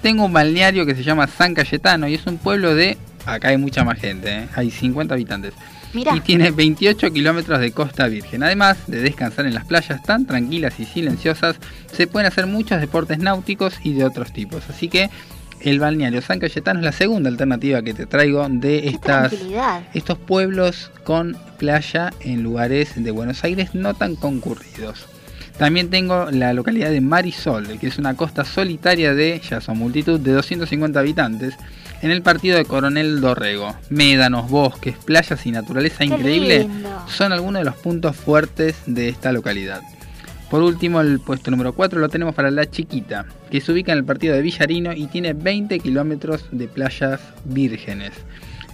Tengo 0.05 0.25
un 0.25 0.33
balneario 0.33 0.85
que 0.85 0.93
se 0.93 1.01
llama 1.01 1.25
San 1.25 1.55
Cayetano 1.55 2.07
y 2.07 2.13
es 2.13 2.27
un 2.27 2.37
pueblo 2.37 2.75
de, 2.75 2.95
acá 3.25 3.47
hay 3.47 3.57
mucha 3.57 3.83
más 3.83 3.99
gente, 3.99 4.29
¿eh? 4.29 4.47
hay 4.53 4.69
50 4.69 5.15
habitantes. 5.15 5.55
Mirá, 5.95 6.15
Y 6.15 6.19
tiene 6.19 6.51
28 6.51 7.11
kilómetros 7.11 7.59
de 7.59 7.71
costa 7.71 8.07
virgen. 8.07 8.43
Además 8.43 8.77
de 8.85 9.01
descansar 9.01 9.47
en 9.47 9.55
las 9.55 9.65
playas 9.65 10.03
tan 10.03 10.27
tranquilas 10.27 10.79
y 10.79 10.85
silenciosas, 10.85 11.55
se 11.91 12.05
pueden 12.05 12.27
hacer 12.27 12.45
muchos 12.45 12.79
deportes 12.79 13.17
náuticos 13.17 13.79
y 13.81 13.93
de 13.93 14.05
otros 14.05 14.31
tipos. 14.31 14.69
Así 14.69 14.89
que 14.89 15.09
el 15.61 15.79
balneario 15.79 16.21
San 16.21 16.37
Cayetano 16.37 16.81
es 16.81 16.85
la 16.85 16.91
segunda 16.91 17.27
alternativa 17.27 17.81
que 17.81 17.95
te 17.95 18.05
traigo 18.05 18.47
de 18.47 18.89
estas 18.89 19.33
estos 19.95 20.19
pueblos 20.19 20.91
con 21.03 21.35
playa 21.57 22.13
en 22.19 22.43
lugares 22.43 22.91
de 22.95 23.09
Buenos 23.09 23.43
Aires 23.43 23.73
no 23.73 23.95
tan 23.95 24.15
concurridos. 24.15 25.07
También 25.57 25.89
tengo 25.89 26.29
la 26.31 26.53
localidad 26.53 26.89
de 26.89 26.99
Marisol, 26.99 27.79
que 27.79 27.87
es 27.87 27.97
una 27.97 28.15
costa 28.15 28.43
solitaria 28.43 29.13
de, 29.13 29.41
ya 29.49 29.61
son 29.61 29.77
multitud, 29.77 30.19
de 30.19 30.33
250 30.33 30.99
habitantes, 30.99 31.55
en 32.01 32.11
el 32.11 32.21
partido 32.21 32.57
de 32.57 32.65
Coronel 32.65 33.21
Dorrego. 33.21 33.73
Médanos, 33.89 34.49
bosques, 34.49 34.95
playas 34.97 35.45
y 35.45 35.51
naturaleza 35.51 35.99
Qué 35.99 36.05
increíble 36.05 36.59
lindo. 36.59 37.05
son 37.07 37.31
algunos 37.31 37.61
de 37.61 37.65
los 37.65 37.75
puntos 37.75 38.17
fuertes 38.17 38.75
de 38.85 39.07
esta 39.07 39.31
localidad. 39.31 39.81
Por 40.49 40.61
último, 40.61 41.01
el 41.01 41.19
puesto 41.19 41.51
número 41.51 41.73
4 41.73 41.99
lo 41.99 42.09
tenemos 42.09 42.35
para 42.35 42.51
La 42.51 42.69
Chiquita, 42.69 43.25
que 43.49 43.61
se 43.61 43.71
ubica 43.71 43.93
en 43.93 43.99
el 43.99 44.03
partido 44.05 44.35
de 44.35 44.41
Villarino 44.41 44.93
y 44.93 45.07
tiene 45.07 45.33
20 45.33 45.79
kilómetros 45.79 46.45
de 46.51 46.67
playas 46.67 47.21
vírgenes. 47.45 48.11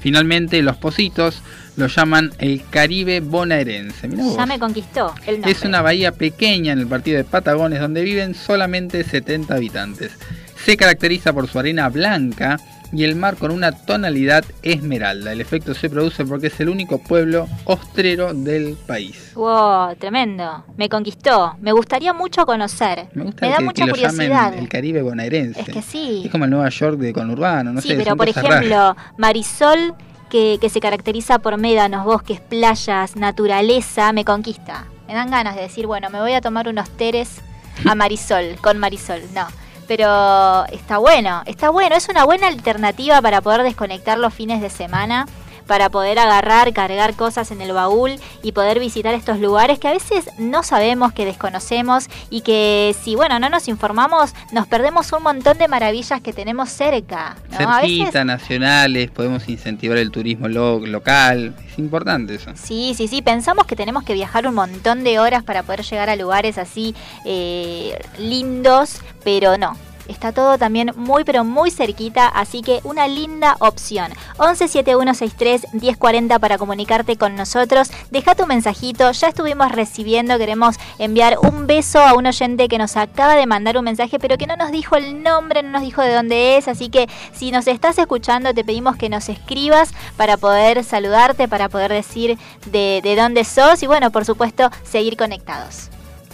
Finalmente, 0.01 0.61
los 0.61 0.77
Positos 0.77 1.41
lo 1.77 1.87
llaman 1.87 2.31
el 2.39 2.61
Caribe 2.69 3.19
bonaerense. 3.21 4.07
Mirá 4.07 4.23
vos. 4.23 4.35
Ya 4.35 4.45
me 4.45 4.59
conquistó 4.59 5.13
el 5.27 5.35
nombre. 5.35 5.51
Es 5.51 5.63
una 5.63 5.81
bahía 5.81 6.11
pequeña 6.11 6.73
en 6.73 6.79
el 6.79 6.87
partido 6.87 7.17
de 7.17 7.23
Patagones 7.23 7.79
donde 7.79 8.01
viven 8.01 8.33
solamente 8.33 9.03
70 9.03 9.53
habitantes. 9.53 10.11
Se 10.55 10.75
caracteriza 10.75 11.33
por 11.33 11.47
su 11.47 11.59
arena 11.59 11.89
blanca 11.89 12.59
y 12.93 13.03
el 13.03 13.15
mar 13.15 13.37
con 13.37 13.51
una 13.51 13.71
tonalidad 13.71 14.43
esmeralda. 14.63 15.31
El 15.31 15.41
efecto 15.41 15.73
se 15.73 15.89
produce 15.89 16.25
porque 16.25 16.47
es 16.47 16.59
el 16.59 16.69
único 16.69 16.97
pueblo 16.99 17.47
ostrero 17.65 18.33
del 18.33 18.75
país. 18.85 19.31
Wow, 19.35 19.95
tremendo. 19.97 20.65
Me 20.77 20.89
conquistó. 20.89 21.55
Me 21.61 21.71
gustaría 21.71 22.13
mucho 22.13 22.45
conocer. 22.45 23.07
Me 23.13 23.23
gusta 23.23 23.47
da 23.47 23.57
que, 23.57 23.63
mucha 23.63 23.85
que 23.85 23.91
curiosidad. 23.91 24.53
el 24.53 24.67
Caribe 24.67 25.01
bonaerense. 25.01 25.61
Es 25.61 25.69
que 25.69 25.81
sí. 25.81 26.23
Es 26.25 26.31
como 26.31 26.45
el 26.45 26.51
Nueva 26.51 26.69
York 26.69 26.97
de 26.97 27.13
conurbano, 27.13 27.71
no 27.71 27.81
sí, 27.81 27.89
sé. 27.89 27.95
pero 27.95 28.15
por 28.15 28.27
raras. 28.27 28.43
ejemplo, 28.43 28.95
Marisol, 29.17 29.95
que, 30.29 30.57
que 30.59 30.69
se 30.69 30.79
caracteriza 30.79 31.39
por 31.39 31.57
médanos, 31.57 32.05
bosques, 32.05 32.39
playas, 32.41 33.15
naturaleza, 33.15 34.11
me 34.13 34.25
conquista. 34.25 34.85
Me 35.07 35.13
dan 35.13 35.29
ganas 35.29 35.55
de 35.55 35.61
decir, 35.61 35.87
bueno, 35.87 36.09
me 36.09 36.19
voy 36.19 36.33
a 36.33 36.41
tomar 36.41 36.67
unos 36.67 36.89
teres 36.89 37.41
a 37.85 37.95
Marisol, 37.95 38.55
con 38.61 38.77
Marisol. 38.77 39.21
No. 39.33 39.47
Pero 39.91 40.65
está 40.71 40.99
bueno, 40.99 41.41
está 41.45 41.69
bueno. 41.69 41.97
Es 41.97 42.07
una 42.07 42.23
buena 42.23 42.47
alternativa 42.47 43.21
para 43.21 43.41
poder 43.41 43.63
desconectar 43.63 44.17
los 44.17 44.33
fines 44.33 44.61
de 44.61 44.69
semana, 44.69 45.27
para 45.71 45.89
poder 45.89 46.19
agarrar, 46.19 46.73
cargar 46.73 47.15
cosas 47.15 47.49
en 47.49 47.61
el 47.61 47.71
baúl 47.71 48.19
y 48.43 48.51
poder 48.51 48.77
visitar 48.77 49.13
estos 49.13 49.39
lugares 49.39 49.79
que 49.79 49.87
a 49.87 49.91
veces 49.93 50.29
no 50.37 50.63
sabemos, 50.63 51.13
que 51.13 51.23
desconocemos 51.23 52.09
y 52.29 52.41
que 52.41 52.93
si, 53.01 53.15
bueno, 53.15 53.39
no 53.39 53.47
nos 53.47 53.69
informamos, 53.69 54.33
nos 54.51 54.67
perdemos 54.67 55.13
un 55.13 55.23
montón 55.23 55.57
de 55.57 55.69
maravillas 55.69 56.19
que 56.19 56.33
tenemos 56.33 56.67
cerca. 56.71 57.37
¿no? 57.57 57.69
A 57.69 57.79
Cerquita, 57.79 58.03
veces 58.05 58.25
nacionales, 58.25 59.11
podemos 59.11 59.47
incentivar 59.47 59.97
el 59.97 60.11
turismo 60.11 60.49
lo- 60.49 60.85
local. 60.85 61.55
Es 61.65 61.79
importante 61.79 62.35
eso. 62.35 62.51
Sí, 62.55 62.93
sí, 62.97 63.07
sí, 63.07 63.21
pensamos 63.21 63.65
que 63.65 63.77
tenemos 63.77 64.03
que 64.03 64.13
viajar 64.13 64.45
un 64.47 64.55
montón 64.55 65.05
de 65.05 65.19
horas 65.19 65.41
para 65.41 65.63
poder 65.63 65.83
llegar 65.83 66.09
a 66.09 66.17
lugares 66.17 66.57
así 66.57 66.93
eh, 67.23 67.97
lindos, 68.19 68.99
pero 69.23 69.57
no. 69.57 69.77
Está 70.07 70.31
todo 70.31 70.57
también 70.57 70.91
muy 70.95 71.23
pero 71.23 71.43
muy 71.43 71.71
cerquita, 71.71 72.27
así 72.27 72.61
que 72.61 72.79
una 72.83 73.07
linda 73.07 73.55
opción. 73.59 74.11
117163 74.37 75.73
1040 75.73 76.39
para 76.39 76.57
comunicarte 76.57 77.17
con 77.17 77.35
nosotros. 77.35 77.91
Deja 78.09 78.35
tu 78.35 78.45
mensajito, 78.45 79.11
ya 79.11 79.27
estuvimos 79.29 79.71
recibiendo, 79.71 80.37
queremos 80.37 80.75
enviar 80.99 81.37
un 81.39 81.67
beso 81.67 81.99
a 81.99 82.13
un 82.13 82.25
oyente 82.25 82.67
que 82.67 82.77
nos 82.77 82.97
acaba 82.97 83.35
de 83.35 83.45
mandar 83.45 83.77
un 83.77 83.85
mensaje, 83.85 84.19
pero 84.19 84.37
que 84.37 84.47
no 84.47 84.55
nos 84.55 84.71
dijo 84.71 84.95
el 84.95 85.23
nombre, 85.23 85.63
no 85.63 85.69
nos 85.69 85.81
dijo 85.81 86.01
de 86.01 86.13
dónde 86.13 86.57
es, 86.57 86.67
así 86.67 86.89
que 86.89 87.07
si 87.33 87.51
nos 87.51 87.67
estás 87.67 87.97
escuchando 87.97 88.53
te 88.53 88.63
pedimos 88.63 88.95
que 88.95 89.09
nos 89.09 89.29
escribas 89.29 89.93
para 90.17 90.37
poder 90.37 90.83
saludarte, 90.83 91.47
para 91.47 91.69
poder 91.69 91.91
decir 91.91 92.37
de, 92.65 93.01
de 93.03 93.15
dónde 93.15 93.43
sos 93.43 93.83
y 93.83 93.87
bueno, 93.87 94.11
por 94.11 94.25
supuesto, 94.25 94.69
seguir 94.83 95.17
conectados. 95.17 95.89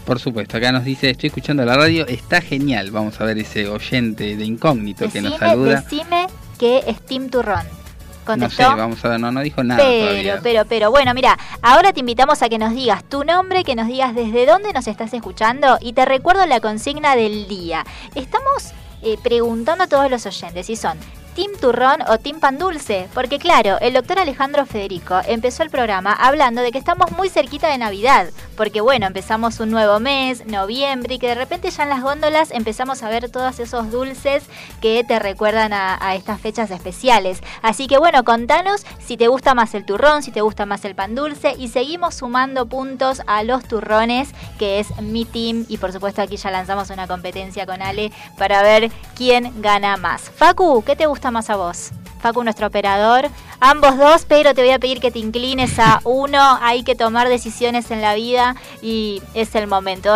Por 0.07 0.19
supuesto, 0.19 0.55
acá 0.55 0.71
nos 0.71 0.85
dice, 0.85 1.09
estoy 1.09 1.27
escuchando 1.27 1.65
la 1.65 1.75
radio, 1.75 2.07
está 2.07 2.39
genial. 2.39 2.91
Vamos 2.91 3.19
a 3.19 3.25
ver 3.25 3.37
ese 3.39 3.67
oyente 3.67 4.37
de 4.37 4.45
incógnito 4.45 5.09
que 5.11 5.21
nos 5.21 5.35
saluda. 5.37 5.81
decime 5.81 6.27
que 6.57 6.81
es 6.87 7.01
Tim 7.05 7.29
Turrón. 7.29 7.65
No 7.65 8.25
¿Contestó? 8.25 8.69
sé, 8.71 8.75
vamos 8.77 9.03
a 9.03 9.09
ver, 9.09 9.19
no, 9.19 9.33
no 9.33 9.41
dijo 9.41 9.65
nada 9.65 9.81
Pero, 9.83 10.05
todavía. 10.07 10.39
pero, 10.41 10.65
pero, 10.65 10.91
bueno, 10.91 11.13
mira, 11.13 11.37
ahora 11.61 11.91
te 11.91 11.99
invitamos 11.99 12.41
a 12.41 12.47
que 12.47 12.57
nos 12.57 12.73
digas 12.73 13.03
tu 13.03 13.25
nombre, 13.25 13.65
que 13.65 13.75
nos 13.75 13.87
digas 13.87 14.15
desde 14.15 14.45
dónde 14.45 14.71
nos 14.71 14.87
estás 14.87 15.13
escuchando 15.13 15.77
y 15.81 15.91
te 15.91 16.05
recuerdo 16.05 16.45
la 16.45 16.61
consigna 16.61 17.17
del 17.17 17.49
día. 17.49 17.85
Estamos 18.15 18.71
eh, 19.01 19.17
preguntando 19.21 19.83
a 19.83 19.87
todos 19.87 20.09
los 20.09 20.25
oyentes 20.25 20.67
si 20.67 20.77
son 20.77 20.97
Team 21.37 21.51
Turrón 21.61 21.99
o 22.07 22.17
Team 22.17 22.39
Pan 22.39 22.57
Dulce, 22.57 23.07
porque 23.13 23.37
claro, 23.37 23.77
el 23.79 23.93
doctor 23.93 24.17
Alejandro 24.17 24.65
Federico 24.65 25.21
empezó 25.27 25.61
el 25.61 25.69
programa 25.69 26.11
hablando 26.11 26.63
de 26.63 26.71
que 26.71 26.79
estamos 26.79 27.11
muy 27.11 27.29
cerquita 27.29 27.67
de 27.67 27.77
Navidad, 27.77 28.31
porque 28.55 28.81
bueno, 28.81 29.05
empezamos 29.05 29.59
un 29.59 29.69
nuevo 29.69 29.99
mes, 29.99 30.47
noviembre, 30.47 31.13
y 31.13 31.19
que 31.19 31.27
de 31.27 31.35
repente 31.35 31.69
ya 31.69 31.83
en 31.83 31.89
las 31.89 32.01
góndolas 32.01 32.49
empezamos 32.49 33.03
a 33.03 33.09
ver 33.09 33.29
todos 33.29 33.59
esos 33.59 33.91
dulces 33.91 34.45
que 34.81 35.03
te 35.07 35.19
recuerdan 35.19 35.73
a, 35.73 36.15
estas 36.15 36.41
fechas 36.41 36.71
especiales. 36.71 37.43
Así 37.61 37.85
que 37.85 37.99
bueno, 37.99 38.23
contanos 38.23 38.83
si 38.97 39.15
te 39.15 39.27
gusta 39.27 39.53
más 39.53 39.75
el 39.75 39.85
turrón, 39.85 40.23
si 40.23 40.31
te 40.31 40.41
gusta 40.41 40.65
más 40.65 40.85
el 40.85 40.95
pan 40.95 41.13
dulce, 41.13 41.53
y 41.55 41.67
seguimos 41.67 42.15
sumando 42.15 42.65
puntos 42.65 43.21
a 43.27 43.43
los 43.43 43.63
turrones, 43.63 44.29
que 44.57 44.79
es 44.79 44.87
mi 45.01 45.23
team, 45.23 45.67
y 45.69 45.77
por 45.77 45.93
supuesto 45.93 46.23
aquí 46.23 46.37
ya 46.37 46.49
lanzamos 46.49 46.89
una 46.89 47.05
competencia 47.05 47.67
con 47.67 47.83
Ale 47.83 48.11
para 48.39 48.63
ver 48.63 48.91
quién 49.15 49.61
gana 49.61 49.97
más. 49.97 50.31
Facu, 50.31 50.83
¿qué 50.83 50.95
te 50.95 51.05
gusta 51.05 51.26
más 51.31 51.49
a 51.49 51.55
vos? 51.55 51.91
Facu, 52.21 52.43
nuestro 52.43 52.67
operador. 52.67 53.29
Ambos 53.59 53.97
dos, 53.97 54.25
pero 54.27 54.53
te 54.53 54.61
voy 54.61 54.71
a 54.71 54.79
pedir 54.79 54.99
que 54.99 55.11
te 55.11 55.19
inclines 55.19 55.77
a 55.79 55.99
uno. 56.03 56.57
Hay 56.61 56.83
que 56.83 56.95
tomar 56.95 57.27
decisiones 57.29 57.89
en 57.91 58.01
la 58.01 58.13
vida 58.15 58.55
y 58.81 59.21
es 59.33 59.53
el 59.55 59.67
momento. 59.67 60.09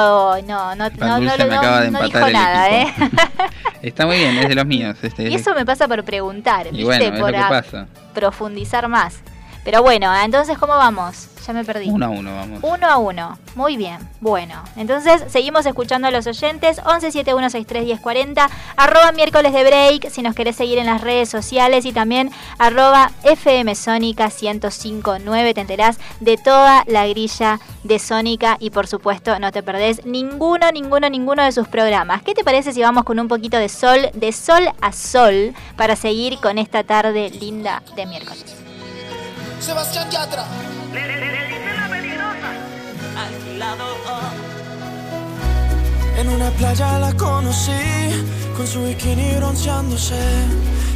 No, 0.43 0.75
no, 0.75 0.75
no, 0.75 0.89
no, 0.89 1.19
me 1.19 1.25
no- 1.37 1.59
acaba 1.59 1.81
de 1.81 1.91
no 1.91 1.99
empatar 1.99 2.25
dijo 2.25 2.29
nada, 2.39 2.69
¿eh? 2.69 2.93
Está 3.81 4.05
muy 4.05 4.17
bien, 4.17 4.37
es 4.37 4.47
de 4.49 4.55
los 4.55 4.65
míos. 4.65 4.97
Este, 5.03 5.29
y 5.29 5.35
eso 5.35 5.53
me 5.55 5.65
pasa 5.65 5.87
por 5.87 6.03
preguntar, 6.03 6.67
y 6.67 6.71
¿viste? 6.71 6.83
bueno, 6.85 7.03
es 7.05 7.11
lo 7.13 7.19
por 7.19 7.31
que 7.31 7.37
a- 7.37 7.49
pasa. 7.49 7.87
profundizar 8.13 8.87
más. 8.87 9.15
Pero 9.63 9.81
bueno, 9.83 10.11
entonces, 10.23 10.57
¿cómo 10.57 10.73
vamos? 10.73 11.27
Ya 11.45 11.53
me 11.53 11.65
perdí. 11.65 11.89
Uno 11.89 12.05
a 12.05 12.09
uno, 12.09 12.35
vamos. 12.35 12.59
Uno 12.61 12.87
a 12.87 12.97
uno. 12.97 13.37
Muy 13.55 13.75
bien. 13.75 13.97
Bueno, 14.19 14.63
entonces 14.75 15.23
seguimos 15.27 15.65
escuchando 15.65 16.07
a 16.07 16.11
los 16.11 16.27
oyentes. 16.27 16.79
1171631040. 16.83 18.47
Arroba 18.75 19.11
miércoles 19.11 19.51
de 19.53 19.63
break 19.63 20.09
si 20.09 20.21
nos 20.21 20.35
querés 20.35 20.55
seguir 20.55 20.77
en 20.77 20.85
las 20.85 21.01
redes 21.01 21.29
sociales. 21.29 21.85
Y 21.85 21.93
también 21.93 22.31
arroba 22.59 23.11
FM 23.23 23.73
Sónica 23.75 24.25
1059. 24.25 25.53
Te 25.53 25.61
enterás 25.61 25.97
de 26.19 26.37
toda 26.37 26.83
la 26.85 27.07
grilla 27.07 27.59
de 27.83 27.97
Sónica. 27.97 28.57
Y 28.59 28.69
por 28.69 28.85
supuesto, 28.85 29.39
no 29.39 29.51
te 29.51 29.63
perdés 29.63 30.05
ninguno, 30.05 30.71
ninguno, 30.71 31.09
ninguno 31.09 31.43
de 31.43 31.51
sus 31.51 31.67
programas. 31.67 32.21
¿Qué 32.21 32.35
te 32.35 32.43
parece 32.43 32.71
si 32.71 32.81
vamos 32.81 33.03
con 33.03 33.19
un 33.19 33.27
poquito 33.27 33.57
de 33.57 33.69
sol, 33.69 34.11
de 34.13 34.31
sol 34.31 34.69
a 34.79 34.91
sol, 34.91 35.53
para 35.75 35.95
seguir 35.95 36.37
con 36.37 36.59
esta 36.59 36.83
tarde 36.83 37.31
linda 37.31 37.81
de 37.95 38.05
miércoles? 38.05 38.45
Sebastián 39.59 40.09
Yatra. 40.09 40.45
En 46.17 46.29
una 46.29 46.49
playa 46.51 46.99
la 46.99 47.13
conocí, 47.13 47.71
con 48.55 48.67
su 48.67 48.83
bikini 48.83 49.35
bronceándose. 49.37 50.19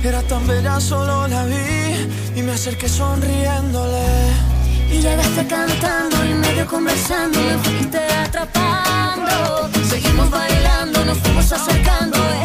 Era 0.04 0.22
tan 0.24 0.46
bella, 0.46 0.80
solo 0.80 1.28
la 1.28 1.46
vi 1.46 2.10
y 2.36 2.42
me 2.42 2.52
acerqué 2.52 2.88
sonriéndole. 2.88 4.06
Y 4.92 5.02
llegaste 5.02 5.48
cantando 5.48 6.24
y 6.24 6.34
medio 6.34 6.68
conversando, 6.68 7.40
me 7.40 7.58
fuiste 7.58 7.98
atrapando. 7.98 9.70
Seguimos 9.90 10.30
bailando, 10.30 11.04
nos 11.06 11.18
fuimos 11.20 11.52
acercando, 11.52 12.18
esto 12.18 12.45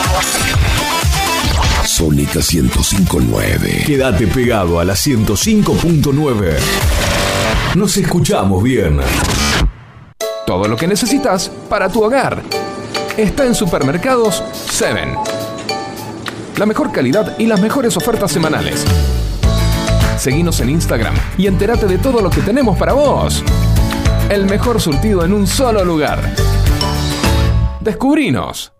Sónica 2.01 2.39
105.9. 2.39 3.85
Quédate 3.85 4.25
pegado 4.25 4.79
a 4.79 4.83
la 4.83 4.95
105.9. 4.95 6.57
Nos 7.75 7.95
escuchamos 7.95 8.63
bien. 8.63 8.99
Todo 10.47 10.67
lo 10.67 10.75
que 10.75 10.87
necesitas 10.87 11.51
para 11.69 11.89
tu 11.89 12.03
hogar 12.03 12.41
está 13.17 13.45
en 13.45 13.53
Supermercados 13.53 14.43
7. 14.71 15.13
La 16.57 16.65
mejor 16.65 16.91
calidad 16.91 17.37
y 17.37 17.45
las 17.45 17.61
mejores 17.61 17.95
ofertas 17.95 18.31
semanales. 18.31 18.83
Seguinos 20.17 20.59
en 20.59 20.71
Instagram 20.71 21.13
y 21.37 21.45
entérate 21.45 21.85
de 21.85 21.99
todo 21.99 22.19
lo 22.19 22.31
que 22.31 22.41
tenemos 22.41 22.79
para 22.79 22.93
vos. 22.93 23.43
El 24.27 24.45
mejor 24.45 24.81
surtido 24.81 25.23
en 25.23 25.33
un 25.33 25.45
solo 25.45 25.85
lugar. 25.85 26.33
Descubrinos. 27.79 28.73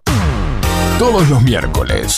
Todos 0.97 1.29
los 1.29 1.41
miércoles, 1.43 2.17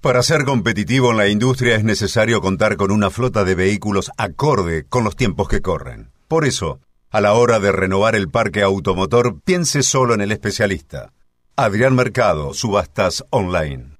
Para 0.00 0.22
ser 0.22 0.44
competitivo 0.44 1.10
en 1.10 1.16
la 1.16 1.26
industria 1.26 1.74
es 1.74 1.82
necesario 1.82 2.40
contar 2.40 2.76
con 2.76 2.92
una 2.92 3.10
flota 3.10 3.42
de 3.42 3.56
vehículos 3.56 4.12
acorde 4.16 4.84
con 4.88 5.02
los 5.02 5.16
tiempos 5.16 5.48
que 5.48 5.60
corren. 5.60 6.12
Por 6.28 6.44
eso, 6.44 6.78
a 7.10 7.20
la 7.20 7.32
hora 7.32 7.58
de 7.58 7.72
renovar 7.72 8.14
el 8.14 8.28
parque 8.28 8.62
automotor, 8.62 9.40
piense 9.40 9.82
solo 9.82 10.14
en 10.14 10.20
el 10.20 10.30
especialista. 10.30 11.12
Adrián 11.56 11.96
Mercado, 11.96 12.54
Subastas 12.54 13.24
Online. 13.30 13.96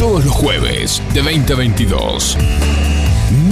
Todos 0.00 0.24
los 0.24 0.34
jueves 0.34 1.00
de 1.14 1.22
2022. 1.22 2.36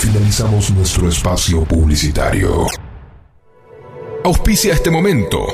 Finalizamos 0.00 0.70
nuestro 0.70 1.08
espacio 1.10 1.62
publicitario. 1.64 2.66
Auspicia 4.24 4.72
este 4.72 4.90
momento. 4.90 5.46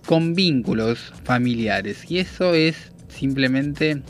con 0.07 0.35
vínculos 0.35 1.13
familiares. 1.25 2.11
Y 2.11 2.19
eso 2.19 2.55
es 2.55 2.93
simplemente 3.09 4.03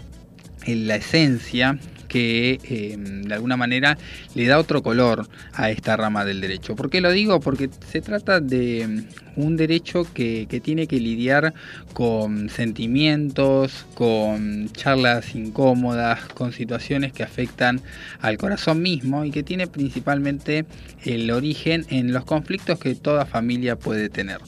en 0.64 0.86
la 0.86 0.96
esencia 0.96 1.78
que 2.08 2.58
eh, 2.64 2.96
de 2.98 3.34
alguna 3.34 3.56
manera 3.56 3.96
le 4.34 4.46
da 4.46 4.58
otro 4.58 4.82
color 4.82 5.28
a 5.52 5.70
esta 5.70 5.96
rama 5.96 6.24
del 6.24 6.40
derecho. 6.40 6.74
¿Por 6.74 6.90
qué 6.90 7.00
lo 7.00 7.12
digo? 7.12 7.40
Porque 7.40 7.70
se 7.90 8.00
trata 8.00 8.40
de 8.40 8.86
mm, 8.88 9.40
un 9.44 9.56
derecho 9.56 10.06
que, 10.12 10.46
tiene 10.62 10.88
que 10.88 10.98
lidiar 10.98 11.54
con 11.92 12.48
sentimientos, 12.48 13.86
con 13.94 14.70
charlas 14.72 15.34
incómodas, 15.34 16.24
con 16.34 16.52
situaciones 16.52 17.12
que 17.12 17.22
afectan 17.22 17.80
al 18.20 18.38
corazón 18.38 18.82
mismo 18.82 19.24
y 19.24 19.30
que 19.30 19.44
tiene 19.44 19.68
principalmente 19.68 20.64
el 21.04 21.30
origen 21.30 21.86
en 21.90 22.12
los 22.12 22.24
conflictos 22.24 22.80
que 22.80 22.96
toda 22.96 23.26
familia 23.26 23.76
puede 23.76 24.08
tener. 24.08 24.38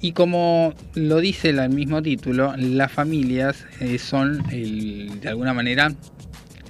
Y 0.00 0.12
como 0.12 0.74
lo 0.94 1.18
dice 1.18 1.50
el 1.50 1.68
mismo 1.68 2.02
título, 2.02 2.54
las 2.56 2.90
familias 2.90 3.66
eh, 3.80 3.98
son 3.98 4.42
de 4.48 5.28
alguna 5.28 5.52
manera 5.52 5.92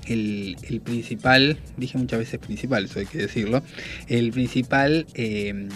el, 0.09 0.81
principal, 0.85 1.59
dije 1.77 1.99
muchas 1.99 2.21
veces 2.21 2.41
principal, 2.41 2.85
eso 2.85 2.99
hay 2.99 3.07
que 3.07 3.19
decirlo, 3.19 3.63
el 4.09 4.31
principal 4.33 5.07
eh, 5.15 5.69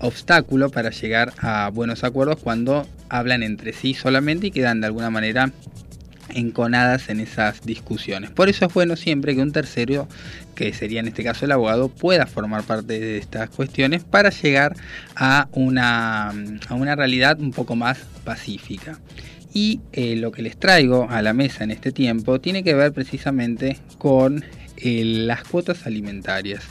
obstáculo 0.00 0.70
para 0.70 0.90
llegar 0.90 1.32
a 1.38 1.70
buenos 1.70 2.04
acuerdos 2.04 2.38
cuando 2.40 2.86
hablan 3.08 3.42
entre 3.42 3.72
sí 3.72 3.94
solamente 3.94 4.48
y 4.48 4.50
quedan 4.50 4.80
de 4.80 4.86
alguna 4.86 5.10
manera 5.10 5.50
enconadas 6.34 7.08
en 7.08 7.20
esas 7.20 7.62
discusiones. 7.62 8.30
Por 8.30 8.48
eso 8.48 8.66
es 8.66 8.74
bueno 8.74 8.96
siempre 8.96 9.34
que 9.34 9.42
un 9.42 9.52
tercero, 9.52 10.08
que 10.54 10.72
sería 10.72 11.00
en 11.00 11.08
este 11.08 11.24
caso 11.24 11.44
el 11.44 11.52
abogado, 11.52 11.88
pueda 11.88 12.26
formar 12.26 12.64
parte 12.64 12.98
de 12.98 13.18
estas 13.18 13.50
cuestiones 13.50 14.04
para 14.04 14.30
llegar 14.30 14.76
a 15.16 15.48
una, 15.52 16.30
a 16.68 16.74
una 16.74 16.96
realidad 16.96 17.40
un 17.40 17.52
poco 17.52 17.76
más 17.76 17.98
pacífica. 18.24 18.98
Y 19.52 19.80
eh, 19.92 20.16
lo 20.16 20.32
que 20.32 20.42
les 20.42 20.56
traigo 20.56 21.08
a 21.10 21.22
la 21.22 21.32
mesa 21.32 21.64
en 21.64 21.70
este 21.70 21.92
tiempo 21.92 22.40
tiene 22.40 22.62
que 22.62 22.74
ver 22.74 22.92
precisamente 22.92 23.78
con 23.98 24.44
eh, 24.76 25.02
las 25.04 25.44
cuotas 25.44 25.86
alimentarias. 25.86 26.62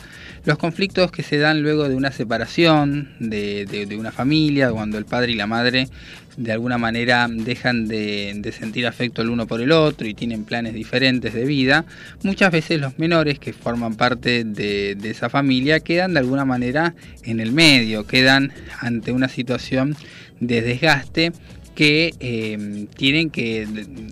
Los 0.46 0.58
conflictos 0.58 1.12
que 1.12 1.24
se 1.24 1.38
dan 1.40 1.62
luego 1.62 1.90
de 1.90 1.96
una 1.96 2.10
separación 2.12 3.10
de, 3.20 3.98
una 4.00 4.14
familia, 4.14 4.72
cuando 4.72 4.98
el 4.98 5.04
padre 5.04 5.34
y 5.34 5.36
la 5.36 5.46
madre 5.46 5.90
de 6.38 6.52
alguna 6.54 6.78
manera 6.78 7.28
dejan 7.30 7.88
de, 7.90 8.34
de 8.38 8.52
sentir 8.54 8.88
afecto 8.88 9.22
el 9.22 9.30
uno 9.30 9.46
por 9.46 9.60
el 9.60 9.74
otro 9.74 10.08
y 10.08 10.14
tienen 10.14 10.46
planes 10.46 10.74
diferentes 10.74 11.34
de 11.34 11.44
vida, 11.44 11.84
muchas 12.24 12.54
veces 12.54 12.80
los 12.80 12.98
menores 12.98 13.40
que 13.40 13.52
forman 13.52 13.96
parte 13.96 14.46
de, 14.46 14.96
de 14.96 15.10
esa 15.10 15.30
familia 15.30 15.82
quedan 15.82 16.14
de 16.14 16.20
alguna 16.20 16.46
manera 16.46 16.96
en 17.24 17.42
el 17.42 17.52
medio, 17.52 18.08
quedan 18.08 18.54
ante 18.80 19.12
una 19.12 19.28
situación 19.28 19.98
de 20.40 20.62
desgaste 20.62 21.34
que 21.78 22.12
eh, 22.20 22.88
tienen 22.96 23.30
que 23.30 23.68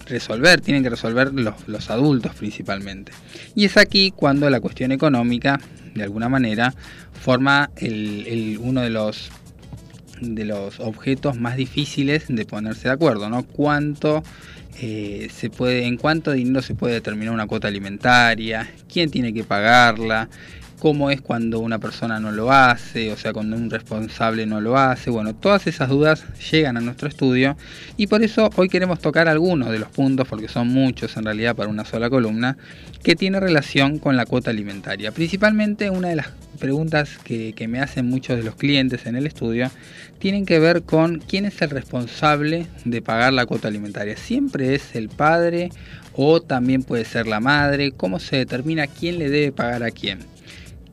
resolver, 0.06 0.62
tienen 0.62 0.84
que 0.84 0.92
resolver 0.92 1.34
los, 1.34 1.90
adultos 1.90 2.36
principalmente. 2.36 3.12
Y 3.56 3.66
es 3.66 3.76
aquí 3.78 4.12
cuando 4.16 4.48
la 4.52 4.60
cuestión 4.62 4.92
económica, 4.92 5.60
de 5.96 6.04
alguna 6.04 6.30
manera, 6.30 6.76
forma 7.20 7.72
el- 7.78 8.28
el- 8.28 8.60
uno 8.62 8.82
de 8.82 8.92
los 8.92 9.32
de 10.22 10.46
los 10.46 10.80
objetos 10.80 11.38
más 11.40 11.58
difíciles 11.58 12.26
de 12.30 12.46
ponerse 12.46 12.88
de 12.88 12.94
acuerdo, 12.94 13.30
¿no? 13.30 13.44
Cuánto 13.44 14.22
eh, 14.80 15.28
se 15.34 15.50
puede, 15.50 15.86
en 15.86 15.98
cuánto 15.98 16.34
dinero 16.34 16.62
se 16.62 16.76
puede 16.76 16.94
determinar 16.94 17.34
una 17.34 17.48
cuota 17.48 17.68
alimentaria, 17.68 18.70
quién 18.92 19.10
tiene 19.10 19.34
que 19.34 19.44
pagarla, 19.44 20.30
cómo 20.86 21.10
es 21.10 21.20
cuando 21.20 21.62
una 21.62 21.80
persona 21.80 22.20
no 22.20 22.32
lo 22.32 22.52
hace, 22.52 23.12
o 23.12 23.18
sea, 23.18 23.34
cuando 23.34 23.56
un 23.56 23.72
responsable 23.72 24.46
no 24.46 24.62
lo 24.62 24.78
hace. 24.78 25.10
Bueno, 25.10 25.34
todas 25.34 25.66
esas 25.66 25.90
dudas 25.90 26.24
llegan 26.52 26.78
a 26.78 26.80
nuestro 26.80 27.08
estudio 27.08 27.58
y 27.98 28.06
por 28.06 28.22
eso 28.22 28.52
hoy 28.56 28.70
queremos 28.70 29.00
tocar 29.00 29.28
algunos 29.28 29.72
de 29.72 29.80
los 29.80 29.90
puntos, 29.90 30.28
porque 30.28 30.48
son 30.48 30.68
muchos 30.68 31.18
en 31.18 31.24
realidad 31.24 31.56
para 31.56 31.70
una 31.70 31.86
sola 31.86 32.08
columna, 32.12 32.56
que 33.02 33.16
tiene 33.16 33.40
relación 33.40 33.98
con 33.98 34.16
la 34.16 34.28
cuota 34.28 34.52
alimentaria. 34.52 35.12
Principalmente 35.12 35.90
una 35.90 36.10
de 36.10 36.18
las 36.18 36.28
preguntas 36.60 37.18
que, 37.24 37.56
me 37.68 37.80
hacen 37.80 38.08
muchos 38.08 38.38
de 38.38 38.44
los 38.44 38.54
clientes 38.54 39.08
en 39.08 39.16
el 39.16 39.26
estudio 39.26 39.72
tienen 40.20 40.46
que 40.46 40.60
ver 40.60 40.84
con 40.84 41.18
quién 41.18 41.46
es 41.46 41.60
el 41.64 41.72
responsable 41.72 42.68
de 42.84 43.02
pagar 43.02 43.34
la 43.34 43.48
cuota 43.48 43.70
alimentaria. 43.70 44.18
Siempre 44.18 44.76
es 44.76 44.94
el 44.94 45.10
padre 45.10 45.72
o 46.14 46.42
también 46.42 46.84
puede 46.84 47.06
ser 47.06 47.26
la 47.26 47.40
madre. 47.40 47.92
¿Cómo 47.92 48.20
se 48.20 48.38
determina 48.38 48.86
quién 48.86 49.18
le 49.18 49.32
debe 49.32 49.52
pagar 49.52 49.82
a 49.82 49.90
quién? 49.90 50.35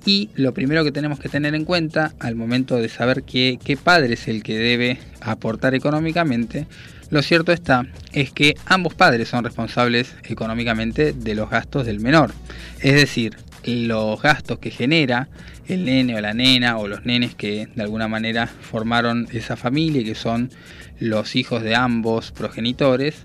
Y 0.05 0.30
lo 0.34 0.53
primero 0.53 0.82
que 0.82 0.90
tenemos 0.90 1.20
que 1.20 1.28
tener 1.28 1.55
en 1.55 1.64
cuenta 1.64 2.12
al 2.18 2.34
momento 2.34 2.76
de 2.76 2.88
saber 2.88 3.22
qué, 3.22 3.78
padre 3.82 4.14
es 4.14 4.26
el 4.26 4.42
que 4.42 4.59
debe 4.59 4.98
aportar 5.20 5.74
económicamente, 5.74 6.66
lo 7.11 7.22
cierto 7.22 7.53
está 7.53 7.86
es 8.12 8.32
que 8.32 8.55
ambos 8.66 8.94
padres 8.94 9.28
son 9.28 9.44
responsables 9.44 10.14
económicamente 10.24 11.12
de 11.12 11.34
los 11.34 11.50
gastos 11.50 11.86
del 11.86 12.00
menor. 12.00 12.32
Es 12.80 12.94
decir, 12.94 13.36
los 13.64 14.20
gastos 14.20 14.59
que 14.59 14.70
genera 14.70 15.28
el 15.68 15.84
nene 15.84 16.16
o 16.16 16.20
la 16.20 16.34
nena 16.34 16.78
o 16.78 16.88
los 16.88 17.05
nenes 17.05 17.34
que 17.34 17.68
de 17.74 17.82
alguna 17.82 18.09
manera 18.09 18.46
formaron 18.46 19.28
esa 19.32 19.57
familia 19.57 20.00
y 20.00 20.05
que 20.05 20.14
son 20.14 20.50
los 20.98 21.36
hijos 21.36 21.62
de 21.62 21.76
ambos 21.76 22.32
progenitores, 22.32 23.24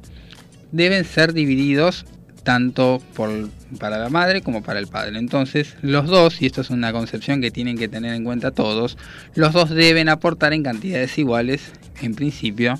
deben 0.72 1.06
ser 1.06 1.34
divididos 1.34 2.06
tanto 2.48 3.02
por, 3.14 3.50
para 3.78 3.98
la 3.98 4.08
madre 4.08 4.42
como 4.42 4.64
para 4.64 4.80
el 4.80 4.88
padre. 4.88 5.20
Entonces, 5.20 5.76
los 5.82 6.08
dos, 6.08 6.42
y 6.42 6.46
esto 6.46 6.62
es 6.62 6.70
una 6.70 6.94
concepción 6.94 7.42
que 7.42 7.52
tienen 7.52 7.78
que 7.78 7.90
tener 7.90 8.14
en 8.14 8.24
cuenta 8.24 8.52
todos, 8.52 8.98
los 9.36 9.52
dos 9.52 9.70
deben 9.70 10.08
aportar 10.08 10.54
en 10.54 10.64
cantidades 10.64 11.18
iguales, 11.18 11.74
en 12.02 12.16
principio, 12.16 12.80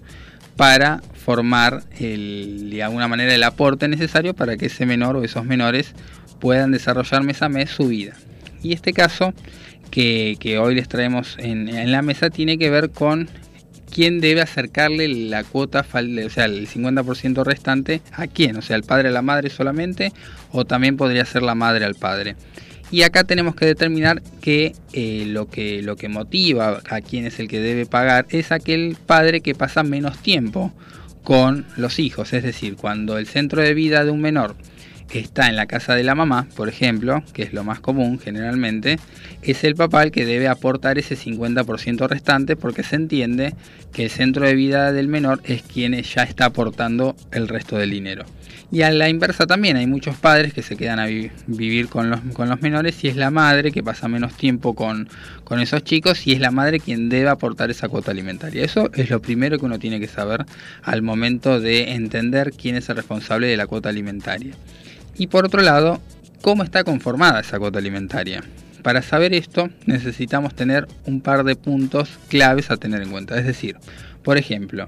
para 0.56 1.02
formar 1.14 1.84
el, 2.00 2.70
de 2.70 2.82
alguna 2.82 3.10
manera 3.10 3.36
el 3.36 3.44
aporte 3.44 3.90
necesario 3.90 4.34
para 4.34 4.56
que 4.56 4.68
ese 4.68 4.86
menor 4.86 5.18
o 5.18 5.24
esos 5.26 5.44
menores 5.44 5.94
puedan 6.40 6.72
desarrollar 6.72 7.24
mes 7.24 7.42
a 7.42 7.50
mes 7.50 7.70
su 7.70 7.90
vida. 7.90 8.14
Y 8.64 8.72
este 8.72 8.94
caso 8.94 9.34
que, 9.92 10.38
que 10.40 10.60
hoy 10.60 10.76
les 10.76 10.88
traemos 10.88 11.36
en, 11.40 11.68
en 11.68 11.92
la 11.92 12.02
mesa 12.02 12.30
tiene 12.30 12.58
que 12.58 12.70
ver 12.70 12.92
con 12.92 13.28
quién 13.92 14.20
debe 14.20 14.42
acercarle 14.42 15.08
la 15.08 15.44
cuota, 15.44 15.86
o 15.92 16.30
sea, 16.30 16.46
el 16.46 16.68
50% 16.68 17.44
restante 17.44 18.02
a 18.12 18.28
quién, 18.28 18.58
o 18.58 18.62
sea, 18.62 18.76
el 18.76 18.84
padre 18.84 19.10
a 19.10 19.12
la 19.12 19.22
madre 19.22 19.50
solamente, 19.50 20.12
o 20.52 20.66
también 20.66 20.98
podría 20.98 21.26
ser 21.26 21.44
la 21.44 21.56
madre 21.56 21.86
al 21.86 21.96
padre. 21.96 22.36
Y 22.90 23.02
acá 23.02 23.26
tenemos 23.26 23.56
que 23.56 23.66
determinar 23.66 24.22
que, 24.40 24.74
eh, 24.94 25.26
lo 25.28 25.50
que 25.50 25.82
lo 25.82 25.98
que 25.98 26.08
motiva 26.08 26.82
a 26.90 27.02
quién 27.02 27.26
es 27.26 27.40
el 27.40 27.50
que 27.50 27.60
debe 27.60 27.86
pagar 27.86 28.26
es 28.30 28.52
aquel 28.54 28.96
padre 29.06 29.42
que 29.42 29.56
pasa 29.56 29.84
menos 29.84 30.20
tiempo 30.20 30.74
con 31.24 31.66
los 31.76 32.00
hijos, 32.00 32.32
es 32.32 32.44
decir, 32.44 32.78
cuando 32.78 33.18
el 33.18 33.28
centro 33.28 33.62
de 33.62 33.74
vida 33.74 34.06
de 34.06 34.12
un 34.12 34.22
menor 34.22 34.56
está 35.14 35.48
en 35.48 35.56
la 35.56 35.66
casa 35.68 35.96
de 35.96 36.04
la 36.04 36.16
mamá, 36.16 36.48
por 36.56 36.70
ejemplo, 36.70 37.24
que 37.34 37.44
es 37.44 37.54
lo 37.54 37.64
más 37.64 37.80
común 37.80 38.20
generalmente, 38.20 39.00
es 39.42 39.64
el 39.64 39.76
papá 39.76 40.04
el 40.04 40.12
que 40.12 40.26
debe 40.26 40.48
aportar 40.48 40.98
ese 40.98 41.16
50% 41.16 42.08
restante 42.08 42.56
porque 42.56 42.84
se 42.84 42.96
entiende 42.98 43.54
que 43.94 44.04
el 44.06 44.10
centro 44.10 44.46
de 44.46 44.56
vida 44.56 44.92
del 44.92 45.08
menor 45.08 45.42
es 45.46 45.62
quien 45.64 45.94
ya 46.02 46.24
está 46.24 46.46
aportando 46.46 47.16
el 47.32 47.48
resto 47.48 47.78
del 47.78 47.92
dinero. 47.92 48.26
Y 48.70 48.82
a 48.82 48.92
la 48.92 49.08
inversa 49.08 49.48
también 49.48 49.78
hay 49.78 49.88
muchos 49.88 50.18
padres 50.18 50.52
que 50.54 50.62
se 50.62 50.76
quedan 50.76 51.00
a 51.00 51.06
vi- 51.06 51.32
vivir 51.48 51.88
con 51.88 52.10
los, 52.10 52.20
con 52.34 52.50
los 52.50 52.62
menores 52.62 53.02
y 53.02 53.08
es 53.08 53.16
la 53.16 53.32
madre 53.32 53.72
que 53.72 53.82
pasa 53.82 54.10
menos 54.10 54.36
tiempo 54.36 54.76
con, 54.76 55.08
con 55.46 55.62
esos 55.62 55.86
chicos 55.86 56.28
y 56.28 56.34
es 56.34 56.42
la 56.42 56.52
madre 56.52 56.82
quien 56.82 57.08
debe 57.08 57.30
aportar 57.30 57.72
esa 57.72 57.88
cuota 57.88 58.12
alimentaria. 58.12 58.66
Eso 58.66 58.90
es 58.94 59.10
lo 59.10 59.22
primero 59.22 59.58
que 59.58 59.66
uno 59.66 59.80
tiene 59.80 60.02
que 60.02 60.08
saber 60.10 60.46
al 60.84 61.02
momento 61.02 61.62
de 61.62 61.94
entender 61.94 62.52
quién 62.52 62.76
es 62.76 62.90
el 62.90 62.98
responsable 62.98 63.48
de 63.48 63.56
la 63.56 63.68
cuota 63.68 63.88
alimentaria. 63.88 64.54
Y 65.18 65.28
por 65.28 65.46
otro 65.46 65.62
lado, 65.62 66.00
¿cómo 66.42 66.64
está 66.64 66.84
conformada 66.84 67.40
esa 67.40 67.60
cuota 67.60 67.80
alimentaria? 67.80 68.44
para 68.88 69.02
saber 69.02 69.34
esto 69.34 69.70
necesitamos 69.86 70.56
tener 70.56 70.88
un 71.06 71.20
par 71.20 71.44
de 71.44 71.58
puntos 71.58 72.10
claves 72.30 72.72
a 72.72 72.78
tener 72.78 73.02
en 73.02 73.12
cuenta. 73.12 73.38
Es 73.38 73.46
decir, 73.46 73.76
por 74.24 74.38
ejemplo, 74.38 74.88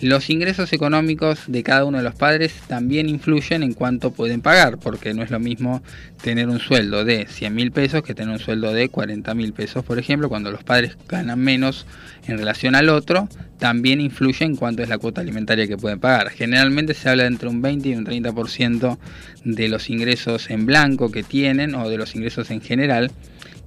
los 0.00 0.30
ingresos 0.30 0.72
económicos 0.72 1.40
de 1.48 1.64
cada 1.64 1.84
uno 1.84 1.98
de 1.98 2.04
los 2.04 2.14
padres 2.14 2.54
también 2.68 3.08
influyen 3.08 3.64
en 3.64 3.74
cuánto 3.74 4.12
pueden 4.12 4.40
pagar, 4.40 4.78
porque 4.78 5.12
no 5.12 5.24
es 5.24 5.30
lo 5.30 5.40
mismo 5.40 5.82
tener 6.22 6.48
un 6.48 6.60
sueldo 6.60 7.04
de 7.04 7.26
100 7.26 7.54
mil 7.54 7.72
pesos 7.72 8.02
que 8.02 8.14
tener 8.14 8.32
un 8.32 8.38
sueldo 8.38 8.72
de 8.72 8.88
40 8.88 9.34
mil 9.34 9.52
pesos, 9.52 9.84
por 9.84 9.98
ejemplo, 9.98 10.28
cuando 10.28 10.52
los 10.52 10.62
padres 10.62 10.96
ganan 11.08 11.40
menos 11.40 11.84
en 12.26 12.38
relación 12.38 12.76
al 12.76 12.90
otro, 12.90 13.28
también 13.58 14.00
influye 14.00 14.44
en 14.44 14.54
cuánto 14.54 14.82
es 14.82 14.88
la 14.88 14.98
cuota 14.98 15.20
alimentaria 15.20 15.66
que 15.66 15.76
pueden 15.76 15.98
pagar. 15.98 16.30
Generalmente 16.30 16.94
se 16.94 17.08
habla 17.08 17.24
de 17.24 17.30
entre 17.30 17.48
un 17.48 17.60
20 17.60 17.88
y 17.88 17.94
un 17.94 18.06
30% 18.06 18.98
de 19.44 19.68
los 19.68 19.90
ingresos 19.90 20.50
en 20.50 20.64
blanco 20.64 21.10
que 21.10 21.24
tienen 21.24 21.74
o 21.74 21.88
de 21.88 21.98
los 21.98 22.14
ingresos 22.14 22.50
en 22.50 22.60
general 22.60 23.10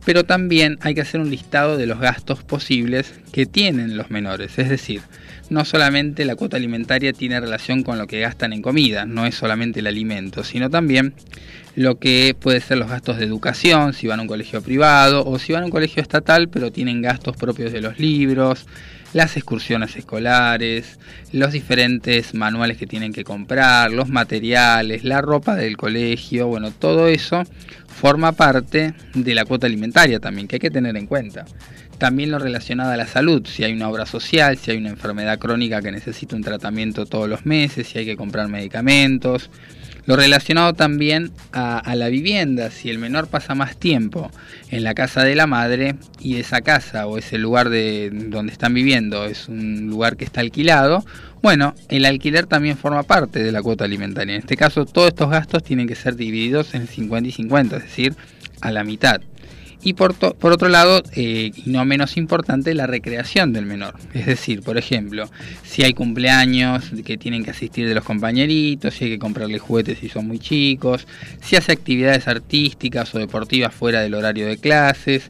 pero 0.06 0.24
también 0.24 0.78
hay 0.82 0.96
que 0.96 1.02
hacer 1.02 1.22
un 1.22 1.30
listado 1.30 1.78
de 1.78 1.86
los 1.86 2.00
gastos 2.00 2.44
posibles 2.44 3.14
que 3.32 3.46
tienen 3.46 3.98
los 3.98 4.10
menores, 4.10 4.58
es 4.58 4.70
decir, 4.70 5.02
no 5.52 5.66
solamente 5.66 6.24
la 6.24 6.38
cuota 6.38 6.56
alimentaria 6.56 7.12
tiene 7.12 7.38
relación 7.38 7.84
con 7.84 7.97
lo 7.97 8.08
que 8.08 8.22
gastan 8.22 8.54
en 8.54 8.62
comida, 8.62 9.06
no 9.06 9.26
es 9.26 9.36
solamente 9.36 9.82
el 9.82 9.88
alimento, 9.88 10.45
sino 10.45 10.70
también 10.70 11.14
lo 11.76 11.99
que 11.99 12.34
puede 12.39 12.62
ser 12.62 12.78
los 12.78 12.89
gastos 12.89 13.18
de 13.18 13.26
educación, 13.26 13.91
si 13.91 14.08
van 14.08 14.20
a 14.20 14.22
un 14.22 14.30
colegio 14.30 14.62
privado 14.62 15.26
o 15.26 15.38
si 15.39 15.52
van 15.52 15.64
a 15.64 15.66
un 15.66 15.72
colegio 15.72 16.02
estatal, 16.02 16.47
pero 16.47 16.72
tienen 16.72 17.02
gastos 17.02 17.36
propios 17.36 17.74
de 17.74 17.82
los 17.82 17.99
libros, 17.99 18.66
las 19.12 19.36
excursiones 19.36 19.97
escolares, 19.97 20.99
los 21.34 21.52
diferentes 21.52 22.34
manuales 22.34 22.78
que 22.78 22.88
tienen 22.88 23.12
que 23.12 23.26
comprar, 23.26 23.91
los 23.91 24.08
materiales, 24.08 25.04
la 25.04 25.20
ropa 25.20 25.58
del 25.58 25.76
colegio, 25.76 26.47
bueno, 26.47 26.72
todo 26.72 27.10
eso 27.10 27.43
forma 27.88 28.32
parte 28.32 28.93
de 29.14 29.36
la 29.36 29.43
cuota 29.43 29.68
alimentaria 29.68 30.22
también, 30.22 30.47
que 30.47 30.56
hay 30.56 30.62
que 30.62 30.72
tener 30.72 30.95
en 30.95 31.08
cuenta 31.08 31.43
también 32.02 32.32
lo 32.32 32.39
relacionado 32.39 32.89
a 32.89 32.97
la 32.97 33.06
salud, 33.06 33.45
si 33.45 33.64
hay 33.64 33.74
una 33.74 33.88
obra 33.88 34.08
social, 34.08 34.58
si 34.58 34.72
hay 34.72 34.78
una 34.78 34.89
enfermedad 34.89 35.38
crónica 35.38 35.84
que 35.84 35.91
necesita 35.91 36.36
un 36.36 36.41
tratamiento 36.41 37.06
todos 37.06 37.30
los 37.30 37.45
meses, 37.45 37.89
si 37.89 37.99
hay 37.99 38.06
que 38.08 38.18
comprar 38.18 38.47
medicamentos. 38.47 39.52
Lo 40.08 40.16
relacionado 40.16 40.74
también 40.74 41.30
a, 41.54 41.93
la 41.95 42.08
vivienda, 42.08 42.72
si 42.72 42.89
el 42.89 42.97
menor 42.97 43.28
pasa 43.28 43.54
más 43.54 43.78
tiempo 43.78 44.32
en 44.72 44.84
la 44.84 44.95
casa 44.95 45.24
de 45.24 45.36
la 45.36 45.45
madre 45.45 45.93
y 46.20 46.38
esa 46.38 46.62
casa 46.62 47.06
o 47.06 47.20
ese 47.20 47.38
lugar 47.38 47.70
de 47.70 48.10
donde 48.12 48.52
están 48.52 48.74
viviendo 48.74 49.26
es 49.26 49.47
un 49.47 49.86
lugar 49.86 50.18
que 50.18 50.26
está 50.26 50.41
alquilado, 50.41 51.06
bueno, 51.43 51.76
el 51.89 52.06
alquiler 52.06 52.47
también 52.47 52.78
forma 52.78 53.04
parte 53.04 53.43
de 53.43 53.52
la 53.52 53.62
cuota 53.62 53.86
alimentaria. 53.86 54.34
En 54.34 54.41
este 54.41 54.58
caso, 54.58 54.86
todos 54.88 55.10
estos 55.10 55.30
gastos 55.30 55.62
tienen 55.62 55.88
que 55.88 55.93
ser 55.93 56.16
divididos 56.16 56.74
en 56.74 56.88
50 56.88 57.30
y 57.30 57.32
50, 57.32 57.78
es 57.78 57.84
decir, 57.84 58.16
a 58.60 58.72
la 58.72 58.84
mitad. 58.84 59.22
Y 59.84 59.94
por, 59.94 60.16
otro 60.22 60.70
lado, 60.70 61.02
eh, 61.14 61.52
y 61.56 61.70
no 61.70 61.84
menos 61.86 62.16
importante, 62.18 62.74
la 62.76 62.86
recreación 62.86 63.52
del 63.52 63.66
menor. 63.66 63.96
Es 64.14 64.28
decir, 64.28 64.62
por 64.62 64.78
ejemplo, 64.78 65.30
si 65.64 65.84
hay 65.84 65.94
cumpleaños 65.94 66.92
que 67.04 67.18
tienen 67.18 67.44
que 67.44 67.52
asistir 67.52 67.88
de 67.88 67.96
los 67.96 68.04
compañeritos, 68.04 68.94
si 68.94 69.06
hay 69.06 69.12
que 69.12 69.20
comprarle 69.20 69.58
juguetes 69.58 70.00
si 70.00 70.10
son 70.10 70.28
muy 70.28 70.40
chicos, 70.40 71.08
si 71.42 71.56
hace 71.56 71.72
actividades 71.72 72.28
artísticas 72.28 73.14
o 73.16 73.20
deportivas 73.20 73.74
fuera 73.74 74.02
del 74.02 74.14
horario 74.14 74.46
de 74.46 74.58
clases, 74.58 75.30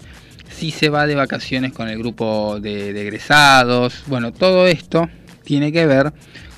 si 0.49 0.72
se 0.72 0.89
va 0.89 1.08
de 1.08 1.16
vacaciones 1.16 1.72
con 1.72 1.88
el 1.88 1.97
grupo 1.97 2.60
de, 2.60 2.91
de 2.91 3.02
egresados. 3.02 4.04
Bueno, 4.08 4.34
todo 4.34 4.68
esto 4.68 5.10
tiene 5.45 5.72
que 5.72 5.86
ver 5.86 6.12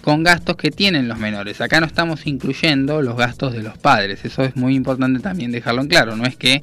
con 0.04 0.22
gastos 0.22 0.58
que 0.58 0.70
tienen 0.70 1.08
los 1.08 1.18
menores. 1.18 1.62
Acá 1.62 1.80
no 1.80 1.86
estamos 1.86 2.28
incluyendo 2.28 3.02
los 3.02 3.16
gastos 3.16 3.54
de 3.54 3.64
los 3.64 3.78
padres. 3.78 4.26
Eso 4.26 4.44
es 4.44 4.56
muy 4.56 4.76
importante 4.76 5.22
también 5.22 5.52
dejarlo 5.52 5.82
en 5.82 5.88
claro. 5.88 6.18
No 6.18 6.26
es 6.26 6.36
que 6.36 6.62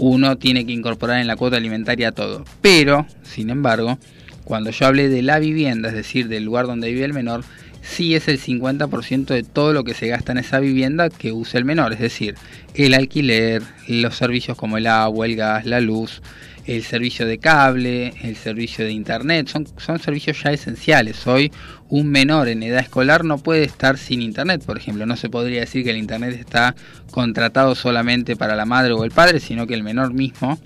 uno 0.00 0.38
tiene 0.38 0.64
que 0.64 0.72
incorporar 0.72 1.20
en 1.20 1.26
la 1.26 1.36
cuota 1.36 1.58
alimentaria 1.58 2.12
todo. 2.12 2.44
Pero, 2.62 3.06
sin 3.22 3.50
embargo, 3.50 3.98
cuando 4.44 4.70
yo 4.70 4.86
hablé 4.86 5.10
de 5.10 5.20
la 5.20 5.38
vivienda, 5.38 5.90
es 5.90 5.94
decir, 5.94 6.28
del 6.28 6.44
lugar 6.44 6.66
donde 6.66 6.90
vive 6.90 7.04
el 7.04 7.12
menor, 7.12 7.44
sí 7.82 8.14
es 8.14 8.26
el 8.26 8.40
50% 8.40 9.26
de 9.26 9.42
todo 9.42 9.74
lo 9.74 9.84
que 9.84 9.92
se 9.92 10.08
gasta 10.08 10.32
en 10.32 10.38
esa 10.38 10.58
vivienda 10.58 11.10
que 11.10 11.32
usa 11.32 11.58
el 11.58 11.66
menor, 11.66 11.92
es 11.92 12.00
decir, 12.00 12.34
el 12.74 12.94
alquiler, 12.94 13.62
los 13.88 14.16
servicios 14.16 14.56
como 14.56 14.78
el 14.78 14.86
agua, 14.86 15.26
el 15.26 15.36
gas, 15.36 15.66
la 15.66 15.80
luz, 15.80 16.22
el 16.66 16.82
servicio 16.82 17.26
de 17.26 17.36
cable, 17.36 18.14
el 18.22 18.36
servicio 18.36 18.86
de 18.86 18.92
internet, 18.92 19.48
son, 19.48 19.66
son 19.76 19.98
servicios 19.98 20.42
ya 20.42 20.50
esenciales. 20.50 21.26
Hoy 21.26 21.52
un 21.90 22.08
menor 22.08 22.48
en 22.48 22.62
edad 22.62 22.80
escolar 22.80 23.24
no 23.24 23.38
puede 23.38 23.64
estar 23.64 23.98
sin 23.98 24.22
internet, 24.22 24.64
por 24.64 24.78
ejemplo. 24.78 25.06
No 25.06 25.16
se 25.16 25.28
podría 25.28 25.60
decir 25.60 25.84
que 25.84 25.90
el 25.90 25.96
internet 25.96 26.36
está 26.38 26.76
contratado 27.10 27.74
solamente 27.74 28.36
para 28.36 28.54
la 28.54 28.64
madre 28.64 28.92
o 28.92 29.04
el 29.04 29.10
padre, 29.10 29.40
sino 29.40 29.66
que 29.66 29.74
el 29.74 29.82
menor 29.82 30.14
mismo 30.14 30.58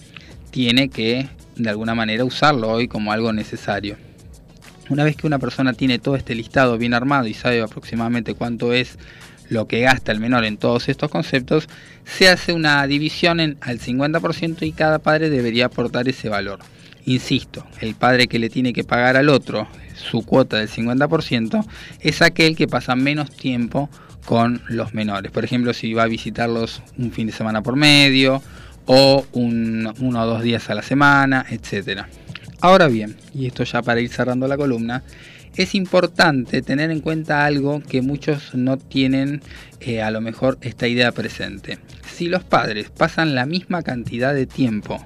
tiene 0.51 0.91
que 0.91 1.29
de 1.57 1.71
alguna 1.71 1.95
manera 1.95 2.25
usarlo 2.25 2.71
hoy 2.71 2.89
como 2.89 3.11
algo 3.11 3.33
necesario. 3.33 3.97
Una 4.91 5.03
vez 5.03 5.17
que 5.17 5.27
una 5.27 5.39
persona 5.39 5.73
tiene 5.73 5.99
todo 5.99 6.15
este 6.15 6.35
listado 6.35 6.77
bien 6.77 6.93
armado 6.93 7.27
y 7.27 7.33
sabe 7.33 7.63
aproximadamente 7.63 8.35
cuánto 8.35 8.75
es 8.75 8.99
lo 9.49 9.67
que 9.67 9.81
gasta 9.81 10.13
el 10.13 10.21
menor 10.21 10.45
en 10.45 10.59
todos 10.59 10.89
estos 10.89 11.11
conceptos, 11.11 11.69
se 12.05 12.29
hace 12.29 12.53
una 12.53 12.87
división 12.87 13.41
en, 13.41 13.57
al 13.63 13.79
50% 13.79 14.67
y 14.67 14.73
cada 14.73 14.99
padre 14.99 15.31
debería 15.31 15.67
aportar 15.67 16.07
ese 16.09 16.29
valor. 16.29 16.61
Insisto, 17.07 17.67
el 17.81 17.95
padre 17.95 18.27
que 18.27 18.39
le 18.39 18.51
tiene 18.51 18.73
que 18.73 18.85
pagar 18.85 19.17
al 19.17 19.29
otro 19.29 19.69
su 19.95 20.25
cuota 20.25 20.59
del 20.59 20.69
50% 20.69 21.65
es 22.01 22.23
aquel 22.23 22.57
que 22.57 22.69
pasa 22.69 22.97
menos 22.97 23.31
tiempo 23.31 23.89
con 24.25 24.63
los 24.69 24.95
menores. 24.95 25.31
Por 25.31 25.45
ejemplo, 25.45 25.73
si 25.73 25.93
va 25.95 26.05
a 26.05 26.09
visitarlos 26.09 26.83
un 26.99 27.13
fin 27.13 27.27
de 27.27 27.33
semana 27.33 27.63
por 27.63 27.77
medio 27.77 28.43
o 28.87 29.25
uno 29.33 29.93
o 29.99 30.27
dos 30.27 30.43
días 30.43 30.69
a 30.71 30.75
la 30.75 30.83
semana, 30.83 31.47
etc. 31.51 32.03
Ahora 32.61 32.89
bien, 32.89 33.17
y 33.35 33.47
esto 33.47 33.65
ya 33.65 33.83
para 33.83 34.01
ir 34.01 34.09
cerrando 34.09 34.47
la 34.49 34.57
columna, 34.57 35.03
es 35.57 35.75
importante 35.75 36.63
tener 36.63 36.91
en 36.91 37.01
cuenta 37.01 37.45
algo 37.45 37.81
que 37.81 38.03
muchos 38.03 38.55
no 38.55 38.77
tienen 38.77 39.41
eh, 39.81 40.03
a 40.03 40.11
lo 40.11 40.21
mejor 40.21 40.59
esta 40.63 40.89
idea 40.89 41.13
presente. 41.13 41.79
Si 42.13 42.29
los 42.29 42.43
padres 42.43 42.91
pasan 42.91 43.35
la 43.35 43.47
misma 43.47 43.83
cantidad 43.83 44.35
de 44.35 44.47
tiempo 44.47 45.05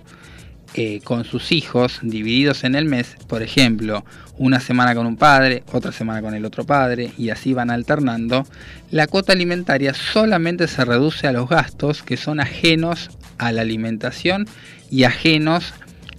eh, 0.75 1.01
con 1.03 1.25
sus 1.25 1.51
hijos 1.53 2.01
divididos 2.03 2.63
en 2.65 2.75
el 2.75 2.85
mes, 2.85 3.17
por 3.27 3.43
ejemplo, 3.43 4.05
una 4.37 4.61
semana 4.61 4.95
con 4.95 5.07
un 5.07 5.17
padre, 5.17 5.63
otra 5.73 5.93
semana 5.93 6.23
con 6.23 6.35
el 6.35 6.45
otro 6.45 6.65
padre, 6.65 7.11
y 7.17 7.31
así 7.31 7.55
van 7.55 7.71
alternando, 7.71 8.47
la 8.91 9.07
cuota 9.07 9.33
alimentaria 9.33 9.95
solamente 9.95 10.69
se 10.69 10.85
reduce 10.85 11.27
a 11.27 11.33
los 11.33 11.49
gastos 11.49 12.03
que 12.03 12.17
son 12.17 12.39
ajenos 12.39 13.11
a 13.39 13.53
la 13.53 13.63
alimentación 13.63 14.47
y 14.91 15.05
ajenos 15.05 15.73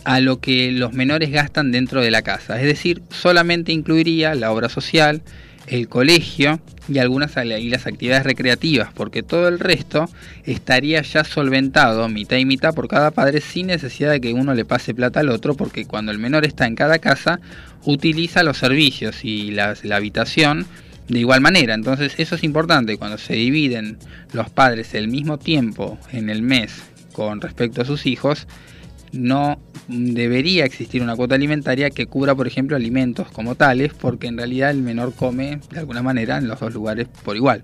a 0.04 0.20
lo 0.20 0.39
que 0.39 0.72
los 0.72 0.93
menores 0.93 1.32
gastan 1.32 1.72
dentro 1.72 2.02
de 2.02 2.12
la 2.12 2.22
casa. 2.22 2.60
Es 2.60 2.66
decir, 2.66 3.02
solamente 3.10 3.72
incluiría 3.72 4.34
la 4.36 4.52
obra 4.52 4.70
social, 4.70 5.22
el 5.70 5.88
colegio 5.88 6.59
y 6.88 6.97
algunas 6.97 7.36
y 7.38 7.70
las 7.70 7.86
actividades 7.86 8.26
recreativas, 8.26 8.89
porque 8.93 9.22
todo 9.22 9.47
el 9.47 9.59
resto 9.59 10.09
estaría 10.43 11.01
ya 11.01 11.24
solventado 11.24 12.09
mitad 12.09 12.38
y 12.38 12.45
mitad 12.45 12.74
por 12.74 12.88
cada 12.88 13.11
padre 13.11 13.41
sin 13.41 13.67
necesidad 13.67 14.11
de 14.11 14.20
que 14.20 14.34
uno 14.34 14.55
le 14.55 14.65
pase 14.65 14.95
plata 14.95 15.20
al 15.20 15.30
otro, 15.30 15.53
porque 15.53 15.86
cuando 15.86 16.11
el 16.11 16.17
menor 16.17 16.45
está 16.45 16.65
en 16.65 16.76
cada 16.76 16.99
casa 16.99 17.39
utiliza 17.86 18.43
los 18.43 18.57
servicios 18.57 19.24
y 19.24 19.51
la 19.51 19.76
habitación 19.91 20.65
de 21.07 21.20
igual 21.20 21.41
manera. 21.41 21.74
Entonces 21.74 22.13
eso 22.17 22.36
es 22.36 22.43
importante, 22.43 22.97
cuando 22.97 23.17
se 23.17 23.34
dividen 23.34 23.97
los 24.34 24.49
padres 24.49 24.93
el 24.93 25.07
mismo 25.07 25.38
tiempo 25.38 25.99
en 26.11 26.30
el 26.30 26.41
mes 26.41 26.82
con 27.13 27.41
respecto 27.41 27.82
a 27.82 27.86
sus 27.86 28.05
hijos, 28.05 28.47
no 29.12 29.60
debería 29.88 30.66
existir 30.66 31.01
una 31.01 31.16
cuota 31.16 31.36
alimentaria 31.36 31.89
que 31.89 32.05
cubra, 32.05 32.36
por 32.36 32.47
ejemplo, 32.47 32.76
alimentos 32.76 33.30
como 33.32 33.55
tales, 33.55 33.93
porque 33.93 34.28
en 34.28 34.38
realidad 34.38 34.72
el 34.72 34.82
menor 34.82 35.14
come 35.14 35.60
de 35.72 35.80
alguna 35.80 36.03
manera 36.03 36.38
en 36.38 36.47
los 36.47 36.60
dos 36.60 36.74
lugares 36.74 37.07
por 37.24 37.36
igual. 37.36 37.64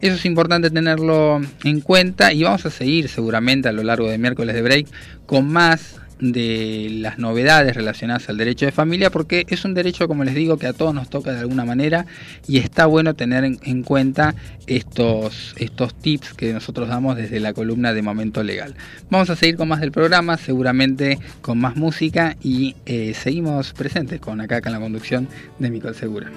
Eso 0.00 0.14
es 0.14 0.24
importante 0.24 0.70
tenerlo 0.70 1.40
en 1.64 1.80
cuenta 1.80 2.32
y 2.32 2.44
vamos 2.44 2.64
a 2.64 2.70
seguir 2.70 3.08
seguramente 3.08 3.68
a 3.68 3.72
lo 3.72 3.82
largo 3.82 4.08
de 4.08 4.18
miércoles 4.18 4.54
de 4.54 4.62
break 4.62 4.86
con 5.26 5.50
más 5.50 5.96
de 6.20 6.88
las 7.00 7.18
novedades 7.18 7.76
relacionadas 7.76 8.28
al 8.28 8.36
derecho 8.36 8.66
de 8.66 8.72
familia, 8.72 9.10
porque 9.10 9.46
es 9.48 9.64
un 9.64 9.74
derecho, 9.74 10.08
como 10.08 10.24
les 10.24 10.34
digo, 10.34 10.56
que 10.58 10.66
a 10.66 10.72
todos 10.72 10.94
nos 10.94 11.08
toca 11.08 11.32
de 11.32 11.40
alguna 11.40 11.64
manera 11.64 12.06
y 12.46 12.58
está 12.58 12.86
bueno 12.86 13.14
tener 13.14 13.44
en, 13.44 13.82
cuenta 13.82 14.34
estos, 14.66 15.54
estos 15.58 15.94
tips 15.94 16.34
que 16.34 16.52
nosotros 16.52 16.88
damos 16.88 17.16
desde 17.16 17.40
la 17.40 17.52
columna 17.52 17.92
de 17.92 18.02
Momento 18.02 18.42
Legal. 18.42 18.74
Vamos 19.10 19.30
a 19.30 19.36
seguir 19.36 19.56
con 19.56 19.68
más 19.68 19.80
del 19.80 19.92
programa, 19.92 20.36
seguramente 20.36 21.18
con 21.40 21.58
más 21.58 21.76
música 21.76 22.36
y 22.42 22.76
eh, 22.86 23.14
seguimos 23.14 23.72
presentes 23.72 24.20
con 24.20 24.40
acá 24.40 24.60
con 24.60 24.72
la 24.72 24.80
conducción 24.80 25.28
de 25.58 25.70
Micol 25.70 25.94
Segura. 25.94 26.30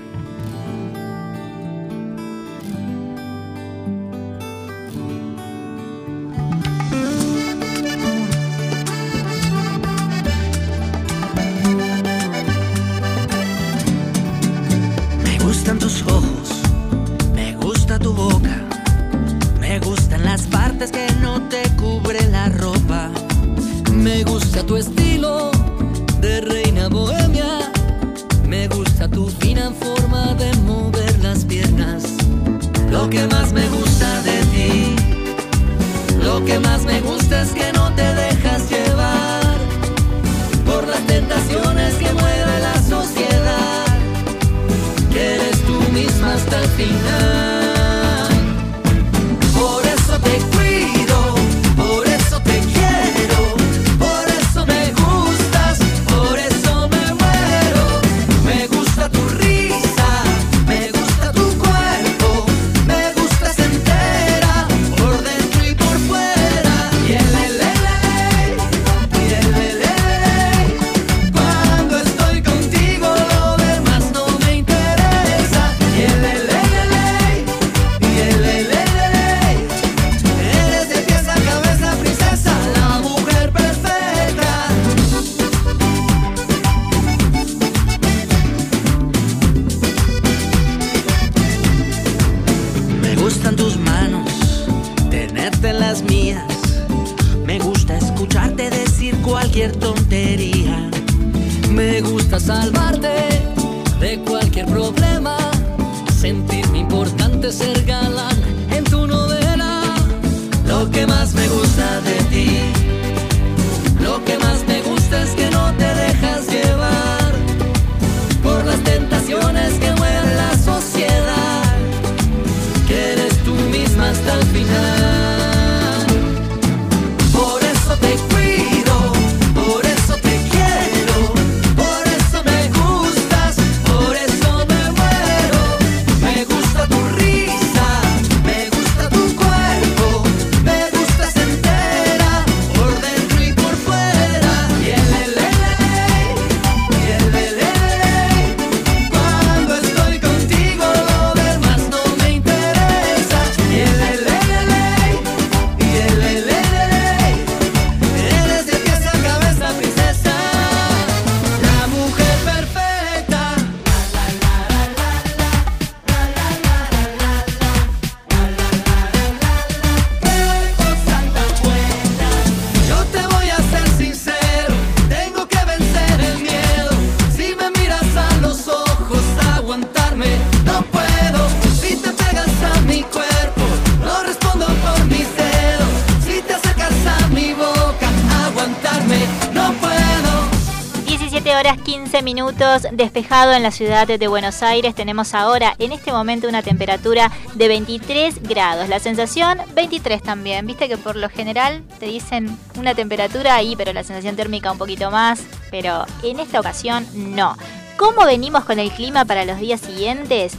Horas 191.62 191.78
15 191.80 192.24
minutos, 192.24 192.88
despejado 192.92 193.54
en 193.54 193.62
la 193.62 193.70
ciudad 193.70 194.08
de 194.08 194.28
Buenos 194.28 194.64
Aires. 194.64 194.96
Tenemos 194.96 195.36
ahora, 195.36 195.76
en 195.78 195.92
este 195.92 196.12
momento, 196.12 196.48
una 196.50 196.64
temperatura 196.64 197.32
de 197.54 197.68
23 197.68 198.42
grados. 198.42 198.90
La 198.90 199.00
sensación, 199.00 199.60
23 199.76 200.24
también. 200.24 200.66
Viste 200.66 200.90
que 200.90 200.98
por 200.98 201.16
lo 201.16 201.30
general 201.30 201.84
te 202.00 202.08
dicen 202.08 202.58
una 202.80 202.96
temperatura 202.96 203.54
ahí, 203.54 203.76
pero 203.76 203.94
la 203.94 204.04
sensación 204.04 204.36
térmica 204.36 204.72
un 204.72 204.80
poquito 204.80 205.12
más. 205.12 205.44
Pero 205.70 206.04
en 206.24 206.40
esta 206.40 206.60
ocasión, 206.60 207.06
no. 207.14 207.56
¿Cómo 207.96 208.26
venimos 208.26 208.66
con 208.66 208.80
el 208.80 208.90
clima 208.90 209.26
para 209.26 209.46
los 209.46 209.60
días 209.60 209.82
siguientes? 209.82 210.54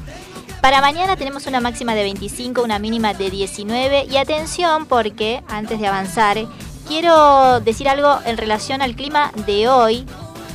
Para 0.61 0.81
mañana 0.81 1.17
tenemos 1.17 1.49
una 1.49 1.61
máxima 1.61 1.97
de 1.97 2.05
25, 2.05 2.63
una 2.63 2.79
mínima 2.79 3.13
de 3.13 3.29
19 3.29 4.07
y 4.09 4.19
atención 4.19 4.87
porque 4.87 5.43
antes 5.49 5.81
de 5.81 5.89
avanzar 5.89 6.39
quiero 6.87 7.59
decir 7.61 7.89
algo 7.89 8.21
en 8.25 8.37
relación 8.37 8.83
al 8.83 8.95
clima 8.95 9.33
de 9.47 9.69
hoy 9.69 10.07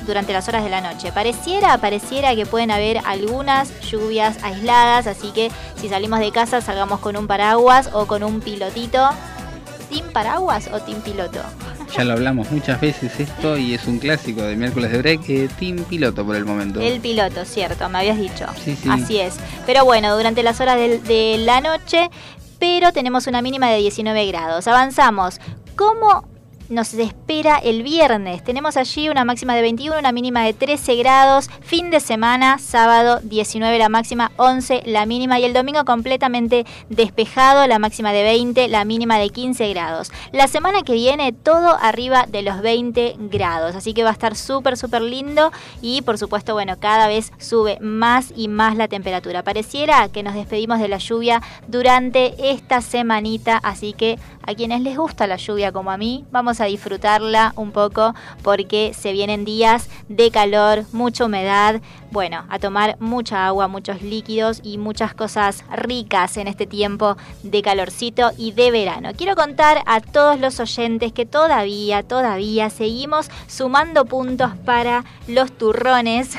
durante 0.08 0.34
las 0.34 0.48
horas 0.48 0.64
de 0.64 0.70
la 0.70 0.82
noche. 0.82 1.12
Pareciera, 1.12 1.78
pareciera 1.78 2.34
que 2.36 2.46
pueden 2.46 2.72
haber 2.72 3.00
algunas 3.06 3.80
lluvias 3.82 4.38
aisladas, 4.44 5.06
así 5.06 5.32
que 5.32 5.52
si 5.80 5.90
salimos 5.90 6.20
de 6.20 6.32
casa 6.32 6.62
salgamos 6.62 7.00
con 7.00 7.16
un 7.18 7.28
paraguas 7.28 7.90
o 7.94 8.08
con 8.08 8.24
un 8.24 8.40
pilotito. 8.42 9.08
¿Team 9.90 10.12
paraguas 10.12 10.70
o 10.74 10.80
team 10.82 11.02
piloto? 11.02 11.40
Ya 11.98 12.04
lo 12.04 12.14
hablamos 12.14 12.52
muchas 12.52 12.82
veces 12.82 13.18
esto 13.18 13.58
y 13.58 13.74
es 13.74 13.88
un 13.88 13.98
clásico 13.98 14.42
de 14.42 14.58
miércoles 14.58 14.92
de 14.92 14.98
break. 14.98 15.22
eh, 15.30 15.50
team 15.58 15.78
piloto 15.86 16.26
por 16.26 16.36
el 16.36 16.44
momento. 16.44 16.82
El 16.82 17.00
piloto, 17.00 17.46
cierto, 17.46 17.88
me 17.88 18.00
habías 18.00 18.18
dicho. 18.20 18.46
Sí, 18.62 18.76
sí. 18.76 18.90
Así 18.92 19.18
es. 19.20 19.36
Pero 19.66 19.86
bueno, 19.86 20.16
durante 20.18 20.44
las 20.44 20.60
horas 20.60 20.76
del- 20.78 21.02
de, 21.06 21.38
la 21.40 21.62
noche, 21.62 22.10
pero 22.60 22.92
tenemos 22.92 23.26
una 23.28 23.42
mínima 23.42 23.70
de 23.70 23.78
19 23.78 24.26
grados. 24.28 24.68
Avanzamos. 24.68 25.40
¿Cómo 25.78 26.28
nos 26.70 26.94
espera 26.94 27.58
el 27.58 27.84
viernes? 27.84 28.44
Tenemos 28.44 28.78
allí 28.78 29.10
una 29.10 29.26
máxima 29.26 29.56
de 29.56 29.62
21, 29.62 30.00
una 30.00 30.12
mínima 30.12 30.44
de 30.44 30.54
13 30.54 30.96
grados. 30.96 31.50
Fin 31.62 31.90
de 31.90 32.00
semana, 32.00 32.60
sábado 32.60 33.20
19 33.24 33.78
la 33.78 33.90
máxima, 33.90 34.32
11 34.38 34.84
la 34.86 35.06
mínima 35.06 35.40
y 35.40 35.46
el 35.46 35.54
domingo 35.54 35.86
completamente 35.86 36.66
despejado, 36.90 37.68
la 37.68 37.80
máxima 37.80 38.12
de 38.14 38.24
20, 38.24 38.68
la 38.68 38.86
mínima 38.86 39.18
de 39.18 39.30
15 39.30 39.70
grados. 39.70 40.12
La 40.32 40.48
semana 40.48 40.84
que 40.84 40.94
viene 40.94 41.34
todo 41.34 41.78
arriba 41.82 42.26
de 42.28 42.42
los 42.42 42.62
20 42.62 43.16
grados, 43.30 43.76
así 43.76 43.94
que 43.94 44.04
va 44.04 44.10
a 44.10 44.14
estar 44.14 44.36
súper, 44.36 44.78
súper 44.78 45.02
lindo 45.02 45.52
y 45.82 46.02
por 46.02 46.18
supuesto, 46.18 46.54
bueno, 46.54 46.76
cada 46.80 47.08
vez 47.08 47.32
sube 47.38 47.78
más 47.80 48.34
y 48.36 48.48
más 48.48 48.76
la 48.76 48.88
temperatura. 48.88 49.44
Pareciera 49.44 50.10
que 50.10 50.24
nos 50.24 50.34
despedimos 50.34 50.80
de 50.80 50.88
la 50.88 50.98
lluvia 50.98 51.42
durante 51.68 52.52
esta 52.52 52.82
semanita, 52.82 53.58
así 53.58 53.94
que 53.94 54.20
a 54.46 54.56
quienes 54.56 54.82
les 54.82 54.98
gusta 54.98 55.28
la 55.28 55.36
lluvia 55.36 55.72
como 55.72 55.92
a 55.92 55.98
mí, 55.98 56.26
vamos 56.32 56.57
a 56.60 56.66
disfrutarla 56.66 57.54
un 57.56 57.72
poco 57.72 58.14
porque 58.42 58.94
se 58.94 59.12
vienen 59.12 59.46
días 59.46 59.90
de 60.10 60.32
calor, 60.32 60.86
mucha 60.92 61.26
humedad, 61.26 61.82
bueno, 62.12 62.46
a 62.50 62.60
tomar 62.60 62.98
mucha 63.00 63.46
agua, 63.46 63.68
muchos 63.68 64.02
líquidos 64.02 64.62
y 64.64 64.78
muchas 64.78 65.14
cosas 65.14 65.64
ricas 65.72 66.38
en 66.38 66.48
este 66.48 66.66
tiempo 66.66 67.18
de 67.44 67.62
calorcito 67.62 68.32
y 68.38 68.52
de 68.52 68.72
verano. 68.72 69.12
Quiero 69.16 69.36
contar 69.36 69.84
a 69.86 70.00
todos 70.00 70.40
los 70.40 70.60
oyentes 70.60 71.12
que 71.12 71.26
todavía, 71.26 72.04
todavía 72.04 72.70
seguimos 72.70 73.30
sumando 73.48 74.06
puntos 74.06 74.52
para 74.66 75.04
los 75.28 75.52
turrones 75.52 76.32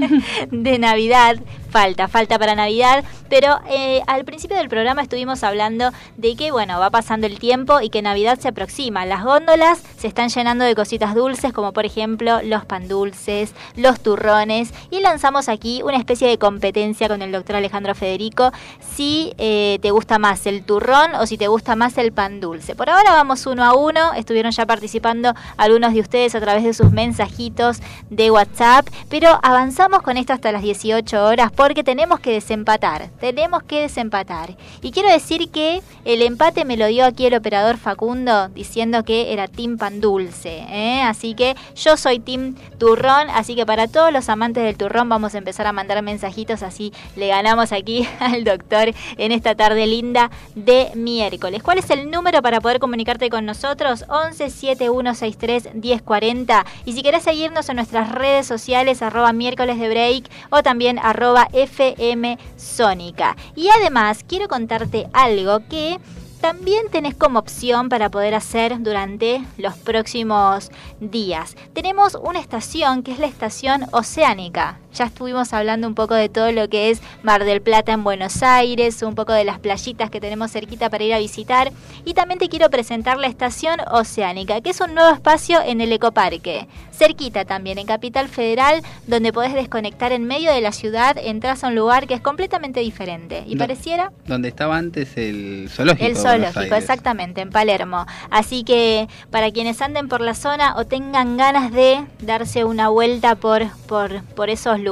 de 0.50 0.78
Navidad. 0.78 1.36
Falta, 1.76 2.08
falta 2.08 2.38
para 2.38 2.54
Navidad, 2.54 3.04
pero 3.28 3.60
eh, 3.68 4.00
al 4.06 4.24
principio 4.24 4.56
del 4.56 4.70
programa 4.70 5.02
estuvimos 5.02 5.42
hablando 5.42 5.90
de 6.16 6.34
que, 6.34 6.50
bueno, 6.50 6.80
va 6.80 6.88
pasando 6.88 7.26
el 7.26 7.38
tiempo 7.38 7.82
y 7.82 7.90
que 7.90 8.00
Navidad 8.00 8.38
se 8.38 8.48
aproxima. 8.48 9.04
Las 9.04 9.22
góndolas 9.22 9.82
se 9.98 10.06
están 10.06 10.30
llenando 10.30 10.64
de 10.64 10.74
cositas 10.74 11.14
dulces, 11.14 11.52
como 11.52 11.74
por 11.74 11.84
ejemplo 11.84 12.40
los 12.42 12.64
pan 12.64 12.88
dulces, 12.88 13.52
los 13.76 14.00
turrones, 14.00 14.72
y 14.90 15.00
lanzamos 15.00 15.50
aquí 15.50 15.82
una 15.82 15.98
especie 15.98 16.26
de 16.26 16.38
competencia 16.38 17.08
con 17.08 17.20
el 17.20 17.30
doctor 17.30 17.56
Alejandro 17.56 17.94
Federico, 17.94 18.52
si 18.80 19.34
eh, 19.36 19.78
te 19.82 19.90
gusta 19.90 20.18
más 20.18 20.46
el 20.46 20.64
turrón 20.64 21.14
o 21.16 21.26
si 21.26 21.36
te 21.36 21.48
gusta 21.48 21.76
más 21.76 21.98
el 21.98 22.10
pan 22.10 22.40
dulce. 22.40 22.74
Por 22.74 22.88
ahora 22.88 23.12
vamos 23.12 23.44
uno 23.44 23.62
a 23.62 23.74
uno, 23.74 24.14
estuvieron 24.14 24.50
ya 24.50 24.64
participando 24.64 25.34
algunos 25.58 25.92
de 25.92 26.00
ustedes 26.00 26.34
a 26.34 26.40
través 26.40 26.64
de 26.64 26.72
sus 26.72 26.90
mensajitos 26.90 27.82
de 28.08 28.30
WhatsApp, 28.30 28.88
pero 29.10 29.38
avanzamos 29.42 30.00
con 30.00 30.16
esto 30.16 30.32
hasta 30.32 30.52
las 30.52 30.62
18 30.62 31.22
horas 31.22 31.52
porque 31.66 31.82
tenemos 31.82 32.20
que 32.20 32.30
desempatar, 32.30 33.08
tenemos 33.18 33.64
que 33.64 33.80
desempatar. 33.80 34.56
Y 34.82 34.92
quiero 34.92 35.10
decir 35.10 35.50
que 35.50 35.82
el 36.04 36.22
empate 36.22 36.64
me 36.64 36.76
lo 36.76 36.86
dio 36.86 37.04
aquí 37.04 37.26
el 37.26 37.34
operador 37.34 37.76
Facundo 37.76 38.46
diciendo 38.50 39.02
que 39.02 39.32
era 39.32 39.48
Team 39.48 39.76
Pan 39.76 40.00
Dulce, 40.00 40.64
¿eh? 40.70 41.02
así 41.02 41.34
que 41.34 41.56
yo 41.74 41.96
soy 41.96 42.20
Team 42.20 42.54
Turrón, 42.78 43.30
así 43.30 43.56
que 43.56 43.66
para 43.66 43.88
todos 43.88 44.12
los 44.12 44.28
amantes 44.28 44.62
del 44.62 44.76
turrón 44.76 45.08
vamos 45.08 45.34
a 45.34 45.38
empezar 45.38 45.66
a 45.66 45.72
mandar 45.72 46.00
mensajitos, 46.02 46.62
así 46.62 46.92
le 47.16 47.26
ganamos 47.26 47.72
aquí 47.72 48.08
al 48.20 48.44
doctor 48.44 48.92
en 49.16 49.32
esta 49.32 49.56
tarde 49.56 49.88
linda 49.88 50.30
de 50.54 50.92
miércoles. 50.94 51.64
¿Cuál 51.64 51.78
es 51.78 51.90
el 51.90 52.12
número 52.12 52.42
para 52.42 52.60
poder 52.60 52.78
comunicarte 52.78 53.28
con 53.28 53.44
nosotros? 53.44 54.04
11 54.08 54.50
7163 54.50 55.74
1040 55.74 56.64
y 56.84 56.92
si 56.92 57.02
querés 57.02 57.24
seguirnos 57.24 57.68
en 57.68 57.74
nuestras 57.74 58.12
redes 58.12 58.46
sociales 58.46 59.02
arroba 59.02 59.32
miércoles 59.32 59.80
de 59.80 59.88
break 59.88 60.30
o 60.50 60.62
también 60.62 61.00
arroba 61.00 61.48
FM 61.56 62.38
Sónica. 62.56 63.36
Y 63.54 63.68
además 63.68 64.24
quiero 64.26 64.48
contarte 64.48 65.08
algo 65.12 65.60
que 65.68 65.98
también 66.40 66.88
tenés 66.90 67.14
como 67.14 67.38
opción 67.38 67.88
para 67.88 68.10
poder 68.10 68.34
hacer 68.34 68.80
durante 68.80 69.42
los 69.56 69.74
próximos 69.74 70.70
días. 71.00 71.56
Tenemos 71.72 72.14
una 72.14 72.38
estación 72.38 73.02
que 73.02 73.12
es 73.12 73.18
la 73.18 73.26
estación 73.26 73.86
oceánica. 73.92 74.78
Ya 74.96 75.04
estuvimos 75.04 75.52
hablando 75.52 75.86
un 75.86 75.94
poco 75.94 76.14
de 76.14 76.30
todo 76.30 76.52
lo 76.52 76.70
que 76.70 76.88
es 76.88 77.02
Mar 77.22 77.44
del 77.44 77.60
Plata 77.60 77.92
en 77.92 78.02
Buenos 78.02 78.42
Aires, 78.42 79.02
un 79.02 79.14
poco 79.14 79.34
de 79.34 79.44
las 79.44 79.58
playitas 79.58 80.08
que 80.08 80.22
tenemos 80.22 80.50
cerquita 80.50 80.88
para 80.88 81.04
ir 81.04 81.12
a 81.12 81.18
visitar. 81.18 81.70
Y 82.06 82.14
también 82.14 82.38
te 82.38 82.48
quiero 82.48 82.70
presentar 82.70 83.18
la 83.18 83.26
estación 83.26 83.78
oceánica, 83.90 84.62
que 84.62 84.70
es 84.70 84.80
un 84.80 84.94
nuevo 84.94 85.10
espacio 85.10 85.60
en 85.60 85.82
el 85.82 85.92
ecoparque. 85.92 86.66
Cerquita 86.92 87.44
también, 87.44 87.76
en 87.76 87.86
Capital 87.86 88.28
Federal, 88.28 88.80
donde 89.06 89.34
podés 89.34 89.52
desconectar 89.52 90.12
en 90.12 90.24
medio 90.24 90.50
de 90.50 90.62
la 90.62 90.72
ciudad, 90.72 91.18
entras 91.18 91.62
a 91.62 91.68
un 91.68 91.74
lugar 91.74 92.06
que 92.06 92.14
es 92.14 92.22
completamente 92.22 92.80
diferente. 92.80 93.44
¿Y 93.46 93.56
pareciera? 93.56 94.12
Donde 94.24 94.48
estaba 94.48 94.78
antes 94.78 95.14
el 95.18 95.68
zoológico. 95.68 96.06
El 96.06 96.16
zoológico, 96.16 96.74
exactamente, 96.74 97.42
en 97.42 97.50
Palermo. 97.50 98.06
Así 98.30 98.64
que 98.64 99.08
para 99.30 99.50
quienes 99.50 99.82
anden 99.82 100.08
por 100.08 100.22
la 100.22 100.32
zona 100.32 100.74
o 100.76 100.86
tengan 100.86 101.36
ganas 101.36 101.70
de 101.70 102.02
darse 102.20 102.64
una 102.64 102.88
vuelta 102.88 103.34
por, 103.34 103.68
por, 103.86 104.22
por 104.22 104.48
esos 104.48 104.80
lugares, 104.80 104.85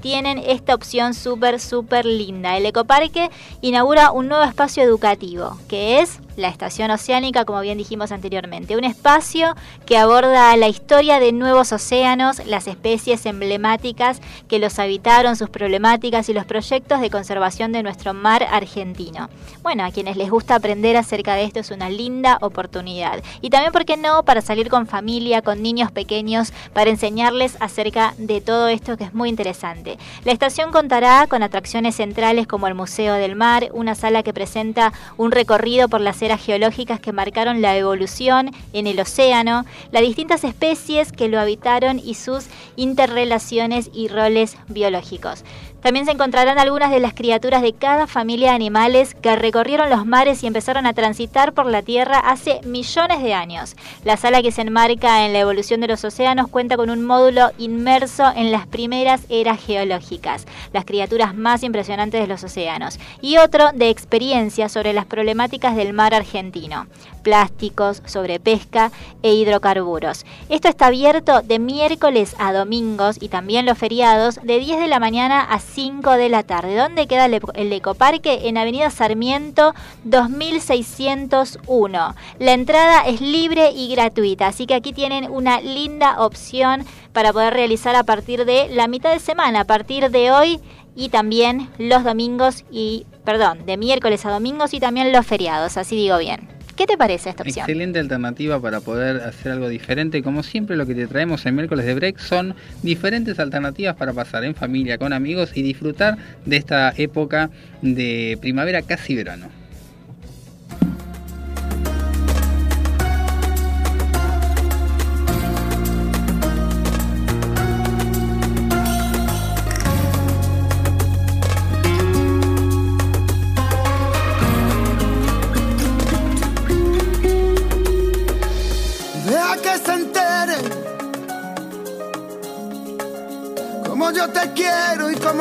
tienen 0.00 0.38
esta 0.38 0.74
opción 0.74 1.14
súper, 1.14 1.60
súper 1.60 2.04
linda. 2.04 2.56
El 2.56 2.66
Ecoparque 2.66 3.30
inaugura 3.60 4.10
un 4.12 4.28
nuevo 4.28 4.44
espacio 4.44 4.82
educativo, 4.82 5.58
que 5.68 6.00
es 6.00 6.20
la 6.36 6.48
Estación 6.48 6.90
Oceánica, 6.90 7.44
como 7.44 7.60
bien 7.60 7.78
dijimos 7.78 8.12
anteriormente. 8.12 8.76
Un 8.76 8.84
espacio 8.84 9.54
que 9.86 9.98
aborda 9.98 10.56
la 10.56 10.68
historia 10.68 11.20
de 11.20 11.32
nuevos 11.32 11.72
océanos, 11.72 12.44
las 12.46 12.66
especies 12.66 13.26
emblemáticas 13.26 14.20
que 14.48 14.58
los 14.58 14.78
habitaron, 14.78 15.36
sus 15.36 15.50
problemáticas 15.50 16.28
y 16.28 16.32
los 16.32 16.44
proyectos 16.44 17.00
de 17.00 17.10
conservación 17.10 17.72
de 17.72 17.82
nuestro 17.82 18.14
mar 18.14 18.46
argentino. 18.50 19.28
Bueno, 19.62 19.84
a 19.84 19.90
quienes 19.90 20.16
les 20.16 20.30
gusta 20.30 20.56
aprender 20.56 20.96
acerca 20.96 21.34
de 21.34 21.44
esto 21.44 21.60
es 21.60 21.70
una 21.70 21.88
linda 21.88 22.38
oportunidad. 22.40 23.22
Y 23.40 23.50
también, 23.50 23.72
¿por 23.72 23.84
qué 23.84 23.96
no?, 23.96 24.24
para 24.24 24.40
salir 24.40 24.68
con 24.68 24.86
familia, 24.86 25.42
con 25.42 25.62
niños 25.62 25.90
pequeños, 25.90 26.52
para 26.72 26.90
enseñarles 26.90 27.56
acerca 27.60 28.14
de 28.18 28.40
todo 28.40 28.68
esto 28.68 28.96
que 28.96 29.04
es 29.04 29.14
muy 29.14 29.28
interesante. 29.28 29.98
La 30.24 30.32
estación 30.32 30.72
contará 30.72 31.26
con 31.28 31.42
atracciones 31.42 31.96
centrales 31.96 32.46
como 32.46 32.66
el 32.66 32.74
Museo 32.74 33.14
del 33.14 33.36
Mar, 33.36 33.68
una 33.72 33.94
sala 33.94 34.22
que 34.22 34.34
presenta 34.34 34.92
un 35.16 35.32
recorrido 35.32 35.88
por 35.88 36.00
las 36.00 36.22
geológicas 36.44 37.00
que 37.00 37.12
marcaron 37.12 37.62
la 37.62 37.76
evolución 37.76 38.50
en 38.72 38.86
el 38.86 38.98
océano, 39.00 39.64
las 39.92 40.02
distintas 40.02 40.44
especies 40.44 41.12
que 41.12 41.28
lo 41.28 41.38
habitaron 41.38 41.98
y 41.98 42.14
sus 42.14 42.46
interrelaciones 42.76 43.90
y 43.92 44.08
roles 44.08 44.56
biológicos. 44.68 45.44
También 45.84 46.06
se 46.06 46.12
encontrarán 46.12 46.58
algunas 46.58 46.90
de 46.90 46.98
las 46.98 47.12
criaturas 47.12 47.60
de 47.60 47.74
cada 47.74 48.06
familia 48.06 48.48
de 48.48 48.54
animales 48.54 49.14
que 49.14 49.36
recorrieron 49.36 49.90
los 49.90 50.06
mares 50.06 50.42
y 50.42 50.46
empezaron 50.46 50.86
a 50.86 50.94
transitar 50.94 51.52
por 51.52 51.66
la 51.66 51.82
Tierra 51.82 52.20
hace 52.20 52.62
millones 52.64 53.22
de 53.22 53.34
años. 53.34 53.76
La 54.02 54.16
sala 54.16 54.40
que 54.40 54.50
se 54.50 54.62
enmarca 54.62 55.26
en 55.26 55.34
la 55.34 55.40
evolución 55.40 55.82
de 55.82 55.88
los 55.88 56.02
océanos 56.02 56.48
cuenta 56.48 56.78
con 56.78 56.88
un 56.88 57.04
módulo 57.04 57.50
inmerso 57.58 58.32
en 58.34 58.50
las 58.50 58.66
primeras 58.66 59.26
eras 59.28 59.62
geológicas, 59.62 60.46
las 60.72 60.86
criaturas 60.86 61.34
más 61.34 61.62
impresionantes 61.62 62.18
de 62.18 62.28
los 62.28 62.42
océanos, 62.42 62.98
y 63.20 63.36
otro 63.36 63.70
de 63.74 63.90
experiencias 63.90 64.72
sobre 64.72 64.94
las 64.94 65.04
problemáticas 65.04 65.76
del 65.76 65.92
mar 65.92 66.14
argentino, 66.14 66.86
plásticos, 67.22 68.02
sobre 68.06 68.40
pesca 68.40 68.90
e 69.22 69.34
hidrocarburos. 69.34 70.24
Esto 70.48 70.68
está 70.68 70.86
abierto 70.86 71.42
de 71.42 71.58
miércoles 71.58 72.34
a 72.38 72.54
domingos 72.54 73.18
y 73.20 73.28
también 73.28 73.66
los 73.66 73.76
feriados 73.76 74.40
de 74.42 74.58
10 74.58 74.80
de 74.80 74.88
la 74.88 74.98
mañana 74.98 75.42
a 75.42 75.58
5 75.74 76.12
de 76.12 76.28
la 76.28 76.44
tarde. 76.44 76.76
¿Dónde 76.76 77.06
queda 77.06 77.26
el, 77.26 77.40
el 77.54 77.72
ecoparque? 77.72 78.48
En 78.48 78.58
Avenida 78.58 78.90
Sarmiento 78.90 79.74
2601. 80.04 82.14
La 82.38 82.52
entrada 82.52 83.06
es 83.06 83.20
libre 83.20 83.72
y 83.72 83.92
gratuita, 83.94 84.46
así 84.46 84.66
que 84.66 84.74
aquí 84.74 84.92
tienen 84.92 85.28
una 85.30 85.60
linda 85.60 86.22
opción 86.22 86.84
para 87.12 87.32
poder 87.32 87.54
realizar 87.54 87.96
a 87.96 88.04
partir 88.04 88.44
de 88.44 88.68
la 88.68 88.86
mitad 88.86 89.12
de 89.12 89.18
semana, 89.18 89.60
a 89.60 89.64
partir 89.64 90.10
de 90.10 90.30
hoy 90.30 90.60
y 90.94 91.08
también 91.08 91.70
los 91.78 92.04
domingos 92.04 92.64
y, 92.70 93.06
perdón, 93.24 93.66
de 93.66 93.76
miércoles 93.76 94.24
a 94.26 94.30
domingos 94.30 94.74
y 94.74 94.80
también 94.80 95.12
los 95.12 95.26
feriados, 95.26 95.76
así 95.76 95.96
digo 95.96 96.18
bien. 96.18 96.48
¿Qué 96.76 96.86
te 96.86 96.96
parece 96.96 97.30
esta 97.30 97.42
opción? 97.42 97.64
Excelente 97.64 97.98
alternativa 97.98 98.60
para 98.60 98.80
poder 98.80 99.22
hacer 99.22 99.52
algo 99.52 99.68
diferente. 99.68 100.22
Como 100.22 100.42
siempre 100.42 100.76
lo 100.76 100.86
que 100.86 100.94
te 100.94 101.06
traemos 101.06 101.46
en 101.46 101.54
miércoles 101.54 101.86
de 101.86 101.94
break 101.94 102.18
son 102.18 102.54
diferentes 102.82 103.38
alternativas 103.38 103.94
para 103.96 104.12
pasar 104.12 104.44
en 104.44 104.54
familia, 104.54 104.98
con 104.98 105.12
amigos 105.12 105.52
y 105.54 105.62
disfrutar 105.62 106.18
de 106.44 106.56
esta 106.56 106.92
época 106.96 107.50
de 107.82 108.38
primavera 108.40 108.82
casi 108.82 109.14
verano. 109.14 109.63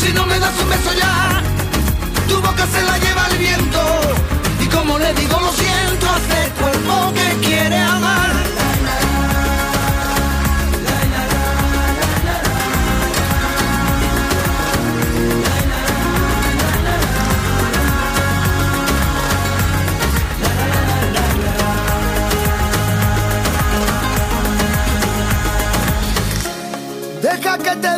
si 0.00 0.12
no 0.12 0.26
me 0.26 0.38
das 0.38 0.52
un 0.60 0.68
beso 0.68 0.92
ya, 0.94 1.42
tu 2.28 2.40
boca 2.40 2.66
se 2.66 2.82
la 2.82 2.98
lleva 2.98 3.26
el 3.30 3.38
viento. 3.38 3.80
Y 4.60 4.66
como 4.66 4.98
le 4.98 5.12
digo 5.14 5.38
lo 5.40 5.52
siento 5.52 6.06
a 6.08 6.16
este 6.16 6.50
cuerpo 6.60 7.12
que 7.14 7.46
quiere 7.46 7.78
amar. 7.78 8.18
que 27.56 27.76
te 27.76 27.97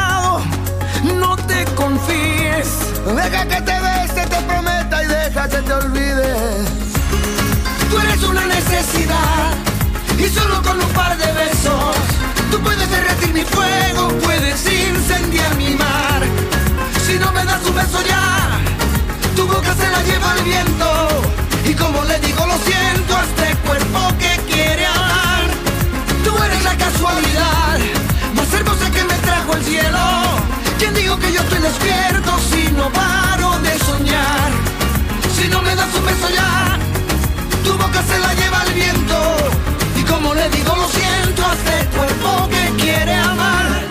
no 1.21 1.35
te 1.35 1.59
confíes. 1.81 2.67
Deja 3.15 3.41
que 3.51 3.59
te 3.69 3.75
bese, 3.85 4.21
te 4.33 4.39
prometa 4.49 5.03
y 5.03 5.07
deja 5.07 5.43
que 5.53 5.61
te 5.67 5.73
olvide. 5.73 6.33
Tú 7.89 7.95
eres 8.03 8.23
una 8.23 8.45
necesidad 8.57 9.43
y 10.17 10.27
solo 10.37 10.61
con 10.63 10.75
un 10.81 10.91
par 10.99 11.13
de 11.17 11.29
besos 11.41 11.95
tú 12.49 12.59
puedes 12.59 12.89
derretir 12.89 13.31
mi 13.33 13.43
fuego, 13.55 14.03
puedes 14.25 14.59
incendiar 14.65 15.55
mi 15.55 15.71
mar. 15.75 16.21
Si 17.05 17.13
no 17.23 17.31
me 17.31 17.43
das 17.45 17.61
un 17.69 17.75
beso 17.75 17.99
ya, 18.13 18.25
tu 19.35 19.43
boca 19.47 19.73
se 19.81 19.87
la 19.95 20.01
lleva 20.09 20.29
el 20.37 20.43
viento 20.43 20.89
y 21.65 21.73
como 21.73 22.03
le 22.03 22.17
digo 22.19 22.41
lo 22.51 22.57
siento 22.69 23.11
a 23.19 23.23
este 23.29 23.47
cuerpo 23.67 23.99
que 24.21 24.33
quiere 24.51 24.85
amar. 24.85 25.41
Tú 26.25 26.31
eres 26.43 26.63
la 26.63 26.75
casualidad 26.85 27.40
yo 31.41 31.47
estoy 31.47 31.61
despierto 31.61 32.31
si 32.51 32.71
no 32.73 32.91
paro 32.91 33.59
de 33.59 33.77
soñar? 33.79 34.51
Si 35.35 35.47
no 35.47 35.61
me 35.61 35.75
das 35.75 35.93
un 35.95 36.05
beso 36.05 36.29
ya, 36.29 36.77
tu 37.63 37.71
boca 37.77 38.03
se 38.03 38.19
la 38.19 38.33
lleva 38.33 38.63
el 38.67 38.73
viento 38.73 39.15
y 39.95 40.03
como 40.03 40.33
le 40.33 40.49
digo 40.49 40.75
lo 40.75 40.87
siento 40.87 41.45
a 41.45 41.53
este 41.53 41.97
cuerpo 41.97 42.49
que 42.49 42.83
quiere 42.83 43.15
amar. 43.15 43.90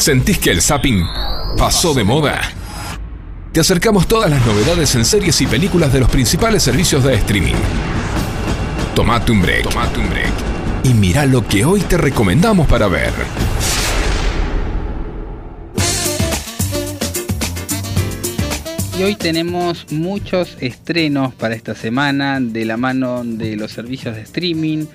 ¿Sentís 0.00 0.38
que 0.38 0.50
el 0.50 0.62
zapping 0.62 1.04
pasó 1.58 1.92
de 1.92 2.04
moda? 2.04 2.40
Te 3.52 3.60
acercamos 3.60 4.08
todas 4.08 4.30
las 4.30 4.44
novedades 4.46 4.94
en 4.94 5.04
series 5.04 5.38
y 5.42 5.46
películas 5.46 5.92
de 5.92 6.00
los 6.00 6.08
principales 6.08 6.62
servicios 6.62 7.04
de 7.04 7.16
streaming. 7.16 7.52
Tomate 8.94 9.30
un 9.30 9.42
break, 9.42 9.66
un 9.66 10.08
break 10.08 10.32
y 10.84 10.94
mira 10.94 11.26
lo 11.26 11.46
que 11.46 11.66
hoy 11.66 11.82
te 11.82 11.98
recomendamos 11.98 12.66
para 12.66 12.88
ver. 12.88 13.12
Y 18.98 19.02
hoy 19.02 19.16
tenemos 19.16 19.86
muchos 19.92 20.56
estrenos 20.60 21.34
para 21.34 21.54
esta 21.54 21.74
semana 21.74 22.40
de 22.40 22.64
la 22.64 22.78
mano 22.78 23.20
de 23.22 23.54
los 23.56 23.70
servicios 23.70 24.16
de 24.16 24.22
streaming. 24.22 24.86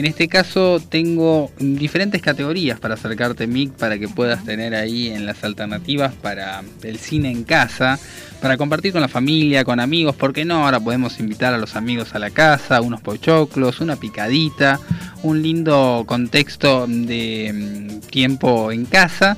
En 0.00 0.06
este 0.06 0.28
caso 0.28 0.80
tengo 0.80 1.50
diferentes 1.58 2.22
categorías 2.22 2.80
para 2.80 2.94
acercarte, 2.94 3.46
Mick, 3.46 3.72
para 3.72 3.98
que 3.98 4.08
puedas 4.08 4.42
tener 4.46 4.74
ahí 4.74 5.08
en 5.08 5.26
las 5.26 5.44
alternativas 5.44 6.14
para 6.14 6.62
el 6.82 6.98
cine 6.98 7.30
en 7.30 7.44
casa, 7.44 7.98
para 8.40 8.56
compartir 8.56 8.92
con 8.92 9.02
la 9.02 9.08
familia, 9.08 9.62
con 9.62 9.78
amigos, 9.78 10.16
porque 10.16 10.46
no? 10.46 10.64
Ahora 10.64 10.80
podemos 10.80 11.20
invitar 11.20 11.52
a 11.52 11.58
los 11.58 11.76
amigos 11.76 12.14
a 12.14 12.18
la 12.18 12.30
casa, 12.30 12.80
unos 12.80 13.02
pochoclos, 13.02 13.82
una 13.82 13.96
picadita, 13.96 14.80
un 15.22 15.42
lindo 15.42 16.04
contexto 16.06 16.86
de 16.86 17.52
mm, 17.52 18.08
tiempo 18.08 18.72
en 18.72 18.86
casa 18.86 19.36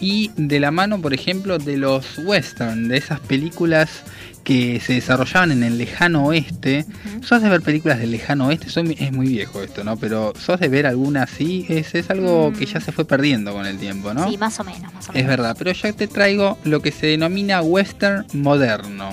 y 0.00 0.32
de 0.36 0.58
la 0.58 0.72
mano, 0.72 1.00
por 1.00 1.14
ejemplo, 1.14 1.58
de 1.58 1.76
los 1.76 2.18
western, 2.18 2.88
de 2.88 2.96
esas 2.96 3.20
películas 3.20 4.02
que 4.44 4.80
se 4.80 4.94
desarrollaban 4.94 5.52
en 5.52 5.62
el 5.62 5.78
lejano 5.78 6.24
oeste. 6.26 6.84
¿Sos 7.22 7.42
de 7.42 7.48
ver 7.48 7.62
películas 7.62 7.98
del 8.00 8.10
lejano 8.10 8.46
oeste? 8.48 8.68
Soy- 8.70 8.96
es 8.98 9.12
muy 9.12 9.28
viejo 9.28 9.62
esto, 9.62 9.84
¿no? 9.84 9.96
Pero 9.96 10.32
¿sos 10.38 10.58
de 10.58 10.68
ver 10.68 10.86
alguna 10.86 11.22
así? 11.24 11.64
Es, 11.68 11.94
es 11.94 12.10
algo 12.10 12.52
que 12.52 12.66
ya 12.66 12.80
se 12.80 12.90
fue 12.92 13.04
perdiendo 13.04 13.52
con 13.52 13.66
el 13.66 13.78
tiempo, 13.78 14.12
¿no? 14.14 14.28
Sí, 14.28 14.36
más 14.38 14.58
o 14.60 14.64
menos, 14.64 14.92
más 14.94 15.08
o 15.08 15.12
Es 15.12 15.14
menos. 15.16 15.28
verdad, 15.28 15.56
pero 15.58 15.72
ya 15.72 15.92
te 15.92 16.08
traigo 16.08 16.58
lo 16.64 16.80
que 16.82 16.90
se 16.92 17.06
denomina 17.06 17.62
western 17.62 18.26
moderno. 18.32 19.10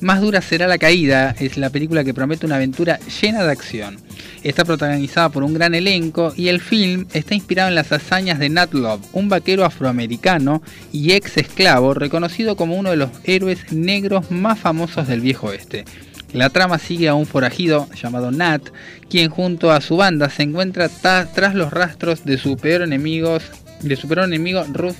Más 0.00 0.20
dura 0.20 0.42
será 0.42 0.66
la 0.66 0.76
caída 0.76 1.34
es 1.40 1.56
la 1.56 1.70
película 1.70 2.04
que 2.04 2.12
promete 2.12 2.44
una 2.44 2.56
aventura 2.56 2.98
llena 3.20 3.42
de 3.44 3.50
acción. 3.50 3.96
Está 4.42 4.64
protagonizada 4.64 5.30
por 5.30 5.42
un 5.42 5.54
gran 5.54 5.74
elenco 5.74 6.34
y 6.36 6.48
el 6.48 6.60
film 6.60 7.06
está 7.14 7.34
inspirado 7.34 7.70
en 7.70 7.74
las 7.74 7.92
hazañas 7.92 8.38
de 8.38 8.50
Nat 8.50 8.74
Love, 8.74 9.00
un 9.14 9.30
vaquero 9.30 9.64
afroamericano 9.64 10.62
y 10.92 11.12
ex 11.12 11.38
esclavo 11.38 11.94
reconocido 11.94 12.56
como 12.56 12.76
uno 12.76 12.90
de 12.90 12.96
los 12.96 13.10
héroes 13.24 13.72
negros 13.72 14.30
más 14.30 14.58
famosos 14.58 15.08
del 15.08 15.22
viejo 15.22 15.46
oeste. 15.48 15.86
La 16.34 16.50
trama 16.50 16.78
sigue 16.78 17.08
a 17.08 17.14
un 17.14 17.24
forajido 17.24 17.88
llamado 17.94 18.30
Nat, 18.30 18.62
quien 19.08 19.30
junto 19.30 19.70
a 19.70 19.80
su 19.80 19.96
banda 19.96 20.28
se 20.28 20.42
encuentra 20.42 20.90
tras 20.90 21.54
los 21.54 21.72
rastros 21.72 22.26
de 22.26 22.36
su 22.36 22.58
peor 22.58 22.82
enemigos, 22.82 23.44
de 23.80 23.96
su 23.96 24.06
peor 24.08 24.24
enemigo 24.24 24.62
Ruth 24.72 24.96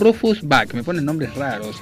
Rufus 0.00 0.40
Buck, 0.40 0.72
me 0.72 0.82
ponen 0.82 1.04
nombres 1.04 1.34
raros, 1.34 1.76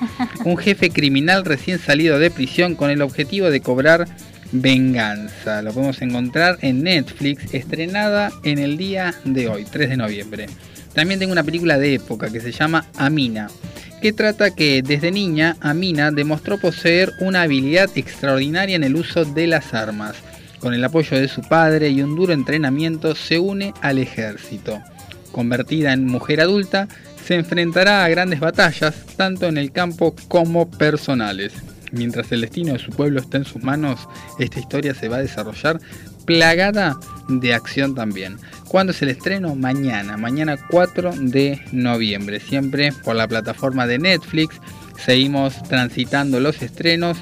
un 0.44 0.56
jefe 0.56 0.90
criminal 0.90 1.44
recién 1.44 1.78
salido 1.78 2.18
de 2.18 2.32
prisión 2.32 2.74
con 2.74 2.90
el 2.90 3.00
objetivo 3.00 3.48
de 3.48 3.60
cobrar 3.60 4.08
venganza. 4.50 5.62
Lo 5.62 5.72
podemos 5.72 6.02
encontrar 6.02 6.58
en 6.60 6.82
Netflix, 6.82 7.54
estrenada 7.54 8.32
en 8.42 8.58
el 8.58 8.76
día 8.76 9.14
de 9.24 9.48
hoy, 9.48 9.64
3 9.64 9.90
de 9.90 9.96
noviembre. 9.96 10.46
También 10.94 11.20
tengo 11.20 11.32
una 11.32 11.44
película 11.44 11.78
de 11.78 11.94
época 11.94 12.30
que 12.30 12.40
se 12.40 12.50
llama 12.50 12.86
Amina, 12.96 13.48
que 14.02 14.12
trata 14.12 14.54
que 14.54 14.82
desde 14.82 15.12
niña 15.12 15.56
Amina 15.60 16.10
demostró 16.10 16.58
poseer 16.58 17.12
una 17.20 17.42
habilidad 17.42 17.88
extraordinaria 17.94 18.74
en 18.74 18.84
el 18.84 18.96
uso 18.96 19.24
de 19.24 19.46
las 19.46 19.74
armas. 19.74 20.16
Con 20.58 20.74
el 20.74 20.84
apoyo 20.84 21.16
de 21.16 21.28
su 21.28 21.42
padre 21.42 21.90
y 21.90 22.02
un 22.02 22.16
duro 22.16 22.32
entrenamiento 22.32 23.14
se 23.14 23.38
une 23.38 23.74
al 23.80 23.98
ejército. 23.98 24.80
Convertida 25.30 25.92
en 25.92 26.06
mujer 26.06 26.40
adulta, 26.40 26.88
se 27.28 27.34
enfrentará 27.34 28.06
a 28.06 28.08
grandes 28.08 28.40
batallas, 28.40 29.04
tanto 29.18 29.48
en 29.48 29.58
el 29.58 29.70
campo 29.70 30.16
como 30.28 30.70
personales. 30.70 31.52
Mientras 31.92 32.32
el 32.32 32.40
destino 32.40 32.72
de 32.72 32.78
su 32.78 32.90
pueblo 32.90 33.20
está 33.20 33.36
en 33.36 33.44
sus 33.44 33.62
manos, 33.62 34.08
esta 34.38 34.58
historia 34.58 34.94
se 34.94 35.08
va 35.08 35.18
a 35.18 35.22
desarrollar 35.22 35.78
plagada 36.24 36.96
de 37.28 37.52
acción 37.52 37.94
también. 37.94 38.38
¿Cuándo 38.66 38.92
es 38.92 39.02
el 39.02 39.10
estreno? 39.10 39.54
Mañana, 39.54 40.16
mañana 40.16 40.56
4 40.70 41.12
de 41.18 41.60
noviembre, 41.70 42.40
siempre 42.40 42.92
por 43.04 43.14
la 43.14 43.28
plataforma 43.28 43.86
de 43.86 43.98
Netflix. 43.98 44.58
Seguimos 44.96 45.62
transitando 45.64 46.40
los 46.40 46.62
estrenos 46.62 47.18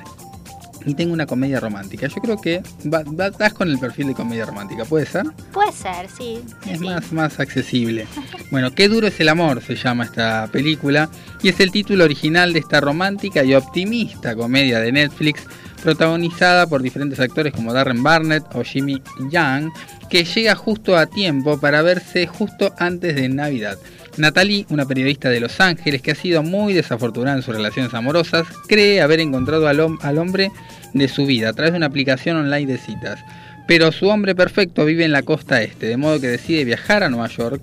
y 0.86 0.94
tengo 0.94 1.12
una 1.12 1.26
comedia 1.26 1.60
romántica. 1.60 2.06
Yo 2.06 2.16
creo 2.22 2.40
que 2.40 2.62
va- 2.92 3.02
va- 3.02 3.30
vas 3.30 3.52
con 3.52 3.68
el 3.68 3.78
perfil 3.78 4.06
de 4.08 4.14
comedia 4.14 4.46
romántica, 4.46 4.84
¿puede 4.84 5.04
ser? 5.04 5.24
Puede 5.52 5.72
ser, 5.72 6.08
sí. 6.08 6.40
sí, 6.64 6.70
Es 6.70 6.78
sí. 6.78 6.84
más, 6.86 7.12
más 7.12 7.38
accesible. 7.40 8.06
Bueno, 8.50 8.70
Qué 8.70 8.88
duro 8.88 9.08
es 9.08 9.18
el 9.18 9.28
amor 9.28 9.60
se 9.60 9.74
llama 9.74 10.04
esta 10.04 10.48
película 10.52 11.10
y 11.42 11.48
es 11.48 11.58
el 11.58 11.72
título 11.72 12.04
original 12.04 12.52
de 12.52 12.60
esta 12.60 12.80
romántica 12.80 13.42
y 13.42 13.54
optimista 13.54 14.36
comedia 14.36 14.78
de 14.78 14.92
Netflix 14.92 15.42
protagonizada 15.82 16.66
por 16.66 16.82
diferentes 16.82 17.18
actores 17.20 17.52
como 17.52 17.72
Darren 17.72 18.02
Barnett 18.02 18.44
o 18.54 18.62
Jimmy 18.62 19.02
Young 19.30 19.70
que 20.10 20.24
llega 20.24 20.54
justo 20.54 20.96
a 20.96 21.06
tiempo 21.06 21.58
para 21.58 21.82
verse 21.82 22.26
justo 22.28 22.72
antes 22.78 23.16
de 23.16 23.28
Navidad. 23.28 23.78
Natalie, 24.18 24.66
una 24.70 24.86
periodista 24.86 25.28
de 25.30 25.40
Los 25.40 25.60
Ángeles 25.60 26.02
que 26.02 26.12
ha 26.12 26.14
sido 26.14 26.42
muy 26.42 26.72
desafortunada 26.72 27.36
en 27.36 27.42
sus 27.42 27.54
relaciones 27.54 27.92
amorosas, 27.94 28.46
cree 28.66 29.00
haber 29.02 29.20
encontrado 29.20 29.68
al, 29.68 29.78
hom- 29.80 29.98
al 30.02 30.18
hombre 30.18 30.50
de 30.94 31.08
su 31.08 31.26
vida 31.26 31.50
a 31.50 31.52
través 31.52 31.72
de 31.72 31.76
una 31.78 31.86
aplicación 31.86 32.36
online 32.36 32.72
de 32.72 32.78
citas. 32.78 33.18
pero 33.66 33.90
su 33.92 34.06
hombre 34.08 34.34
perfecto 34.34 34.84
vive 34.84 35.04
en 35.04 35.12
la 35.12 35.22
costa 35.22 35.60
este, 35.62 35.86
de 35.86 35.96
modo 35.96 36.20
que 36.20 36.28
decide 36.28 36.64
viajar 36.64 37.02
a 37.02 37.08
Nueva 37.08 37.28
York 37.28 37.60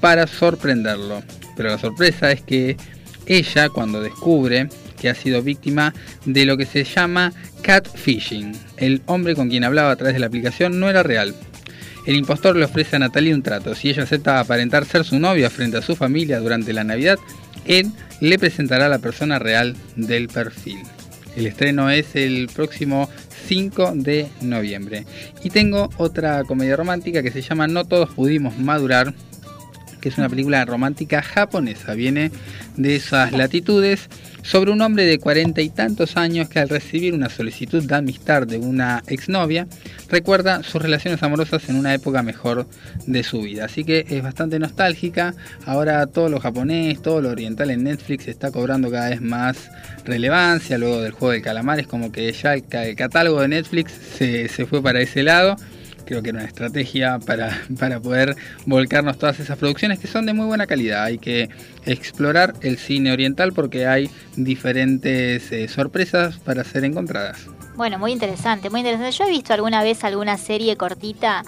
para 0.00 0.26
sorprenderlo. 0.26 1.22
Pero 1.56 1.70
la 1.70 1.78
sorpresa 1.78 2.30
es 2.32 2.40
que 2.40 2.76
ella, 3.26 3.68
cuando 3.68 4.00
descubre 4.00 4.68
que 5.00 5.08
ha 5.10 5.14
sido 5.14 5.42
víctima 5.42 5.92
de 6.24 6.44
lo 6.44 6.56
que 6.56 6.66
se 6.66 6.84
llama 6.84 7.32
catfishing, 7.62 8.52
el 8.76 9.02
hombre 9.06 9.34
con 9.34 9.48
quien 9.48 9.64
hablaba 9.64 9.90
a 9.90 9.96
través 9.96 10.14
de 10.14 10.20
la 10.20 10.26
aplicación 10.26 10.78
no 10.78 10.88
era 10.88 11.02
real. 11.02 11.34
El 12.06 12.16
impostor 12.16 12.56
le 12.56 12.64
ofrece 12.64 12.96
a 12.96 12.98
Natalie 12.98 13.34
un 13.34 13.42
trato. 13.42 13.74
Si 13.74 13.90
ella 13.90 14.04
acepta 14.04 14.40
aparentar 14.40 14.84
ser 14.84 15.04
su 15.04 15.18
novia 15.18 15.50
frente 15.50 15.76
a 15.76 15.82
su 15.82 15.96
familia 15.96 16.40
durante 16.40 16.72
la 16.72 16.84
Navidad, 16.84 17.18
él 17.66 17.92
le 18.20 18.38
presentará 18.38 18.86
a 18.86 18.88
la 18.90 18.98
persona 18.98 19.38
real 19.38 19.76
del 19.96 20.28
perfil. 20.28 20.80
El 21.36 21.46
estreno 21.46 21.90
es 21.90 22.16
el 22.16 22.48
próximo 22.48 23.08
5 23.46 23.92
de 23.94 24.28
noviembre. 24.40 25.06
Y 25.42 25.50
tengo 25.50 25.90
otra 25.96 26.44
comedia 26.44 26.76
romántica 26.76 27.22
que 27.22 27.30
se 27.30 27.42
llama 27.42 27.68
No 27.68 27.84
todos 27.84 28.10
pudimos 28.10 28.58
madurar, 28.58 29.14
que 30.00 30.08
es 30.08 30.18
una 30.18 30.28
película 30.28 30.64
romántica 30.64 31.22
japonesa. 31.22 31.94
Viene 31.94 32.30
de 32.76 32.96
esas 32.96 33.32
latitudes 33.32 34.08
sobre 34.42 34.70
un 34.70 34.80
hombre 34.80 35.04
de 35.04 35.18
cuarenta 35.18 35.60
y 35.60 35.68
tantos 35.68 36.16
años 36.16 36.48
que 36.48 36.58
al 36.58 36.68
recibir 36.68 37.14
una 37.14 37.28
solicitud 37.28 37.82
de 37.82 37.94
amistad 37.94 38.46
de 38.46 38.58
una 38.58 39.02
exnovia, 39.06 39.66
recuerda 40.08 40.62
sus 40.62 40.80
relaciones 40.80 41.22
amorosas 41.22 41.68
en 41.68 41.76
una 41.76 41.94
época 41.94 42.22
mejor 42.22 42.66
de 43.06 43.22
su 43.22 43.42
vida. 43.42 43.66
Así 43.66 43.84
que 43.84 44.06
es 44.08 44.22
bastante 44.22 44.58
nostálgica. 44.58 45.34
Ahora 45.66 46.06
todo 46.06 46.28
lo 46.28 46.40
japonés, 46.40 47.02
todo 47.02 47.20
lo 47.20 47.30
oriental 47.30 47.70
en 47.70 47.84
Netflix 47.84 48.28
está 48.28 48.50
cobrando 48.50 48.90
cada 48.90 49.10
vez 49.10 49.20
más 49.20 49.70
relevancia. 50.04 50.78
Luego 50.78 51.02
del 51.02 51.12
juego 51.12 51.32
del 51.32 51.42
calamar 51.42 51.80
es 51.80 51.86
como 51.86 52.10
que 52.12 52.32
ya 52.32 52.54
el, 52.54 52.64
catálogo 52.96 53.40
de 53.42 53.48
Netflix 53.48 53.92
se, 54.18 54.48
se 54.48 54.66
fue 54.66 54.82
para 54.82 55.00
ese 55.00 55.22
lado 55.22 55.56
creo 56.04 56.22
que 56.22 56.30
era 56.30 56.38
una 56.38 56.48
estrategia 56.48 57.18
para, 57.18 57.60
para, 57.78 58.00
poder 58.00 58.36
volcarnos 58.66 59.18
todas 59.18 59.40
esas 59.40 59.58
producciones 59.58 59.98
que 59.98 60.06
son 60.06 60.26
de 60.26 60.32
muy 60.32 60.46
buena 60.46 60.66
calidad. 60.66 61.04
Hay 61.04 61.18
que 61.18 61.48
explorar 61.86 62.54
el 62.62 62.78
cine 62.78 63.12
oriental 63.12 63.52
porque 63.52 63.86
hay 63.86 64.10
diferentes 64.36 65.52
eh, 65.52 65.68
sorpresas 65.68 66.38
para 66.38 66.64
ser 66.64 66.84
encontradas. 66.84 67.46
Bueno, 67.76 67.98
muy 67.98 68.12
interesante, 68.12 68.68
muy 68.68 68.80
interesante. 68.80 69.12
Yo 69.12 69.24
he 69.24 69.30
visto 69.30 69.54
alguna 69.54 69.82
vez 69.82 70.04
alguna 70.04 70.36
serie 70.36 70.76
cortita 70.76 71.44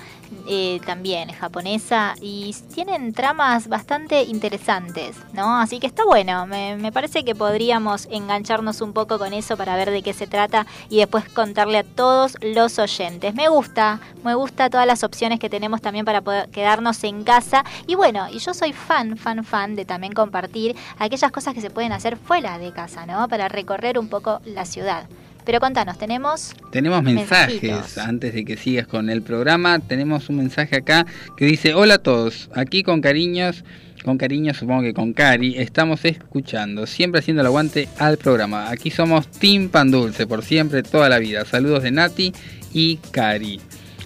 eh, 0.46 0.80
también 0.86 1.30
japonesa 1.32 2.14
y 2.20 2.54
tienen 2.74 3.12
tramas 3.12 3.68
bastante 3.68 4.22
interesantes, 4.22 5.16
¿no? 5.32 5.58
Así 5.58 5.78
que 5.78 5.86
está 5.86 6.04
bueno, 6.04 6.46
me, 6.46 6.90
parece 6.92 7.24
que 7.24 7.34
podríamos 7.34 8.08
engancharnos 8.10 8.80
un 8.80 8.92
poco 8.92 9.18
con 9.18 9.34
eso 9.34 9.56
para 9.56 9.76
ver 9.76 9.90
de 9.90 10.02
qué 10.02 10.12
se 10.12 10.26
trata 10.26 10.66
y 10.88 10.98
después 10.98 11.28
contarle 11.28 11.78
a 11.78 11.84
todos 11.84 12.36
los 12.40 12.78
oyentes. 12.78 13.34
Me 13.34 13.48
gusta, 13.48 14.00
me 14.24 14.34
gusta 14.34 14.70
todas 14.70 14.86
las 14.86 15.04
opciones 15.04 15.38
que 15.38 15.50
tenemos 15.50 15.82
también 15.82 16.04
para 16.04 16.22
poder 16.22 16.48
quedarnos 16.48 17.04
en 17.04 17.24
casa 17.24 17.64
y 17.86 17.94
bueno, 17.94 18.28
y 18.30 18.38
yo 18.38 18.54
soy 18.54 18.72
fan, 18.72 19.16
fan, 19.16 19.44
fan 19.44 19.76
de 19.76 19.84
también 19.84 20.12
compartir 20.12 20.76
aquellas 20.98 21.30
cosas 21.30 21.52
que 21.52 21.60
se 21.60 21.70
pueden 21.70 21.92
hacer 21.92 22.16
fuera 22.16 22.58
de 22.58 22.72
casa, 22.72 23.06
¿no? 23.06 23.28
Para 23.28 23.48
recorrer 23.48 23.98
un 23.98 24.08
poco 24.08 24.40
la 24.44 24.64
ciudad. 24.64 25.06
Pero 25.44 25.60
contanos, 25.60 25.98
tenemos... 25.98 26.54
Tenemos 26.70 27.02
mensajes, 27.02 27.98
antes 27.98 28.34
de 28.34 28.44
que 28.44 28.56
sigas 28.56 28.86
con 28.86 29.10
el 29.10 29.22
programa, 29.22 29.80
tenemos 29.80 30.28
un 30.28 30.36
mensaje 30.36 30.76
acá 30.76 31.06
que 31.36 31.44
dice, 31.44 31.74
hola 31.74 31.94
a 31.94 31.98
todos, 31.98 32.48
aquí 32.54 32.82
con 32.82 33.00
cariños, 33.00 33.64
con 34.04 34.18
cariño 34.18 34.52
supongo 34.54 34.82
que 34.82 34.94
con 34.94 35.12
Cari, 35.12 35.58
estamos 35.58 36.04
escuchando, 36.04 36.86
siempre 36.86 37.20
haciendo 37.20 37.40
el 37.42 37.46
aguante 37.46 37.88
al 37.98 38.18
programa. 38.18 38.70
Aquí 38.70 38.90
somos 38.90 39.28
Team 39.28 39.68
Pan 39.68 39.90
Dulce, 39.90 40.26
por 40.26 40.42
siempre, 40.44 40.82
toda 40.82 41.08
la 41.08 41.18
vida. 41.18 41.44
Saludos 41.44 41.82
de 41.82 41.92
Nati 41.92 42.32
y 42.72 42.96
Cari. 43.10 43.60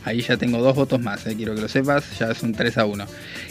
Ahí 0.06 0.20
ya 0.20 0.36
tengo 0.36 0.58
dos 0.58 0.76
votos 0.76 1.00
más, 1.00 1.26
eh, 1.26 1.34
quiero 1.36 1.56
que 1.56 1.60
lo 1.60 1.66
sepas, 1.66 2.16
ya 2.16 2.30
es 2.30 2.40
un 2.44 2.52
3 2.52 2.78
a 2.78 2.84
1. 2.84 3.06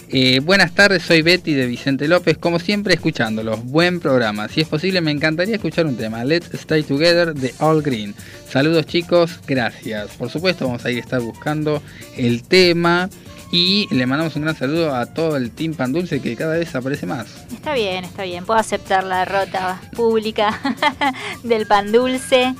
Eh, 0.08 0.40
buenas 0.40 0.74
tardes, 0.74 1.04
soy 1.04 1.22
Betty 1.22 1.54
de 1.54 1.68
Vicente 1.68 2.08
López, 2.08 2.38
como 2.38 2.60
siempre 2.60 2.94
escuchándolos. 2.94 3.62
Buen 3.66 4.00
programa. 4.00 4.48
Si 4.48 4.62
es 4.62 4.68
posible, 4.70 5.02
me 5.02 5.12
encantaría 5.12 5.56
escuchar 5.56 5.86
un 5.86 5.98
tema. 5.98 6.24
Let's 6.24 6.54
Stay 6.54 6.84
Together 6.84 7.34
de 7.34 7.54
All 7.60 7.82
Green. 7.82 8.16
Saludos 8.50 8.86
chicos, 8.86 9.42
gracias. 9.46 10.12
Por 10.12 10.30
supuesto, 10.30 10.66
vamos 10.66 10.86
a 10.86 10.92
ir 10.92 11.00
a 11.00 11.02
estar 11.02 11.20
buscando 11.20 11.84
el 12.16 12.44
tema. 12.44 13.10
Y 13.52 13.94
le 13.94 14.06
mandamos 14.06 14.38
un 14.38 14.44
gran 14.44 14.56
saludo 14.56 14.96
a 14.96 15.08
todo 15.08 15.36
el 15.36 15.52
Team 15.52 15.74
Pan 15.74 15.92
Dulce 15.92 16.22
que 16.22 16.38
cada 16.38 16.56
vez 16.56 16.74
aparece 16.74 17.06
más. 17.06 17.46
Está 17.52 17.74
bien, 17.74 18.06
está 18.06 18.24
bien. 18.24 18.46
Puedo 18.46 18.62
aceptar 18.62 19.04
la 19.04 19.20
derrota 19.20 19.82
pública 19.94 20.58
del 21.44 21.68
Pan 21.68 21.92
Dulce. 21.92 22.56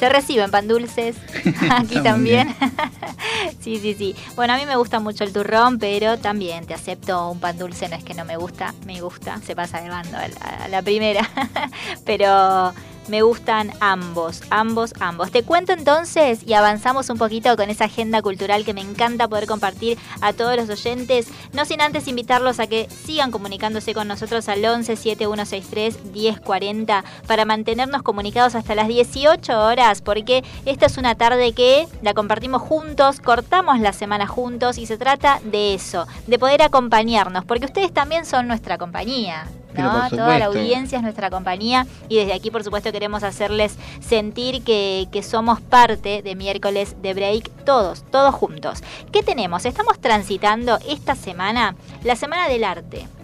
Se 0.00 0.08
reciben 0.08 0.50
pan 0.50 0.66
dulces 0.66 1.14
aquí 1.70 2.00
también. 2.02 2.56
sí, 3.60 3.78
sí, 3.78 3.94
sí. 3.94 4.16
Bueno, 4.34 4.54
a 4.54 4.56
mí 4.56 4.64
me 4.64 4.76
gusta 4.76 4.98
mucho 4.98 5.24
el 5.24 5.32
turrón, 5.34 5.78
pero 5.78 6.18
también 6.18 6.64
te 6.64 6.72
acepto 6.72 7.28
un 7.28 7.38
pan 7.38 7.58
dulce. 7.58 7.86
No 7.86 7.96
es 7.96 8.02
que 8.02 8.14
no 8.14 8.24
me 8.24 8.38
gusta, 8.38 8.74
me 8.86 9.02
gusta. 9.02 9.38
Se 9.44 9.54
pasa 9.54 9.82
de 9.82 9.90
bando 9.90 10.16
a 10.16 10.26
la, 10.26 10.64
a 10.64 10.68
la 10.68 10.80
primera. 10.80 11.28
pero 12.06 12.72
me 13.08 13.22
gustan 13.22 13.72
ambos, 13.80 14.42
ambos, 14.50 14.94
ambos. 15.00 15.30
Te 15.30 15.42
cuento 15.42 15.72
entonces 15.72 16.40
y 16.46 16.54
avanzamos 16.54 17.10
un 17.10 17.18
poquito 17.18 17.56
con 17.56 17.70
esa 17.70 17.84
agenda 17.84 18.22
cultural 18.22 18.64
que 18.64 18.74
me 18.74 18.80
encanta 18.80 19.28
poder 19.28 19.46
compartir 19.46 19.98
a 20.20 20.32
todos 20.32 20.56
los 20.56 20.68
oyentes. 20.68 21.28
No 21.52 21.64
sin 21.64 21.80
antes 21.80 22.08
invitarlos 22.08 22.60
a 22.60 22.66
que 22.66 22.88
sigan 22.90 23.30
comunicándose 23.30 23.94
con 23.94 24.08
nosotros 24.08 24.48
al 24.48 24.64
11 24.64 24.96
7163 24.96 26.04
1040 26.12 27.04
para 27.26 27.44
mantenernos 27.44 28.02
comunicados 28.02 28.54
hasta 28.54 28.74
las 28.74 28.88
18 28.88 29.60
horas, 29.60 30.02
porque 30.02 30.44
esta 30.64 30.86
es 30.86 30.98
una 30.98 31.14
tarde 31.14 31.52
que 31.52 31.86
la 32.02 32.14
compartimos 32.14 32.62
juntos, 32.62 33.20
cortamos 33.20 33.80
la 33.80 33.92
semana 33.92 34.26
juntos 34.26 34.78
y 34.78 34.86
se 34.86 34.98
trata 34.98 35.40
de 35.44 35.74
eso, 35.74 36.06
de 36.26 36.38
poder 36.38 36.62
acompañarnos, 36.62 37.44
porque 37.44 37.66
ustedes 37.66 37.92
también 37.92 38.24
son 38.24 38.48
nuestra 38.48 38.78
compañía. 38.78 39.46
¿No? 39.74 40.08
Toda 40.08 40.38
la 40.38 40.46
audiencia 40.46 40.98
es 40.98 41.02
nuestra 41.02 41.30
compañía 41.30 41.86
y 42.08 42.16
desde 42.16 42.32
aquí 42.32 42.50
por 42.50 42.64
supuesto 42.64 42.92
queremos 42.92 43.22
hacerles 43.22 43.76
sentir 44.00 44.62
que, 44.62 45.08
que, 45.12 45.22
somos 45.22 45.60
parte 45.60 46.22
de 46.22 46.34
miércoles 46.34 46.96
de 47.02 47.14
break 47.14 47.50
todos, 47.64 48.04
todos 48.10 48.34
juntos. 48.34 48.82
¿Qué 49.12 49.22
tenemos? 49.22 49.64
Estamos 49.64 49.98
transitando 50.00 50.78
esta 50.88 51.14
semana 51.14 51.76
la 52.02 52.16
Semana 52.16 52.48
del 52.48 52.64
Arte. 52.64 53.19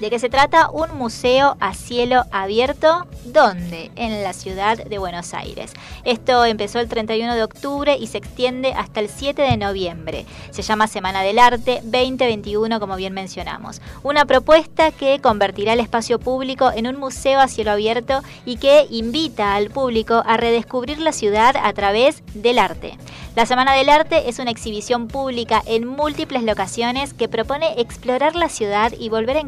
¿De 0.00 0.10
qué 0.10 0.18
se 0.18 0.28
trata? 0.28 0.70
Un 0.70 0.98
museo 0.98 1.56
a 1.60 1.72
cielo 1.72 2.24
abierto. 2.32 3.06
¿Dónde? 3.26 3.92
En 3.94 4.24
la 4.24 4.32
ciudad 4.32 4.76
de 4.76 4.98
Buenos 4.98 5.34
Aires. 5.34 5.72
Esto 6.04 6.44
empezó 6.44 6.80
el 6.80 6.88
31 6.88 7.36
de 7.36 7.44
octubre 7.44 7.96
y 7.96 8.08
se 8.08 8.18
extiende 8.18 8.72
hasta 8.72 8.98
el 8.98 9.08
7 9.08 9.40
de 9.42 9.56
noviembre. 9.56 10.26
Se 10.50 10.62
llama 10.62 10.88
Semana 10.88 11.22
del 11.22 11.38
Arte 11.38 11.80
2021, 11.84 12.80
como 12.80 12.96
bien 12.96 13.14
mencionamos. 13.14 13.80
Una 14.02 14.24
propuesta 14.24 14.90
que 14.90 15.20
convertirá 15.20 15.74
el 15.74 15.80
espacio 15.80 16.18
público 16.18 16.72
en 16.72 16.88
un 16.88 16.98
museo 16.98 17.38
a 17.38 17.46
cielo 17.46 17.70
abierto 17.70 18.20
y 18.44 18.56
que 18.56 18.88
invita 18.90 19.54
al 19.54 19.70
público 19.70 20.24
a 20.26 20.36
redescubrir 20.36 20.98
la 20.98 21.12
ciudad 21.12 21.54
a 21.56 21.72
través 21.72 22.24
del 22.34 22.58
arte. 22.58 22.98
La 23.36 23.46
Semana 23.46 23.72
del 23.74 23.88
Arte 23.88 24.28
es 24.28 24.38
una 24.38 24.52
exhibición 24.52 25.08
pública 25.08 25.60
en 25.66 25.88
múltiples 25.88 26.44
locaciones 26.44 27.14
que 27.14 27.28
propone 27.28 27.80
explorar 27.80 28.36
la 28.36 28.48
ciudad 28.48 28.92
y 28.96 29.08
volver 29.08 29.38
a 29.38 29.40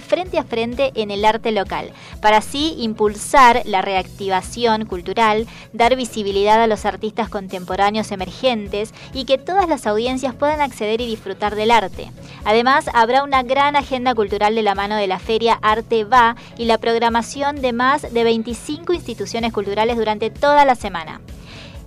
frente 0.00 0.38
a 0.38 0.44
frente 0.44 0.92
en 0.94 1.10
el 1.10 1.24
arte 1.24 1.52
local, 1.52 1.92
para 2.20 2.38
así 2.38 2.74
impulsar 2.78 3.62
la 3.64 3.82
reactivación 3.82 4.86
cultural, 4.86 5.46
dar 5.72 5.96
visibilidad 5.96 6.62
a 6.62 6.66
los 6.66 6.84
artistas 6.84 7.28
contemporáneos 7.28 8.10
emergentes 8.12 8.92
y 9.12 9.24
que 9.24 9.38
todas 9.38 9.68
las 9.68 9.86
audiencias 9.86 10.34
puedan 10.34 10.60
acceder 10.60 11.00
y 11.00 11.06
disfrutar 11.06 11.54
del 11.54 11.70
arte. 11.70 12.10
Además, 12.44 12.86
habrá 12.92 13.22
una 13.22 13.42
gran 13.42 13.76
agenda 13.76 14.14
cultural 14.14 14.54
de 14.54 14.62
la 14.62 14.74
mano 14.74 14.96
de 14.96 15.06
la 15.06 15.18
feria 15.18 15.58
Arte 15.62 16.04
Va 16.04 16.36
y 16.58 16.64
la 16.64 16.78
programación 16.78 17.60
de 17.60 17.72
más 17.72 18.12
de 18.12 18.24
25 18.24 18.92
instituciones 18.92 19.52
culturales 19.52 19.96
durante 19.96 20.30
toda 20.30 20.64
la 20.64 20.74
semana. 20.74 21.20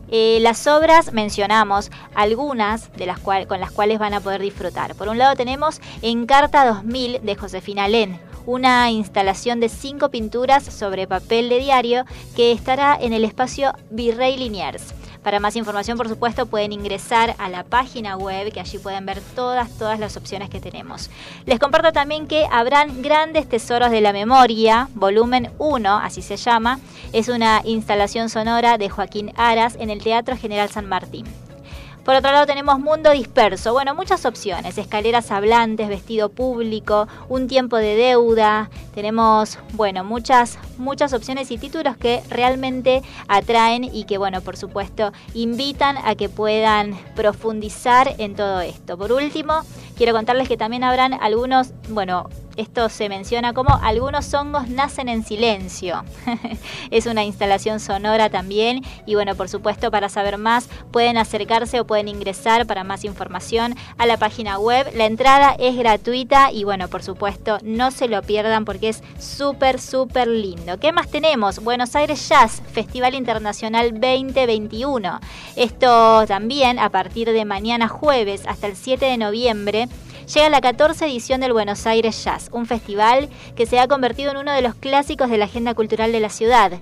Eh, 0.09 0.39
las 0.41 0.67
obras 0.67 1.11
mencionamos 1.13 1.91
algunas 2.15 2.91
de 2.93 3.05
las 3.05 3.19
cual, 3.19 3.47
con 3.47 3.59
las 3.59 3.71
cuales 3.71 3.99
van 3.99 4.13
a 4.13 4.21
poder 4.21 4.41
disfrutar. 4.41 4.95
Por 4.95 5.09
un 5.09 5.17
lado 5.17 5.35
tenemos 5.35 5.81
Encarta 6.01 6.65
2000 6.65 7.21
de 7.23 7.35
Josefina 7.35 7.87
Len, 7.87 8.19
una 8.45 8.89
instalación 8.89 9.59
de 9.59 9.69
cinco 9.69 10.09
pinturas 10.09 10.63
sobre 10.63 11.07
papel 11.07 11.49
de 11.49 11.59
diario 11.59 12.05
que 12.35 12.51
estará 12.51 12.97
en 12.99 13.13
el 13.13 13.25
espacio 13.25 13.73
Virrey 13.89 14.37
Liniers. 14.37 14.93
Para 15.27 15.41
más 15.41 15.57
información, 15.57 15.97
por 15.97 16.07
supuesto, 16.07 16.45
pueden 16.45 16.71
ingresar 16.71 17.35
a 17.37 17.49
la 17.49 17.65
página 17.65 18.15
web, 18.15 18.49
que 18.53 18.61
allí 18.61 18.77
pueden 18.77 19.05
ver 19.05 19.19
todas, 19.35 19.77
todas 19.77 19.99
las 19.99 20.15
opciones 20.15 20.49
que 20.49 20.61
tenemos. 20.61 21.09
Les 21.45 21.59
comparto 21.59 21.91
también 21.91 22.27
que 22.27 22.47
habrán 22.49 23.01
grandes 23.01 23.49
tesoros 23.49 23.91
de 23.91 23.99
la 23.99 24.13
memoria, 24.13 24.87
volumen 24.95 25.51
1, 25.57 25.97
así 25.97 26.21
se 26.21 26.37
llama. 26.37 26.79
Es 27.11 27.27
una 27.27 27.59
instalación 27.65 28.29
sonora 28.29 28.77
de 28.77 28.87
Joaquín 28.87 29.33
Aras 29.35 29.75
en 29.77 29.89
el 29.89 30.01
Teatro 30.01 30.37
General 30.37 30.69
San 30.69 30.87
Martín. 30.87 31.25
Por 32.07 32.15
otro 32.15 32.31
lado 32.31 32.45
tenemos 32.45 32.79
Mundo 32.79 33.11
Disperso. 33.11 33.73
Bueno, 33.73 33.93
muchas 33.93 34.25
opciones. 34.25 34.77
Escaleras 34.77 35.29
hablantes, 35.29 35.89
vestido 35.89 36.29
público, 36.29 37.09
un 37.27 37.49
tiempo 37.49 37.75
de 37.75 37.97
deuda. 37.97 38.69
Tenemos, 38.95 39.59
bueno, 39.73 40.05
muchas 40.05 40.57
muchas 40.77 41.11
opciones 41.11 41.51
y 41.51 41.57
títulos 41.57 41.97
que 41.97 42.23
realmente 42.29 43.01
atraen 43.27 43.83
y 43.83 44.05
que, 44.05 44.17
bueno, 44.17 44.39
por 44.39 44.55
supuesto, 44.55 45.11
invitan 45.33 45.97
a 45.97 46.15
que 46.15 46.29
puedan 46.29 46.97
profundizar 47.13 48.15
en 48.19 48.35
todo 48.35 48.61
esto. 48.61 48.97
Por 48.97 49.11
último, 49.11 49.63
quiero 49.97 50.13
contarles 50.13 50.47
que 50.47 50.55
también 50.55 50.85
habrán 50.85 51.13
algunos, 51.13 51.73
bueno, 51.89 52.29
esto 52.57 52.89
se 52.89 53.07
menciona 53.07 53.53
como 53.53 53.79
algunos 53.81 54.33
hongos 54.33 54.67
nacen 54.69 55.09
en 55.09 55.23
silencio. 55.23 56.03
es 56.91 57.05
una 57.05 57.23
instalación 57.23 57.79
sonora 57.79 58.29
también 58.29 58.83
y 59.05 59.15
bueno, 59.15 59.35
por 59.35 59.47
supuesto 59.47 59.91
para 59.91 60.09
saber 60.09 60.37
más 60.37 60.67
pueden 60.91 61.17
acercarse 61.17 61.79
o 61.79 61.87
pueden 61.87 62.07
ingresar 62.07 62.65
para 62.65 62.83
más 62.83 63.03
información 63.05 63.75
a 63.97 64.05
la 64.05 64.17
página 64.17 64.59
web. 64.59 64.87
La 64.95 65.05
entrada 65.05 65.55
es 65.59 65.75
gratuita 65.77 66.51
y 66.51 66.63
bueno, 66.63 66.87
por 66.87 67.03
supuesto 67.03 67.59
no 67.63 67.91
se 67.91 68.07
lo 68.07 68.21
pierdan 68.21 68.65
porque 68.65 68.89
es 68.89 69.03
súper, 69.19 69.79
súper 69.79 70.27
lindo. 70.27 70.79
¿Qué 70.79 70.91
más 70.91 71.09
tenemos? 71.09 71.63
Buenos 71.63 71.95
Aires 71.95 72.27
Jazz, 72.27 72.61
Festival 72.71 73.15
Internacional 73.15 73.91
2021. 73.91 75.19
Esto 75.55 76.25
también 76.27 76.79
a 76.79 76.89
partir 76.89 77.31
de 77.31 77.45
mañana 77.45 77.87
jueves 77.87 78.43
hasta 78.47 78.67
el 78.67 78.75
7 78.75 79.05
de 79.05 79.17
noviembre 79.17 79.87
llega 80.33 80.49
la 80.49 80.61
14 80.61 81.05
edición 81.05 81.41
del 81.41 81.53
Buenos 81.53 81.85
Aires 81.87 82.23
Jazz, 82.23 82.49
un 82.51 82.65
festival 82.65 83.29
que 83.55 83.65
se 83.65 83.79
ha 83.79 83.87
convertido 83.87 84.31
en 84.31 84.37
uno 84.37 84.51
de 84.51 84.61
los 84.61 84.75
clásicos 84.75 85.29
de 85.29 85.37
la 85.37 85.45
agenda 85.45 85.73
cultural 85.73 86.11
de 86.11 86.19
la 86.19 86.29
ciudad. 86.29 86.79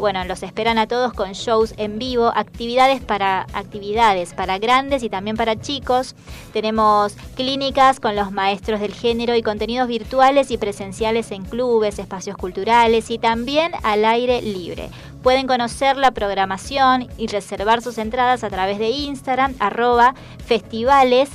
Bueno, 0.00 0.22
los 0.26 0.42
esperan 0.42 0.76
a 0.76 0.86
todos 0.86 1.14
con 1.14 1.32
shows 1.32 1.72
en 1.78 1.98
vivo, 1.98 2.30
actividades 2.34 3.00
para 3.00 3.46
actividades 3.54 4.34
para 4.34 4.58
grandes 4.58 5.02
y 5.02 5.08
también 5.08 5.34
para 5.34 5.58
chicos. 5.58 6.14
Tenemos 6.52 7.14
clínicas 7.36 7.98
con 7.98 8.14
los 8.14 8.32
maestros 8.32 8.80
del 8.80 8.92
género 8.92 9.34
y 9.34 9.40
contenidos 9.40 9.88
virtuales 9.88 10.50
y 10.50 10.58
presenciales 10.58 11.30
en 11.30 11.44
clubes, 11.44 11.98
espacios 11.98 12.36
culturales 12.36 13.10
y 13.10 13.16
también 13.16 13.72
al 13.82 14.04
aire 14.04 14.42
libre. 14.42 14.90
Pueden 15.22 15.46
conocer 15.46 15.96
la 15.96 16.10
programación 16.10 17.08
y 17.16 17.28
reservar 17.28 17.80
sus 17.80 17.96
entradas 17.96 18.44
a 18.44 18.50
través 18.50 18.78
de 18.78 18.90
Instagram, 18.90 19.54
arroba 19.58 20.14
festivales 20.44 21.30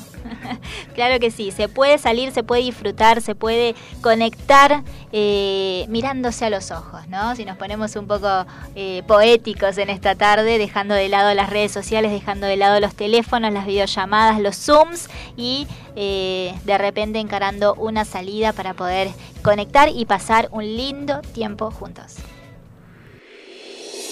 claro 0.94 1.20
que 1.20 1.30
sí, 1.30 1.50
se 1.50 1.68
puede 1.68 1.98
salir, 1.98 2.32
se 2.32 2.42
puede 2.42 2.62
disfrutar, 2.62 3.20
se 3.20 3.34
puede 3.34 3.74
conectar 4.00 4.82
eh, 5.12 5.86
mirándose 5.88 6.44
a 6.44 6.50
los 6.50 6.70
ojos, 6.70 7.08
¿no? 7.08 7.34
Si 7.36 7.44
nos 7.44 7.56
ponemos 7.56 7.94
un 7.96 8.06
poco 8.06 8.46
eh, 8.74 9.02
poéticos 9.06 9.78
en 9.78 9.90
esta 9.90 10.14
tarde, 10.14 10.58
dejando 10.58 10.94
de 10.94 11.08
lado 11.08 11.34
las 11.34 11.50
redes 11.50 11.72
sociales, 11.72 12.10
dejando 12.12 12.46
de 12.46 12.56
lado 12.56 12.80
los 12.80 12.94
teléfonos, 12.94 13.52
las 13.52 13.66
videollamadas, 13.66 14.40
los 14.40 14.56
Zooms 14.56 15.08
y 15.36 15.66
eh, 15.96 16.54
de 16.64 16.78
repente 16.78 17.18
encarando 17.18 17.74
una 17.74 18.04
salida 18.04 18.52
para 18.52 18.74
poder 18.74 19.08
conectar 19.42 19.88
y 19.88 20.04
pasar 20.04 20.48
un 20.52 20.64
lindo 20.64 21.20
tiempo 21.32 21.70
juntos. 21.70 22.16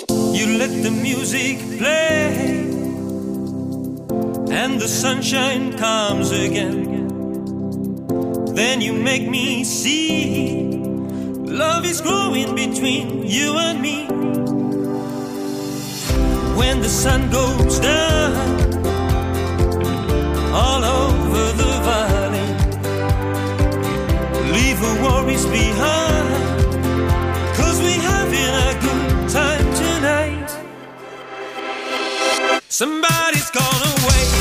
You 0.09 0.59
let 0.59 0.82
the 0.82 0.90
music 0.90 1.59
play, 1.78 2.70
and 4.51 4.80
the 4.80 4.86
sunshine 4.86 5.76
comes 5.76 6.30
again. 6.30 7.06
Then 8.55 8.80
you 8.80 8.93
make 8.93 9.28
me 9.28 9.64
see 9.64 10.66
love 11.44 11.84
is 11.86 12.01
growing 12.01 12.55
between 12.55 13.26
you 13.26 13.56
and 13.59 13.80
me. 13.80 14.06
When 16.56 16.80
the 16.80 16.88
sun 16.88 17.30
goes 17.30 17.78
down 17.80 18.34
all 20.52 20.84
over 20.84 21.52
the 21.52 21.80
valley, 21.84 22.15
worries 25.07 25.47
behind. 25.47 26.28
Cause 27.57 27.78
we're 27.85 28.05
having 28.12 28.53
a 28.69 28.73
good 28.85 29.28
time 29.39 29.66
tonight. 29.83 30.49
Somebody's 32.69 33.51
gonna 33.51 33.93
wait 34.09 34.36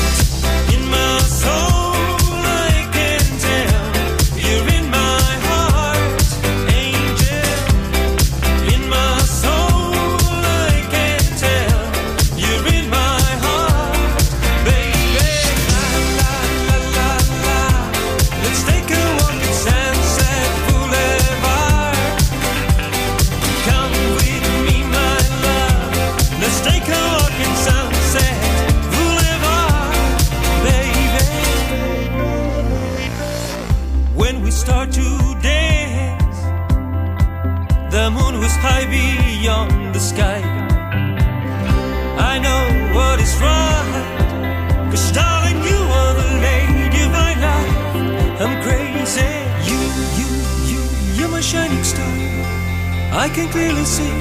I 53.26 53.28
can 53.28 53.48
clearly 53.48 53.84
see 53.84 54.16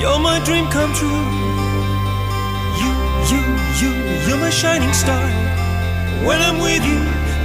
you're 0.00 0.20
my 0.20 0.38
dream 0.44 0.66
come 0.66 0.92
true. 0.94 1.22
You, 2.80 2.90
you, 3.30 3.40
you, 3.80 3.90
you're 4.28 4.38
my 4.38 4.48
shining 4.48 4.92
star. 4.92 5.26
When 6.24 6.40
I'm 6.40 6.60
with 6.60 6.84
you, 6.86 7.00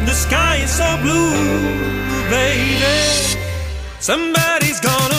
the 0.05 0.13
sky 0.13 0.57
is 0.57 0.69
so 0.69 0.85
blue, 1.01 1.33
baby. 2.29 3.39
Somebody's 3.99 4.79
gonna 4.81 5.12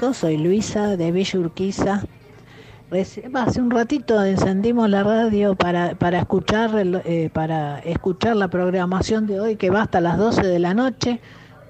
soy 0.00 0.38
Luisa 0.38 0.96
de 0.96 1.12
Villa 1.12 1.38
Urquiza. 1.38 2.02
Hace 3.34 3.60
un 3.60 3.70
ratito 3.70 4.22
encendimos 4.24 4.88
la 4.88 5.04
radio 5.04 5.54
para, 5.54 5.94
para, 5.94 6.18
escuchar 6.20 6.74
el- 6.76 7.02
eh, 7.04 7.30
para 7.32 7.78
escuchar 7.80 8.34
la 8.36 8.48
programación 8.48 9.26
de 9.26 9.38
hoy 9.38 9.56
que 9.56 9.70
va 9.70 9.82
hasta 9.82 10.00
las 10.00 10.18
12 10.18 10.42
de 10.46 10.58
la 10.58 10.74
noche, 10.74 11.20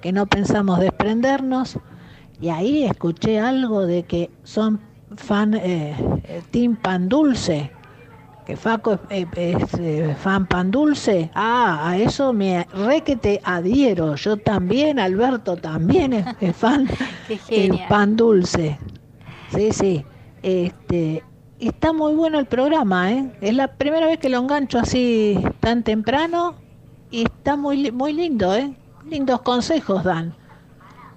que 0.01 0.11
no 0.13 0.25
pensamos 0.25 0.79
desprendernos. 0.79 1.77
Y 2.39 2.49
ahí 2.49 2.83
escuché 2.85 3.39
algo 3.39 3.85
de 3.85 4.03
que 4.03 4.31
son 4.43 4.79
fan 5.15 5.53
eh, 5.53 5.93
eh, 6.23 6.41
Team 6.49 6.75
Pan 6.77 7.07
Dulce, 7.09 7.71
que 8.45 8.55
Faco 8.55 8.93
es, 9.09 9.27
es, 9.35 9.63
es, 9.63 9.73
eh, 9.79 10.15
fan 10.19 10.45
Pan 10.45 10.71
Dulce. 10.71 11.29
Ah, 11.33 11.89
a 11.89 11.97
eso 11.97 12.33
me 12.33 12.65
re 12.73 13.01
que 13.01 13.15
te 13.15 13.41
adhiero. 13.43 14.15
Yo 14.15 14.37
también, 14.37 14.99
Alberto 14.99 15.55
también 15.55 16.13
es, 16.13 16.25
es 16.39 16.55
fan 16.55 16.87
el 17.49 17.79
pan 17.87 18.15
dulce. 18.15 18.77
Sí, 19.49 19.71
sí. 19.71 20.05
Este, 20.43 21.23
está 21.59 21.93
muy 21.93 22.13
bueno 22.13 22.39
el 22.39 22.45
programa, 22.45 23.11
¿eh? 23.11 23.31
Es 23.41 23.53
la 23.53 23.67
primera 23.67 24.07
vez 24.07 24.17
que 24.19 24.29
lo 24.29 24.39
engancho 24.39 24.79
así 24.79 25.39
tan 25.59 25.83
temprano 25.83 26.55
y 27.11 27.23
está 27.23 27.55
muy 27.55 27.91
muy 27.91 28.13
lindo, 28.13 28.55
¿eh? 28.55 28.73
Lindos 29.05 29.41
consejos 29.41 30.03
dan. 30.03 30.33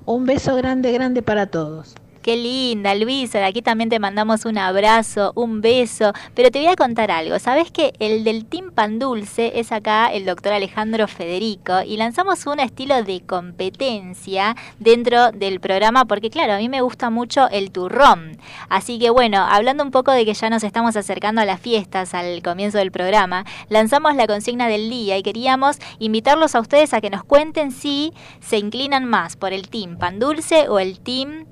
Un 0.04 0.26
beso 0.26 0.54
grande, 0.56 0.92
grande 0.92 1.22
para 1.22 1.46
todos. 1.46 1.94
Qué 2.24 2.38
linda, 2.38 2.94
Luisa. 2.94 3.36
De 3.36 3.44
aquí 3.44 3.60
también 3.60 3.90
te 3.90 3.98
mandamos 3.98 4.46
un 4.46 4.56
abrazo, 4.56 5.32
un 5.34 5.60
beso. 5.60 6.14
Pero 6.34 6.50
te 6.50 6.58
voy 6.58 6.68
a 6.68 6.74
contar 6.74 7.10
algo. 7.10 7.38
¿Sabes 7.38 7.70
que 7.70 7.92
el 7.98 8.24
del 8.24 8.46
Team 8.46 8.72
Dulce 8.98 9.60
es 9.60 9.72
acá 9.72 10.06
el 10.06 10.24
doctor 10.24 10.54
Alejandro 10.54 11.06
Federico? 11.06 11.82
Y 11.82 11.98
lanzamos 11.98 12.46
un 12.46 12.60
estilo 12.60 13.02
de 13.02 13.20
competencia 13.20 14.56
dentro 14.78 15.32
del 15.32 15.60
programa 15.60 16.06
porque, 16.06 16.30
claro, 16.30 16.54
a 16.54 16.56
mí 16.56 16.70
me 16.70 16.80
gusta 16.80 17.10
mucho 17.10 17.46
el 17.50 17.70
turrón. 17.70 18.38
Así 18.70 18.98
que, 18.98 19.10
bueno, 19.10 19.46
hablando 19.46 19.84
un 19.84 19.90
poco 19.90 20.10
de 20.10 20.24
que 20.24 20.32
ya 20.32 20.48
nos 20.48 20.64
estamos 20.64 20.96
acercando 20.96 21.42
a 21.42 21.44
las 21.44 21.60
fiestas 21.60 22.14
al 22.14 22.42
comienzo 22.42 22.78
del 22.78 22.90
programa, 22.90 23.44
lanzamos 23.68 24.16
la 24.16 24.26
consigna 24.26 24.68
del 24.68 24.88
día 24.88 25.18
y 25.18 25.22
queríamos 25.22 25.76
invitarlos 25.98 26.54
a 26.54 26.60
ustedes 26.60 26.94
a 26.94 27.02
que 27.02 27.10
nos 27.10 27.22
cuenten 27.22 27.70
si 27.70 28.14
se 28.40 28.56
inclinan 28.56 29.04
más 29.04 29.36
por 29.36 29.52
el 29.52 29.68
Team 29.68 29.98
Dulce 30.18 30.70
o 30.70 30.78
el 30.78 31.00
Team 31.00 31.44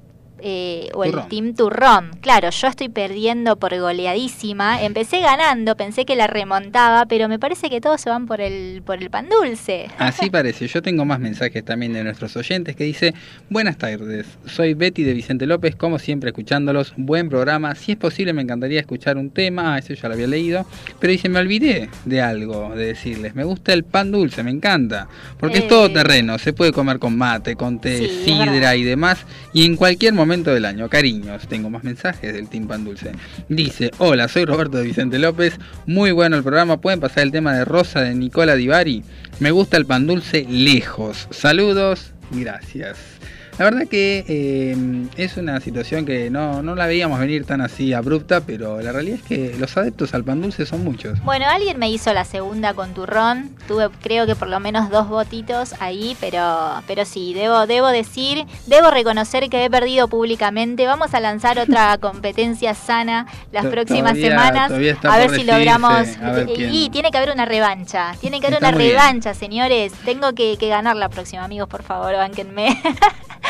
eh, 0.43 0.89
o 0.95 1.05
el. 1.05 1.13
Team 1.29 1.55
Turrón. 1.55 2.11
Claro, 2.21 2.51
yo 2.51 2.67
estoy 2.67 2.89
perdiendo 2.89 3.57
por 3.57 3.79
goleadísima. 3.79 4.83
Empecé 4.83 5.21
ganando, 5.21 5.77
pensé 5.77 6.05
que 6.05 6.17
la 6.17 6.27
remontaba, 6.27 7.07
pero 7.07 7.29
me 7.29 7.39
parece 7.39 7.71
que 7.71 7.81
todos 7.81 8.01
se 8.01 8.11
van 8.11 8.27
por 8.27 8.41
el, 8.41 8.83
por 8.85 9.01
el 9.03 9.09
pan 9.11 9.29
dulce. 9.29 9.89
Así 9.99 10.31
parece. 10.31 10.67
Yo 10.67 10.83
tengo 10.83 11.05
más 11.05 11.21
mensajes 11.21 11.65
también 11.65 11.93
de 11.93 12.03
nuestros 12.05 12.37
oyentes 12.37 12.75
que 12.77 12.85
dice, 12.85 13.15
buenas 13.49 13.79
tardes, 13.79 14.27
soy 14.47 14.75
Betty 14.75 15.05
de 15.05 15.13
Vicente 15.15 15.47
López, 15.47 15.77
como 15.77 15.99
siempre 15.99 16.31
escuchándolos, 16.31 16.93
buen 16.97 17.29
programa, 17.29 17.75
si 17.75 17.93
es 17.93 17.99
posible 17.99 18.33
me 18.33 18.43
encantaría 18.43 18.81
escuchar 18.81 19.17
un 19.17 19.31
tema, 19.31 19.75
ah, 19.75 19.79
eso 19.79 19.95
ya 19.95 20.09
lo 20.09 20.15
había 20.15 20.27
leído, 20.27 20.67
pero 20.99 21.13
dice, 21.13 21.29
me 21.29 21.39
olvidé 21.39 21.89
de 22.05 22.21
algo, 22.21 22.75
de 22.75 22.87
decirles, 22.87 23.35
me 23.35 23.45
gusta 23.45 23.73
el 23.73 23.85
pan 23.85 24.11
dulce, 24.11 24.43
me 24.43 24.51
encanta, 24.51 25.09
porque 25.39 25.59
es 25.59 25.65
Eh. 25.65 25.69
todo 25.69 25.91
terreno, 25.93 26.39
se 26.39 26.53
puede 26.53 26.73
comer 26.73 26.99
con 26.99 27.17
mate, 27.17 27.55
con 27.57 27.81
té, 27.81 27.99
Sí, 27.99 28.23
sidra 28.25 28.75
y 28.77 28.83
demás, 28.83 29.25
y 29.53 29.65
en 29.65 29.77
cualquier 29.77 30.15
momento 30.15 30.32
del 30.33 30.65
año. 30.65 30.89
Cariños, 30.89 31.47
tengo 31.47 31.69
más 31.69 31.85
mensajes 31.85 32.33
del 32.33 32.49
Team 32.49 32.67
Pan 32.67 32.85
Dulce. 32.85 33.13
Dice, 33.51 33.91
hola, 33.99 34.29
soy 34.29 34.47
Roberto 34.47 34.79
de 34.79 34.85
Vicente 34.85 35.19
López, 35.19 35.59
muy 35.85 36.11
bueno 36.11 36.37
el 36.37 36.43
programa, 36.43 36.81
pueden 36.81 37.01
pasar 37.01 37.25
el 37.25 37.33
tema 37.33 37.55
de 37.55 37.67
Rosa 37.67 38.01
de 38.01 38.15
Nicola 38.15 38.57
Divari. 38.57 39.05
Me 39.41 39.51
gusta 39.51 39.77
el 39.77 39.85
pan 39.85 40.07
dulce 40.07 40.47
lejos. 40.49 41.29
Saludos, 41.31 42.13
gracias. 42.31 43.12
La 43.59 43.67
verdad 43.67 43.87
que 43.87 44.25
eh, 44.27 45.07
es 45.17 45.37
una 45.37 45.61
situación 45.61 46.07
que 46.07 46.31
no, 46.31 46.63
no 46.63 46.75
la 46.75 46.87
veíamos 46.87 47.21
venir 47.21 47.45
tan 47.45 47.61
así 47.61 47.93
abrupta, 47.93 48.41
pero 48.41 48.81
la 48.81 48.93
realidad 48.93 49.19
es 49.19 49.23
que 49.25 49.55
los 49.59 49.77
adeptos 49.77 50.15
al 50.15 50.25
pan 50.25 50.41
dulce 50.41 50.65
son 50.65 50.83
muchos. 50.83 51.23
Bueno, 51.23 51.45
alguien 51.49 51.79
me 51.79 51.91
hizo 51.91 52.13
la 52.15 52.25
segunda 52.25 52.73
con 52.73 52.95
turrón. 52.95 53.51
Tuve, 53.69 53.91
creo 54.03 54.27
que 54.27 54.35
por 54.35 54.49
lo 54.49 54.59
menos 54.59 54.89
dos 54.91 55.09
votitos 55.09 55.75
ahí, 55.81 56.17
pero, 56.19 56.83
pero 56.87 57.05
sí, 57.05 57.35
debo, 57.35 57.67
debo 57.67 57.89
decir, 57.89 58.47
debo 58.67 58.91
reconocer 58.91 59.49
que 59.51 59.65
he 59.67 59.71
perdido 59.71 60.09
públicamente. 60.09 60.87
Vamos 60.87 61.13
a 61.13 61.21
lanzar 61.21 61.59
otra 61.59 61.99
competencia 62.01 62.75
sana 62.75 63.27
las 63.53 63.67
próximas 63.67 64.15
todavía- 64.15 64.29
semanas. 64.31 64.69
todavía 64.69 64.97
A 65.03 65.19
ver 65.19 65.31
si 65.31 65.45
logramos. 65.45 66.07
ver 66.21 66.49
y, 66.59 66.89
tiene 66.91 67.11
que 67.11 67.19
haber 67.19 67.31
una 67.31 67.45
revancha. 67.45 68.15
Tiene 68.19 68.41
que 68.41 68.47
haber 68.47 68.57
Está 68.63 68.69
una 68.71 68.79
bien. 68.79 68.91
revancha, 68.93 69.35
señores. 69.35 69.93
Tengo 70.07 70.33
que, 70.33 70.57
que 70.59 70.69
ganar 70.69 70.97
la 70.97 71.11
próxima, 71.11 71.45
amigos, 71.45 71.69
por 71.69 71.83
favor, 71.83 72.15
bánquenme. 72.15 72.81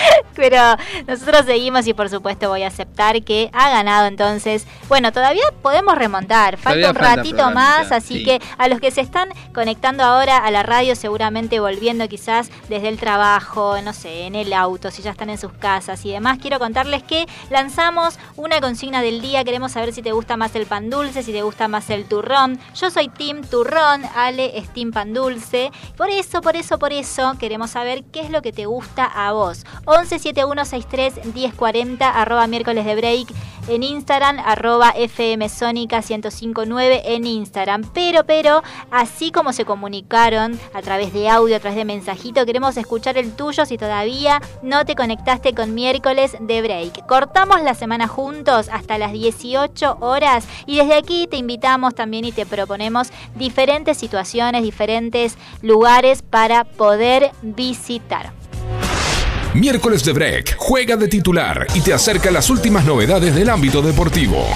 Pero 0.35 0.59
nosotros 1.07 1.47
seguimos 1.47 1.87
y 1.87 1.95
por 1.95 2.09
supuesto 2.09 2.49
voy 2.49 2.63
a 2.63 2.69
aceptar 2.69 3.23
que 3.23 3.51
ha 3.53 3.71
ganado 3.71 4.07
entonces. 4.07 4.67
Bueno, 4.89 5.13
todavía 5.13 5.45
podemos 5.63 5.97
remontar, 5.97 6.57
falta 6.57 6.63
Todavía 6.63 6.89
un 6.91 6.95
falta 6.95 7.17
ratito 7.17 7.37
programita, 7.37 7.61
más, 7.61 7.93
así 7.93 8.19
sí. 8.19 8.25
que 8.25 8.41
a 8.59 8.69
los 8.69 8.81
que 8.81 8.91
se 8.91 9.01
están 9.01 9.29
conectando 9.55 10.05
ahora 10.05 10.39
a 10.39 10.51
la 10.51 10.63
radio, 10.63 10.97
seguramente 10.97 11.61
volviendo 11.61 12.09
quizás 12.09 12.51
desde 12.69 12.89
el 12.89 12.99
trabajo, 12.99 13.81
no 13.83 13.93
sé, 13.93 14.27
en 14.27 14.35
el 14.35 14.53
auto, 14.53 14.91
si 14.91 15.03
ya 15.03 15.11
están 15.11 15.31
en 15.31 15.39
sus 15.39 15.53
casas 15.53 16.05
y 16.05 16.13
demás, 16.13 16.39
quiero 16.41 16.59
contarles 16.59 17.03
que 17.03 17.27
lanzamos 17.51 18.19
una 18.37 18.61
consigna 18.61 19.03
del 19.03 19.21
día, 19.21 19.45
queremos 19.45 19.73
saber 19.73 19.93
si 19.93 20.03
te 20.03 20.13
gusta 20.13 20.37
más 20.37 20.55
el 20.55 20.67
pan 20.67 20.91
dulce, 20.91 21.23
si 21.23 21.33
te 21.33 21.43
gusta 21.43 21.69
más 21.69 21.91
el 21.91 22.07
turrón. 22.07 22.59
Yo 22.75 22.91
soy 22.91 23.09
Team 23.09 23.43
Turrón, 23.43 24.03
Ale 24.15 24.59
es 24.59 24.73
Team 24.73 24.93
Pan 24.93 25.13
Dulce. 25.13 25.71
Por 25.97 26.11
eso, 26.11 26.41
por 26.41 26.57
eso, 26.57 26.79
por 26.79 26.93
eso 26.93 27.35
queremos 27.39 27.71
saber 27.71 28.05
qué 28.13 28.21
es 28.21 28.31
lo 28.31 28.43
que 28.43 28.53
te 28.53 28.67
gusta 28.67 29.05
a 29.05 29.33
vos. 29.33 29.65
11 29.93 30.19
7163 30.19 31.35
1040 31.35 32.09
arroba 32.09 32.47
miércoles 32.47 32.87
de 32.87 32.97
break 32.97 33.29
en 33.69 33.83
Instagram, 33.83 34.39
arroba 34.45 34.91
FM 34.91 35.49
Sónica 35.51 35.99
1059 35.99 37.03
en 37.05 37.27
Instagram. 37.27 37.85
Pero, 37.93 38.25
pero, 38.25 38.63
así 38.91 39.31
como 39.31 39.53
se 39.53 39.67
comunicaron 39.67 40.59
a 40.73 40.81
través 40.81 41.13
de 41.13 41.29
audio, 41.29 41.57
a 41.57 41.61
través 41.61 41.77
de 41.77 41.85
mensajito, 41.85 42.47
queremos 42.47 42.77
escuchar 42.79 43.19
el 43.19 43.35
tuyo 43.35 43.67
si 43.67 43.77
todavía 43.77 44.41
no 44.63 44.87
te 44.87 44.95
conectaste 44.95 45.55
con 45.55 45.75
miércoles 45.75 46.37
de 46.41 46.63
break. 46.63 47.07
Cortamos 47.07 47.61
la 47.63 47.75
semana 47.75 48.09
juntos 48.09 48.71
hasta 48.73 48.97
las 48.97 49.13
18 49.13 49.99
horas 50.01 50.47
y 50.67 50.79
desde 50.79 50.95
aquí 50.95 51.27
te 51.31 51.37
invitamos 51.37 51.95
también 51.95 52.25
y 52.25 52.33
te 52.33 52.47
proponemos 52.47 53.11
diferentes 53.35 53.99
situaciones, 53.99 54.63
diferentes 54.63 55.37
lugares 55.61 56.23
para 56.23 56.65
poder 56.65 57.31
visitar. 57.43 58.42
Miércoles 59.55 60.03
de 60.03 60.13
Break 60.13 60.57
juega 60.57 60.97
de 60.97 61.09
titular 61.09 61.67
y 61.75 61.83
te 61.83 61.93
acerca 61.93 62.31
las 62.31 62.49
últimas 62.49 62.87
novedades 62.87 63.35
del 63.35 63.51
ámbito 63.51 63.83
deportivo. 63.83 64.47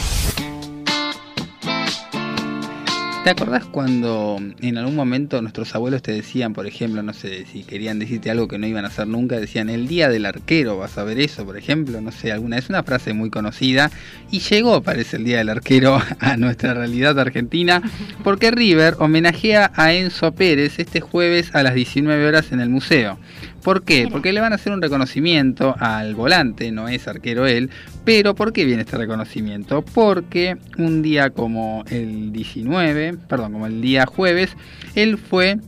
¿Te 3.26 3.32
acordás 3.32 3.64
cuando 3.64 4.36
en 4.60 4.78
algún 4.78 4.94
momento 4.94 5.42
nuestros 5.42 5.74
abuelos 5.74 6.00
te 6.00 6.12
decían, 6.12 6.52
por 6.52 6.64
ejemplo, 6.64 7.02
no 7.02 7.12
sé, 7.12 7.44
si 7.46 7.64
querían 7.64 7.98
decirte 7.98 8.30
algo 8.30 8.46
que 8.46 8.56
no 8.56 8.68
iban 8.68 8.84
a 8.84 8.86
hacer 8.86 9.08
nunca, 9.08 9.40
decían 9.40 9.68
el 9.68 9.88
día 9.88 10.08
del 10.08 10.26
arquero, 10.26 10.78
vas 10.78 10.96
a 10.96 11.02
ver 11.02 11.18
eso, 11.18 11.44
por 11.44 11.56
ejemplo, 11.56 12.00
no 12.00 12.12
sé, 12.12 12.30
alguna 12.30 12.56
es 12.56 12.68
una 12.68 12.84
frase 12.84 13.14
muy 13.14 13.30
conocida 13.30 13.90
y 14.30 14.38
llegó, 14.38 14.80
parece, 14.80 15.16
el 15.16 15.24
día 15.24 15.38
del 15.38 15.48
arquero 15.48 16.00
a 16.20 16.36
nuestra 16.36 16.74
realidad 16.74 17.18
argentina, 17.18 17.82
porque 18.22 18.52
River 18.52 18.94
homenajea 19.00 19.72
a 19.74 19.92
Enzo 19.92 20.30
Pérez 20.30 20.78
este 20.78 21.00
jueves 21.00 21.52
a 21.52 21.64
las 21.64 21.74
19 21.74 22.28
horas 22.28 22.52
en 22.52 22.60
el 22.60 22.68
museo. 22.68 23.18
¿Por 23.64 23.82
qué? 23.82 24.06
Porque 24.08 24.32
le 24.32 24.40
van 24.40 24.52
a 24.52 24.54
hacer 24.54 24.72
un 24.72 24.80
reconocimiento 24.80 25.74
al 25.80 26.14
volante, 26.14 26.70
no 26.70 26.86
es 26.86 27.08
arquero 27.08 27.48
él, 27.48 27.70
pero 28.06 28.36
¿por 28.36 28.52
qué 28.52 28.64
viene 28.64 28.82
este 28.82 28.96
reconocimiento? 28.96 29.82
Porque 29.82 30.56
un 30.78 31.02
día 31.02 31.30
como 31.30 31.82
el 31.90 32.30
19, 32.30 33.18
perdón, 33.28 33.52
como 33.54 33.66
el 33.66 33.82
día 33.82 34.06
jueves, 34.06 34.56
él 34.94 35.18
fue 35.18 35.58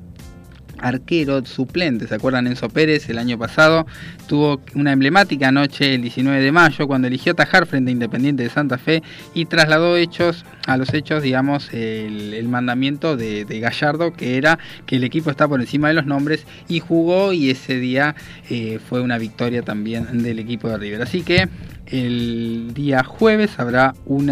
arquero 0.78 1.44
suplente. 1.44 2.06
¿Se 2.06 2.15
acuerdan? 2.15 2.47
Enzo 2.47 2.69
Pérez 2.69 3.09
el 3.09 3.19
año 3.19 3.36
pasado 3.39 3.86
tuvo 4.28 4.60
una 4.77 4.93
emblemática 4.93 5.51
noche 5.51 5.97
el 5.97 6.02
19 6.02 6.40
de 6.40 6.52
mayo 6.52 6.86
cuando 6.86 7.09
eligió 7.09 7.35
tajar 7.35 7.66
frente 7.66 7.90
a 7.90 7.93
Independiente 7.93 8.44
de 8.44 8.51
Santa 8.51 8.78
Fe 8.78 9.02
y 9.35 9.47
trasladó 9.47 9.97
hechos 9.97 10.44
a 10.66 10.77
los 10.77 10.94
hechos, 10.94 11.24
digamos, 11.24 11.73
el, 11.73 12.47
mandamiento 12.48 13.16
de, 13.16 13.44
Gallardo 13.59 14.12
que 14.12 14.36
era 14.36 14.60
que 14.86 14.94
el 14.94 15.02
equipo 15.02 15.31
está 15.31 15.48
por 15.48 15.60
encima 15.60 15.89
de 15.89 15.94
los 15.94 16.06
nombres 16.06 16.47
y 16.69 16.78
jugó 16.78 17.32
y 17.32 17.51
ese 17.51 17.81
día 17.81 18.15
eh, 18.48 18.78
fue 18.89 19.01
una 19.01 19.19
victoria 19.19 19.62
también 19.62 20.23
del 20.23 20.39
equipo 20.39 20.69
de 20.69 20.78
River. 20.78 21.02
Así 21.02 21.23
que 21.23 21.48
el 21.90 22.73
día 22.74 23.05
jueves 23.05 23.59
habrá 23.59 23.94
un 24.06 24.31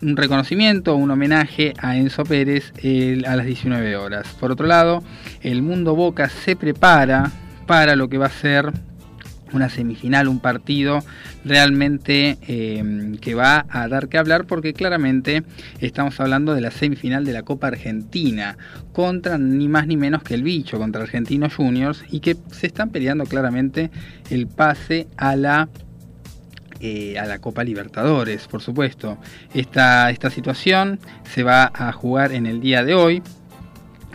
reconocimiento, 0.00 0.96
un 0.96 1.10
homenaje 1.10 1.74
a 1.78 1.96
Enzo 1.96 2.24
Pérez 2.24 2.72
a 3.26 3.36
las 3.36 3.46
19 3.46 3.96
horas. 3.96 4.28
Por 4.38 4.52
otro 4.52 4.66
lado, 4.66 5.02
el 5.42 5.62
Mundo 5.62 5.94
Boca 5.94 6.28
se 6.28 6.56
prepara 6.56 7.30
para 7.66 7.96
lo 7.96 8.08
que 8.08 8.18
va 8.18 8.26
a 8.26 8.30
ser 8.30 8.72
una 9.54 9.68
semifinal, 9.68 10.28
un 10.28 10.40
partido 10.40 10.98
realmente 11.44 12.38
em, 12.48 13.16
que 13.16 13.34
va 13.34 13.66
a 13.68 13.88
dar 13.88 14.08
que 14.08 14.18
hablar 14.18 14.46
porque 14.46 14.74
claramente 14.74 15.44
estamos 15.80 16.18
hablando 16.20 16.54
de 16.54 16.60
la 16.60 16.70
semifinal 16.70 17.24
de 17.24 17.32
la 17.32 17.42
Copa 17.42 17.68
Argentina 17.68 18.56
contra 18.92 19.38
ni 19.38 19.68
más 19.68 19.86
ni 19.86 19.96
menos 19.96 20.22
que 20.22 20.34
el 20.34 20.42
bicho, 20.42 20.78
contra 20.78 21.02
Argentinos 21.02 21.54
Juniors 21.54 22.04
y 22.10 22.20
que 22.20 22.36
se 22.50 22.66
están 22.66 22.90
peleando 22.90 23.24
claramente 23.24 23.90
el 24.30 24.46
pase 24.46 25.06
a 25.16 25.36
la 25.36 25.68
eh, 26.86 27.18
a 27.18 27.24
la 27.24 27.38
Copa 27.38 27.64
Libertadores, 27.64 28.46
por 28.46 28.60
supuesto. 28.60 29.16
Esta, 29.54 30.10
esta 30.10 30.28
situación 30.28 30.98
se 31.24 31.42
va 31.42 31.72
a 31.74 31.90
jugar 31.92 32.32
en 32.32 32.44
el 32.44 32.60
día 32.60 32.84
de 32.84 32.92
hoy. 32.92 33.22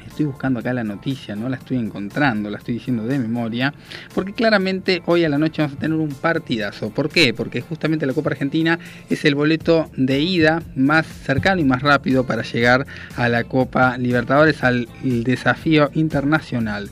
Estoy 0.05 0.27
buscando 0.27 0.59
acá 0.59 0.71
la 0.71 0.83
noticia, 0.83 1.35
no 1.35 1.49
la 1.49 1.55
estoy 1.55 1.77
encontrando, 1.77 2.47
la 2.51 2.59
estoy 2.59 2.75
diciendo 2.75 3.07
de 3.07 3.17
memoria, 3.17 3.73
porque 4.13 4.33
claramente 4.33 5.01
hoy 5.07 5.23
a 5.23 5.29
la 5.29 5.39
noche 5.39 5.63
vamos 5.63 5.77
a 5.77 5.79
tener 5.79 5.97
un 5.97 6.13
partidazo. 6.13 6.91
¿Por 6.91 7.09
qué? 7.09 7.33
Porque 7.33 7.61
justamente 7.61 8.05
la 8.05 8.13
Copa 8.13 8.29
Argentina 8.29 8.77
es 9.09 9.25
el 9.25 9.33
boleto 9.33 9.89
de 9.97 10.19
ida 10.19 10.61
más 10.75 11.07
cercano 11.07 11.61
y 11.61 11.63
más 11.63 11.81
rápido 11.81 12.27
para 12.27 12.43
llegar 12.43 12.85
a 13.15 13.29
la 13.29 13.45
Copa 13.45 13.97
Libertadores, 13.97 14.63
al 14.63 14.87
desafío 15.01 15.89
internacional. 15.95 16.91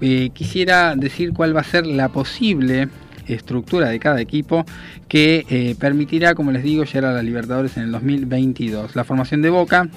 Eh, 0.00 0.30
quisiera 0.32 0.94
decir 0.94 1.32
cuál 1.32 1.56
va 1.56 1.62
a 1.62 1.64
ser 1.64 1.84
la 1.84 2.10
posible 2.10 2.88
estructura 3.28 3.88
de 3.88 3.98
cada 3.98 4.20
equipo 4.20 4.64
que 5.08 5.44
eh, 5.48 5.74
permitirá, 5.78 6.34
como 6.34 6.52
les 6.52 6.62
digo, 6.62 6.84
llegar 6.84 7.06
a 7.06 7.12
la 7.12 7.22
Libertadores 7.22 7.76
en 7.76 7.84
el 7.84 7.92
2022. 7.92 8.96
La 8.96 9.04
formación 9.04 9.42
de 9.42 9.50
Boca 9.50 9.88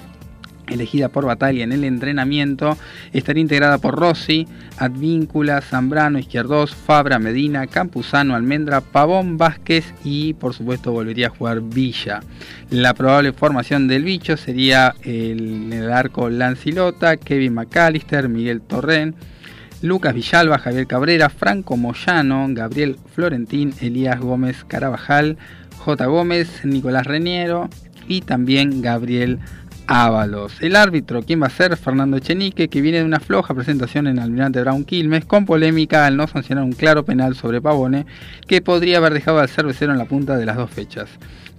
elegida 0.70 1.08
por 1.08 1.26
Batalla 1.26 1.64
en 1.64 1.72
el 1.72 1.84
entrenamiento, 1.84 2.76
estaría 3.12 3.42
integrada 3.42 3.78
por 3.78 3.98
Rossi, 3.98 4.46
Advíncula, 4.78 5.60
Zambrano, 5.60 6.18
Izquierdos, 6.18 6.74
Fabra, 6.74 7.18
Medina, 7.18 7.66
Campuzano, 7.66 8.34
Almendra, 8.34 8.80
Pavón, 8.80 9.36
Vázquez 9.36 9.92
y 10.04 10.34
por 10.34 10.54
supuesto 10.54 10.92
volvería 10.92 11.28
a 11.28 11.30
jugar 11.30 11.60
Villa. 11.60 12.20
La 12.70 12.94
probable 12.94 13.32
formación 13.32 13.88
del 13.88 14.04
bicho 14.04 14.36
sería 14.36 14.94
el, 15.02 15.72
el 15.72 15.92
arco 15.92 16.30
Lancilota, 16.30 17.16
Kevin 17.16 17.54
McAllister, 17.54 18.28
Miguel 18.28 18.60
Torren, 18.60 19.14
Lucas 19.82 20.14
Villalba, 20.14 20.58
Javier 20.58 20.86
Cabrera, 20.86 21.30
Franco 21.30 21.76
Moyano, 21.76 22.46
Gabriel 22.50 22.98
Florentín, 23.14 23.72
Elías 23.80 24.20
Gómez 24.20 24.64
Carabajal, 24.64 25.38
J. 25.78 26.06
Gómez, 26.06 26.64
Nicolás 26.64 27.06
Reniero 27.06 27.70
y 28.06 28.20
también 28.20 28.82
Gabriel 28.82 29.38
Ábalos. 29.86 30.60
El 30.60 30.76
árbitro, 30.76 31.22
¿quién 31.22 31.42
va 31.42 31.46
a 31.46 31.50
ser? 31.50 31.76
Fernando 31.76 32.18
Chenique, 32.20 32.68
que 32.68 32.80
viene 32.80 32.98
de 32.98 33.04
una 33.04 33.18
floja 33.18 33.54
presentación 33.54 34.06
en 34.06 34.20
Almirante 34.20 34.60
Brown 34.60 34.84
Quilmes, 34.84 35.24
con 35.24 35.46
polémica 35.46 36.06
al 36.06 36.16
no 36.16 36.28
sancionar 36.28 36.62
un 36.62 36.72
claro 36.72 37.04
penal 37.04 37.34
sobre 37.34 37.60
Pavone, 37.60 38.06
que 38.46 38.60
podría 38.60 38.98
haber 38.98 39.14
dejado 39.14 39.40
al 39.40 39.48
cervecero 39.48 39.90
en 39.90 39.98
la 39.98 40.04
punta 40.04 40.36
de 40.36 40.46
las 40.46 40.56
dos 40.56 40.70
fechas. 40.70 41.08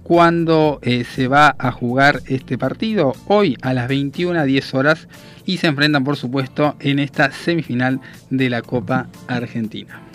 Cuando 0.02 0.80
eh, 0.82 1.04
se 1.04 1.28
va 1.28 1.54
a 1.58 1.70
jugar 1.70 2.22
este 2.26 2.58
partido? 2.58 3.14
Hoy 3.28 3.56
a 3.62 3.72
las 3.72 3.88
21 3.88 4.38
a 4.38 4.44
10 4.44 4.74
horas 4.74 5.08
y 5.46 5.58
se 5.58 5.68
enfrentan 5.68 6.04
por 6.04 6.16
supuesto 6.16 6.74
en 6.80 6.98
esta 6.98 7.30
semifinal 7.30 8.00
de 8.28 8.50
la 8.50 8.62
Copa 8.62 9.08
Argentina. 9.28 10.11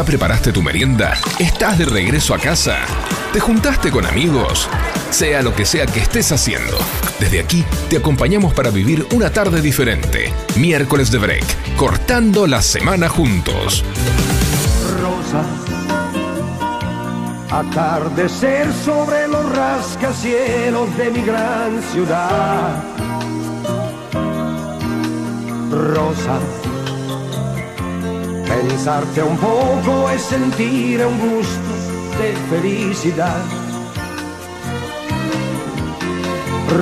¿Ya 0.00 0.06
preparaste 0.06 0.50
tu 0.50 0.62
merienda? 0.62 1.12
¿Estás 1.38 1.76
de 1.76 1.84
regreso 1.84 2.32
a 2.32 2.38
casa? 2.38 2.78
¿Te 3.34 3.38
juntaste 3.38 3.90
con 3.90 4.06
amigos? 4.06 4.66
Sea 5.10 5.42
lo 5.42 5.54
que 5.54 5.66
sea 5.66 5.84
que 5.84 6.00
estés 6.00 6.32
haciendo, 6.32 6.78
desde 7.18 7.38
aquí 7.38 7.66
te 7.90 7.98
acompañamos 7.98 8.54
para 8.54 8.70
vivir 8.70 9.06
una 9.12 9.30
tarde 9.30 9.60
diferente. 9.60 10.32
Miércoles 10.56 11.10
de 11.10 11.18
Break, 11.18 11.76
cortando 11.76 12.46
la 12.46 12.62
semana 12.62 13.10
juntos. 13.10 13.84
Rosa, 15.02 15.44
atardecer 17.50 18.72
sobre 18.82 19.28
los 19.28 19.54
rascacielos 19.54 20.96
de 20.96 21.10
mi 21.10 21.20
gran 21.20 21.82
ciudad. 21.92 22.82
Rosa, 25.70 26.40
pensarte 28.82 29.22
un 29.22 29.36
poco 29.36 30.08
es 30.08 30.22
sentir 30.22 31.04
un 31.04 31.18
gusto 31.18 31.70
de 32.18 32.32
felicidad. 32.48 33.42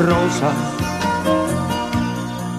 Rosa, 0.06 0.52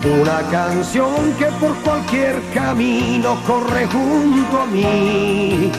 una 0.04 0.42
canción 0.52 1.34
que 1.38 1.46
por 1.62 1.74
cualquier 1.84 2.36
camino 2.54 3.38
corre 3.48 3.86
junto 3.86 4.62
a 4.62 4.66
mí. 4.66 5.72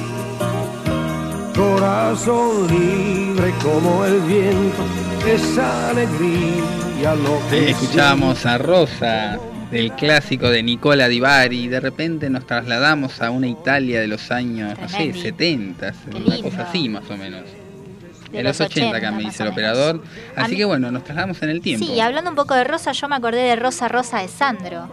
Corazón 1.54 2.66
libre 2.68 3.52
como 3.62 4.06
el 4.06 4.20
viento, 4.22 4.82
esa 5.26 5.90
alegría 5.90 7.14
lo 7.14 7.38
que 7.50 7.56
Ahí 7.56 7.70
escuchábamos 7.72 8.46
a 8.46 8.56
Rosa 8.56 9.38
del 9.70 9.92
clásico 9.92 10.48
de 10.50 10.62
Nicola 10.62 11.08
Di 11.08 11.20
Bari 11.20 11.60
y 11.64 11.68
de 11.68 11.80
repente 11.80 12.28
nos 12.30 12.46
trasladamos 12.46 13.20
a 13.22 13.30
una 13.30 13.46
Italia 13.46 14.00
de 14.00 14.08
los 14.08 14.30
años, 14.30 14.78
no 14.80 14.88
sé, 14.88 14.94
Tremendi. 14.96 15.20
70, 15.22 15.92
Qué 16.10 16.16
una 16.16 16.38
cosa 16.42 16.62
así 16.62 16.88
más 16.88 17.08
o 17.10 17.16
menos. 17.16 17.42
De 18.32 18.42
los 18.44 18.60
80 18.60 18.96
acá 18.96 19.10
me 19.10 19.22
dice 19.24 19.42
el 19.42 19.48
operador. 19.48 20.02
Así 20.36 20.52
mí- 20.52 20.56
que 20.58 20.64
bueno, 20.64 20.90
nos 20.92 21.02
trasladamos 21.04 21.42
en 21.42 21.50
el 21.50 21.60
tiempo. 21.60 21.84
Sí, 21.86 21.98
hablando 22.00 22.30
un 22.30 22.36
poco 22.36 22.54
de 22.54 22.62
Rosa, 22.64 22.92
yo 22.92 23.08
me 23.08 23.16
acordé 23.16 23.42
de 23.42 23.56
Rosa 23.56 23.88
Rosa 23.88 24.20
de 24.20 24.28
Sandro. 24.28 24.88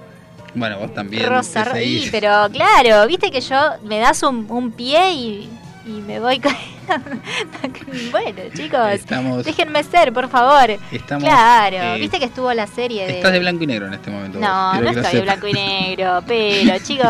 Bueno, 0.55 0.79
vos 0.79 0.91
también. 0.93 1.27
Rosa, 1.27 1.63
te 1.63 1.69
Ro- 1.69 1.75
seguís. 1.75 2.07
y, 2.07 2.09
pero 2.09 2.47
claro, 2.51 3.05
viste 3.07 3.29
que 3.29 3.41
yo 3.41 3.57
me 3.83 3.99
das 3.99 4.23
un, 4.23 4.47
un 4.49 4.71
pie 4.71 5.11
y, 5.13 5.49
y 5.88 6.01
me 6.01 6.19
voy 6.19 6.39
con... 6.39 6.53
bueno, 8.11 8.41
chicos, 8.53 8.91
Estamos- 8.91 9.45
déjenme 9.45 9.84
ser, 9.84 10.11
por 10.14 10.30
favor. 10.30 10.77
Estamos, 10.91 11.23
claro, 11.23 11.77
eh, 11.77 11.99
viste 11.99 12.19
que 12.19 12.26
estuvo 12.26 12.53
la 12.53 12.68
serie 12.68 13.07
de... 13.07 13.18
Estás 13.18 13.31
de 13.31 13.39
blanco 13.39 13.64
y 13.64 13.68
negro 13.68 13.88
en 13.88 13.93
este 13.93 14.11
momento. 14.11 14.39
No, 14.39 14.73
vos, 14.73 14.81
no 14.81 14.89
estoy 14.89 15.15
de 15.15 15.22
blanco 15.22 15.47
y 15.47 15.53
negro, 15.53 16.23
pero 16.27 16.77
chicos, 16.84 17.07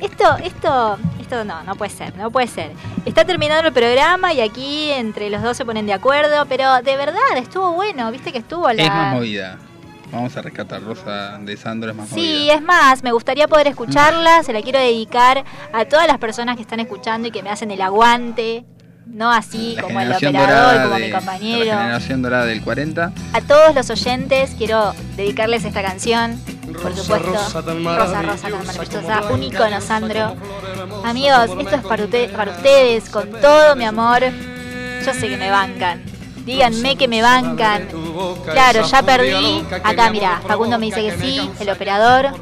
esto, 0.00 0.36
esto, 0.44 0.98
esto 1.20 1.44
no, 1.44 1.62
no 1.64 1.74
puede 1.74 1.90
ser, 1.90 2.16
no 2.16 2.30
puede 2.30 2.46
ser. 2.46 2.72
Está 3.04 3.24
terminando 3.24 3.66
el 3.66 3.74
programa 3.74 4.32
y 4.32 4.40
aquí 4.40 4.90
entre 4.92 5.28
los 5.30 5.42
dos 5.42 5.56
se 5.56 5.64
ponen 5.64 5.86
de 5.86 5.92
acuerdo, 5.92 6.46
pero 6.46 6.80
de 6.82 6.96
verdad 6.96 7.36
estuvo 7.36 7.72
bueno, 7.72 8.10
viste 8.12 8.32
que 8.32 8.38
estuvo 8.38 8.70
la... 8.72 8.82
Es 8.82 8.88
más 8.88 9.14
movida. 9.14 9.58
Vamos 10.12 10.36
a 10.36 10.42
rescatar 10.42 10.82
Rosa 10.82 11.38
de 11.40 11.56
Sandro, 11.56 11.90
es 11.90 11.96
más 11.96 12.08
Sí, 12.08 12.14
movida. 12.40 12.54
es 12.54 12.62
más, 12.62 13.02
me 13.04 13.12
gustaría 13.12 13.46
poder 13.46 13.68
escucharla, 13.68 14.42
se 14.42 14.52
la 14.52 14.60
quiero 14.60 14.78
dedicar 14.80 15.44
a 15.72 15.84
todas 15.84 16.06
las 16.08 16.18
personas 16.18 16.56
que 16.56 16.62
están 16.62 16.80
escuchando 16.80 17.28
y 17.28 17.30
que 17.30 17.42
me 17.44 17.50
hacen 17.50 17.70
el 17.70 17.80
aguante, 17.80 18.64
no 19.06 19.30
así 19.30 19.74
La 19.76 19.82
como 19.82 20.00
el 20.00 20.12
operador, 20.12 20.82
como 20.82 20.94
de- 20.96 21.04
mi 21.04 21.10
La 21.10 21.18
compañero. 21.18 21.64
generación 21.78 22.22
dorada 22.22 22.44
del 22.46 22.60
40. 22.62 23.12
A 23.32 23.40
todos 23.40 23.74
los 23.74 23.88
oyentes 23.90 24.54
quiero 24.58 24.92
dedicarles 25.16 25.64
esta 25.64 25.82
canción, 25.82 26.40
por 26.82 26.94
supuesto. 26.96 27.28
rosa 27.32 27.62
tan 27.62 27.84
Rosa, 27.84 28.22
rosa, 28.22 28.48
tan 28.50 28.66
maravillosa, 28.66 29.22
un 29.32 29.42
icono, 29.44 29.80
Sandro. 29.80 30.34
Amigos, 31.04 31.50
esto 31.58 31.76
es 31.76 31.82
para, 31.82 32.04
ute- 32.04 32.28
para 32.34 32.50
ustedes, 32.50 33.08
con 33.10 33.30
todo 33.40 33.76
mi 33.76 33.84
amor. 33.84 34.22
Yo 35.06 35.14
sé 35.14 35.28
que 35.28 35.36
me 35.36 35.50
bancan. 35.50 36.02
Díganme 36.50 36.96
que 36.96 37.06
me 37.06 37.22
bancan. 37.22 37.88
Claro, 38.44 38.84
ya 38.84 39.02
perdí. 39.02 39.64
Acá, 39.84 40.10
mira, 40.10 40.40
Facundo 40.46 40.78
me 40.78 40.86
dice 40.86 41.02
que 41.02 41.16
sí, 41.18 41.50
el 41.60 41.70
operador. 41.70 42.32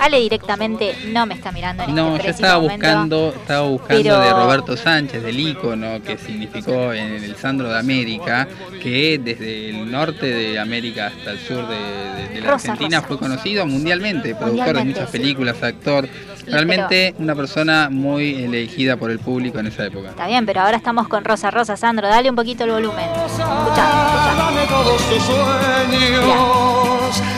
Ale 0.00 0.18
directamente 0.20 0.96
no 1.06 1.24
me 1.26 1.34
está 1.34 1.52
mirando 1.52 1.84
en 1.84 1.94
No, 1.94 2.16
este 2.16 2.18
yo 2.18 2.22
preciso 2.24 2.44
estaba 2.46 2.60
momento. 2.60 2.86
buscando, 2.86 3.34
estaba 3.40 3.68
buscando 3.68 4.02
Pero- 4.02 4.20
de 4.20 4.30
Roberto 4.30 4.76
Sánchez, 4.76 5.22
del 5.22 5.38
ícono 5.40 6.02
que 6.02 6.18
significó 6.18 6.92
en 6.92 7.22
el 7.24 7.36
Sandro 7.36 7.68
de 7.68 7.78
América, 7.78 8.48
que 8.82 9.18
desde 9.22 9.70
el 9.70 9.90
norte 9.90 10.26
de 10.26 10.58
América 10.58 11.06
hasta 11.08 11.30
el 11.32 11.38
sur 11.38 11.66
de, 11.68 11.76
de- 11.76 12.28
de 12.34 12.40
la 12.40 12.50
Rosa, 12.52 12.72
Argentina 12.72 12.98
Rosa. 12.98 13.08
fue 13.08 13.18
conocido 13.18 13.66
mundialmente, 13.66 14.34
productor 14.34 14.76
de 14.78 14.84
muchas 14.84 15.10
sí. 15.10 15.18
películas, 15.18 15.62
actor. 15.62 16.08
Realmente 16.46 17.14
una 17.18 17.34
persona 17.34 17.88
muy 17.90 18.44
elegida 18.44 18.96
por 18.96 19.10
el 19.10 19.18
público 19.18 19.58
en 19.60 19.68
esa 19.68 19.86
época. 19.86 20.10
Está 20.10 20.26
bien, 20.26 20.44
pero 20.44 20.60
ahora 20.60 20.76
estamos 20.76 21.08
con 21.08 21.24
Rosa 21.24 21.50
Rosa, 21.50 21.76
Sandro. 21.76 22.06
Dale 22.08 22.28
un 22.28 22.36
poquito 22.36 22.64
el 22.64 22.70
volumen. 22.72 23.06
Escucha. 23.26 24.34
Dame 24.36 24.66
todos 24.68 24.96
tus 25.08 25.22
sueños, 25.22 26.24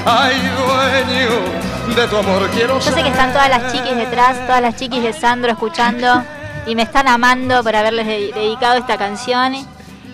ay 0.05 0.35
dueño 0.57 1.97
de 1.97 2.07
tu 2.09 2.17
amor 2.17 2.46
Yo 2.55 2.81
sé 2.81 3.03
que 3.03 3.09
están 3.09 3.33
todas 3.33 3.49
las 3.49 3.73
chiquis 3.73 3.97
detrás, 3.97 4.39
todas 4.47 4.63
las 4.63 4.77
chiquis 4.77 5.03
de 5.03 5.13
Sandro 5.13 5.51
escuchando 5.53 6.23
y 6.67 6.75
me 6.75 6.83
están 6.83 7.09
amando 7.09 7.63
por 7.63 7.75
haberles 7.75 8.07
de- 8.07 8.33
dedicado 8.33 8.77
esta 8.79 8.97
canción. 8.97 9.55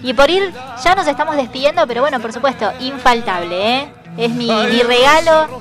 Y 0.03 0.15
por 0.15 0.31
ir, 0.31 0.53
ya 0.83 0.95
nos 0.95 1.07
estamos 1.07 1.37
despidiendo, 1.37 1.87
pero 1.87 2.01
bueno, 2.01 2.19
por 2.21 2.33
supuesto, 2.33 2.73
infaltable, 2.81 3.77
¿eh? 3.79 3.93
Es 4.19 4.31
mi, 4.31 4.47
mi 4.47 4.83
regalo, 4.83 5.61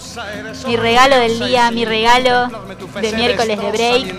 mi 0.67 0.75
regalo 0.75 1.15
del 1.17 1.39
día, 1.39 1.71
mi 1.71 1.85
regalo 1.85 2.47
de 2.99 3.11
miércoles 3.13 3.57
de 3.61 3.71
break. 3.71 4.15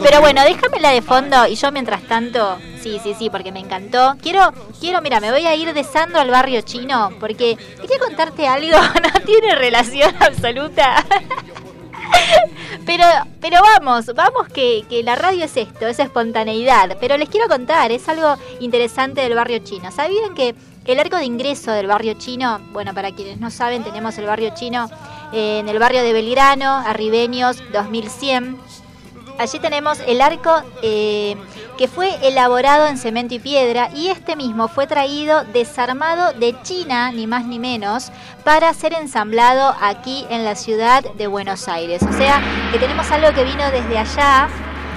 Pero 0.00 0.20
bueno, 0.20 0.42
déjamela 0.44 0.90
de 0.90 1.02
fondo 1.02 1.46
y 1.48 1.56
yo 1.56 1.72
mientras 1.72 2.02
tanto, 2.02 2.56
sí, 2.80 3.00
sí, 3.02 3.16
sí, 3.18 3.30
porque 3.30 3.50
me 3.50 3.58
encantó. 3.60 4.14
Quiero, 4.22 4.52
quiero, 4.78 5.00
mira, 5.02 5.18
me 5.18 5.32
voy 5.32 5.44
a 5.46 5.56
ir 5.56 5.72
de 5.74 5.82
Sandro 5.82 6.20
al 6.20 6.30
barrio 6.30 6.60
chino 6.60 7.10
porque 7.18 7.56
quería 7.80 7.98
contarte 7.98 8.46
algo, 8.46 8.78
no 9.02 9.20
tiene 9.24 9.54
relación 9.56 10.14
absoluta. 10.20 11.02
Pero, 12.86 13.04
pero 13.40 13.60
vamos, 13.62 14.06
vamos 14.14 14.48
que, 14.48 14.84
que 14.90 15.02
la 15.02 15.16
radio 15.16 15.44
es 15.46 15.56
esto, 15.56 15.86
es 15.86 15.98
espontaneidad. 15.98 16.98
Pero 17.00 17.16
les 17.16 17.30
quiero 17.30 17.48
contar, 17.48 17.90
es 17.92 18.06
algo 18.10 18.34
interesante 18.60 19.22
del 19.22 19.34
barrio 19.34 19.60
chino. 19.60 19.90
¿Sabían 19.90 20.34
que 20.34 20.54
el 20.84 21.00
arco 21.00 21.16
de 21.16 21.24
ingreso 21.24 21.72
del 21.72 21.86
barrio 21.86 22.14
chino, 22.14 22.60
bueno, 22.72 22.92
para 22.92 23.12
quienes 23.12 23.40
no 23.40 23.50
saben, 23.50 23.82
tenemos 23.84 24.18
el 24.18 24.26
barrio 24.26 24.52
chino 24.54 24.90
eh, 25.32 25.60
en 25.60 25.68
el 25.68 25.78
barrio 25.78 26.02
de 26.02 26.12
Belgrano, 26.12 26.76
Arribeños 26.76 27.62
2100. 27.72 28.58
Allí 29.38 29.58
tenemos 29.58 29.98
el 30.06 30.20
arco 30.20 30.62
eh, 30.82 31.36
que 31.76 31.88
fue 31.88 32.14
elaborado 32.22 32.86
en 32.86 32.96
cemento 32.96 33.34
y 33.34 33.40
piedra 33.40 33.90
y 33.94 34.08
este 34.08 34.36
mismo 34.36 34.68
fue 34.68 34.86
traído 34.86 35.42
desarmado 35.44 36.32
de 36.34 36.54
China, 36.62 37.10
ni 37.10 37.26
más 37.26 37.44
ni 37.44 37.58
menos, 37.58 38.12
para 38.44 38.72
ser 38.74 38.92
ensamblado 38.92 39.74
aquí 39.80 40.24
en 40.30 40.44
la 40.44 40.54
ciudad 40.54 41.02
de 41.14 41.26
Buenos 41.26 41.66
Aires. 41.66 42.02
O 42.02 42.12
sea, 42.12 42.40
que 42.72 42.78
tenemos 42.78 43.10
algo 43.10 43.34
que 43.34 43.44
vino 43.44 43.64
desde 43.72 43.98
allá 43.98 44.48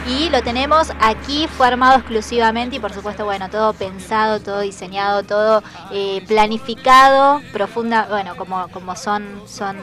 y 0.08 0.30
lo 0.30 0.42
tenemos 0.42 0.92
aquí, 1.02 1.48
fue 1.48 1.68
armado 1.68 1.98
exclusivamente 1.98 2.78
y 2.78 2.80
por 2.80 2.94
supuesto, 2.94 3.26
bueno, 3.26 3.50
todo 3.50 3.74
pensado, 3.74 4.40
todo 4.40 4.62
diseñado, 4.62 5.24
todo 5.24 5.62
eh, 5.92 6.24
planificado, 6.28 7.42
profunda, 7.52 8.08
bueno, 8.10 8.38
como, 8.38 8.70
como 8.70 8.96
son, 8.96 9.42
son 9.46 9.78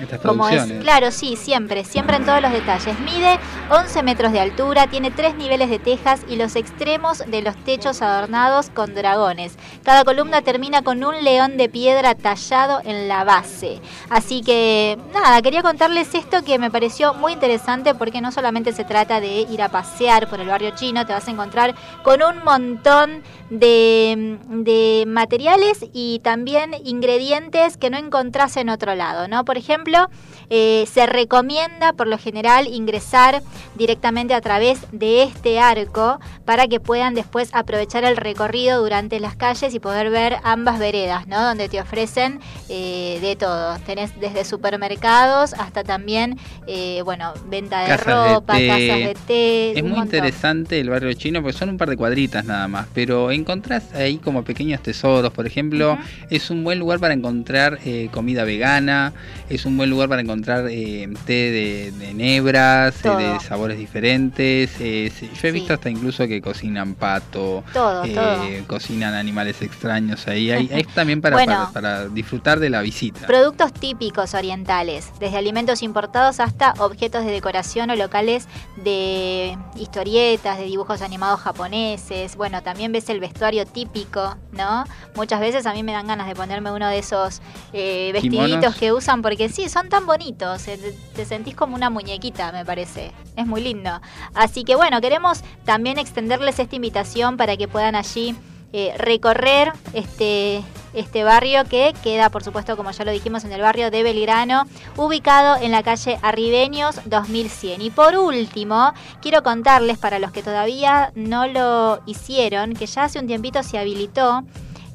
Estas 0.00 0.20
como 0.20 0.48
es, 0.48 0.64
claro, 0.80 1.12
sí, 1.12 1.36
siempre, 1.36 1.84
siempre 1.84 2.16
en 2.16 2.26
todos 2.26 2.42
los 2.42 2.50
detalles. 2.50 2.98
Mide 3.00 3.38
11 3.70 4.02
metros 4.02 4.32
de 4.32 4.40
altura, 4.40 4.88
tiene 4.88 5.12
tres 5.12 5.36
niveles 5.36 5.70
de 5.70 5.78
tejas 5.78 6.22
y 6.28 6.34
los 6.34 6.56
extremos 6.56 7.18
de 7.18 7.42
los 7.42 7.56
techos 7.64 8.02
adornados 8.02 8.70
con 8.70 8.94
dragones. 8.94 9.56
Cada 9.84 10.04
columna 10.04 10.42
termina 10.42 10.82
con 10.82 11.04
un 11.04 11.22
león 11.22 11.56
de 11.56 11.68
piedra 11.68 12.16
tallado 12.16 12.80
en 12.84 13.06
la 13.06 13.22
base. 13.22 13.80
Así 14.08 14.42
que, 14.42 14.98
nada, 15.12 15.40
quería 15.42 15.62
contarles 15.62 16.12
esto 16.14 16.42
que 16.42 16.58
me 16.58 16.72
pareció 16.72 17.14
muy 17.14 17.32
interesante 17.32 17.94
porque 17.94 18.20
no 18.20 18.32
solamente 18.32 18.72
se 18.72 18.84
trata 18.84 19.20
de 19.20 19.42
ir 19.42 19.59
a 19.62 19.68
pasear 19.68 20.28
por 20.28 20.40
el 20.40 20.48
barrio 20.48 20.70
chino, 20.74 21.06
te 21.06 21.12
vas 21.12 21.26
a 21.26 21.30
encontrar 21.30 21.74
con 22.02 22.22
un 22.22 22.44
montón 22.44 23.22
de, 23.50 24.38
de 24.48 25.04
materiales 25.06 25.84
y 25.92 26.20
también 26.20 26.74
ingredientes 26.84 27.76
que 27.76 27.90
no 27.90 27.98
encontrás 27.98 28.56
en 28.56 28.68
otro 28.68 28.94
lado, 28.94 29.28
¿no? 29.28 29.44
Por 29.44 29.58
ejemplo, 29.58 30.08
eh, 30.52 30.88
se 30.92 31.06
recomienda 31.06 31.92
por 31.92 32.08
lo 32.08 32.18
general 32.18 32.66
ingresar 32.66 33.40
directamente 33.76 34.34
a 34.34 34.40
través 34.40 34.80
de 34.90 35.22
este 35.22 35.60
arco 35.60 36.18
para 36.44 36.66
que 36.66 36.80
puedan 36.80 37.14
después 37.14 37.50
aprovechar 37.52 38.02
el 38.02 38.16
recorrido 38.16 38.82
durante 38.82 39.20
las 39.20 39.36
calles 39.36 39.72
y 39.74 39.78
poder 39.78 40.10
ver 40.10 40.38
ambas 40.42 40.80
veredas, 40.80 41.28
¿no? 41.28 41.40
Donde 41.40 41.68
te 41.68 41.80
ofrecen 41.80 42.40
eh, 42.68 43.18
de 43.20 43.36
todo. 43.36 43.78
Tenés 43.86 44.18
desde 44.18 44.44
supermercados 44.44 45.54
hasta 45.54 45.84
también, 45.84 46.38
eh, 46.66 47.02
bueno, 47.04 47.32
venta 47.46 47.82
de 47.82 47.88
Casas 47.88 48.06
de 48.06 48.34
ropa, 48.34 48.54
té. 48.54 48.66
casas 48.66 48.80
de 48.80 49.16
té, 49.26 49.49
que... 49.50 49.72
Es 49.76 49.82
muy 49.82 49.92
montón. 49.92 50.06
interesante 50.06 50.80
el 50.80 50.90
barrio 50.90 51.12
chino 51.14 51.42
porque 51.42 51.56
son 51.58 51.68
un 51.70 51.78
par 51.78 51.88
de 51.90 51.96
cuadritas 51.96 52.44
nada 52.44 52.68
más, 52.68 52.86
pero 52.94 53.30
encontrás 53.30 53.92
ahí 53.94 54.18
como 54.18 54.44
pequeños 54.44 54.82
tesoros. 54.82 55.32
Por 55.32 55.46
ejemplo, 55.46 55.98
es 56.30 56.50
un 56.50 56.64
buen 56.64 56.78
lugar 56.78 56.98
para 57.00 57.14
encontrar 57.14 57.78
eh, 57.84 58.08
comida 58.12 58.44
vegana, 58.44 59.12
es 59.48 59.64
un 59.64 59.76
buen 59.76 59.90
lugar 59.90 60.08
para 60.08 60.22
encontrar 60.22 60.66
eh, 60.70 61.08
té 61.26 61.32
de, 61.32 61.92
de 61.98 62.14
nebras, 62.14 62.94
eh, 63.04 63.08
de 63.08 63.40
sabores 63.40 63.78
diferentes. 63.78 64.70
eh, 64.80 65.10
yo 65.40 65.48
he 65.48 65.52
visto 65.52 65.72
hasta 65.74 65.90
incluso 65.90 66.26
que 66.26 66.40
cocinan 66.40 66.94
pato, 66.94 67.64
Todo, 67.72 68.04
eh, 68.04 68.14
todo. 68.14 68.66
cocinan 68.66 69.14
animales 69.14 69.62
extraños 69.62 70.26
ahí. 70.28 70.50
Hay, 70.50 70.70
hay 70.72 70.84
también 70.94 71.20
para, 71.20 71.36
Bueno. 71.36 71.70
para, 71.72 71.96
para 72.04 72.08
disfrutar 72.08 72.58
de 72.60 72.70
la 72.70 72.82
visita. 72.82 73.26
Productos 73.26 73.72
típicos 73.72 74.34
orientales, 74.34 75.10
desde 75.20 75.36
alimentos 75.36 75.82
importados 75.82 76.40
hasta 76.40 76.74
objetos 76.78 77.24
de 77.24 77.30
decoración 77.32 77.90
o 77.90 77.96
locales 77.96 78.46
de 78.84 79.39
historietas, 79.76 80.58
de 80.58 80.64
dibujos 80.64 81.02
animados 81.02 81.40
japoneses. 81.40 82.36
Bueno, 82.36 82.62
también 82.62 82.92
ves 82.92 83.08
el 83.10 83.20
vestuario 83.20 83.66
típico, 83.66 84.36
¿no? 84.52 84.84
Muchas 85.14 85.40
veces 85.40 85.66
a 85.66 85.72
mí 85.72 85.82
me 85.82 85.92
dan 85.92 86.06
ganas 86.06 86.26
de 86.26 86.34
ponerme 86.34 86.70
uno 86.72 86.88
de 86.88 86.98
esos 86.98 87.40
eh, 87.72 88.10
vestiditos 88.12 88.48
¿Kimonos? 88.48 88.76
que 88.76 88.92
usan 88.92 89.22
porque 89.22 89.48
sí, 89.48 89.68
son 89.68 89.88
tan 89.88 90.06
bonitos. 90.06 90.66
eh, 90.68 90.78
Te, 90.78 90.92
te 91.16 91.24
sentís 91.24 91.54
como 91.54 91.74
una 91.76 91.90
muñequita, 91.90 92.52
me 92.52 92.64
parece. 92.64 93.12
Es 93.36 93.46
muy 93.46 93.60
lindo. 93.62 94.00
Así 94.34 94.64
que 94.64 94.74
bueno, 94.76 95.00
queremos 95.00 95.42
también 95.64 95.98
extenderles 95.98 96.58
esta 96.58 96.76
invitación 96.76 97.36
para 97.36 97.56
que 97.56 97.68
puedan 97.68 97.94
allí 97.94 98.34
eh, 98.72 98.94
recorrer 98.98 99.72
este, 99.92 100.62
este 100.94 101.24
barrio 101.24 101.64
que 101.64 101.92
queda, 102.02 102.30
por 102.30 102.44
supuesto, 102.44 102.76
como 102.76 102.90
ya 102.90 103.04
lo 103.04 103.10
dijimos, 103.10 103.44
en 103.44 103.52
el 103.52 103.60
barrio 103.60 103.90
de 103.90 104.02
Belgrano, 104.02 104.64
ubicado 104.96 105.56
en 105.60 105.72
la 105.72 105.82
calle 105.82 106.18
Arribeños 106.22 107.00
2100. 107.04 107.82
Y 107.82 107.90
por 107.90 108.16
último, 108.16 108.92
quiero 109.20 109.42
contarles 109.42 109.98
para 109.98 110.18
los 110.18 110.30
que 110.32 110.42
todavía 110.42 111.12
no 111.14 111.46
lo 111.46 112.00
hicieron, 112.06 112.74
que 112.74 112.86
ya 112.86 113.04
hace 113.04 113.18
un 113.18 113.26
tiempito 113.26 113.62
se 113.62 113.78
habilitó 113.78 114.44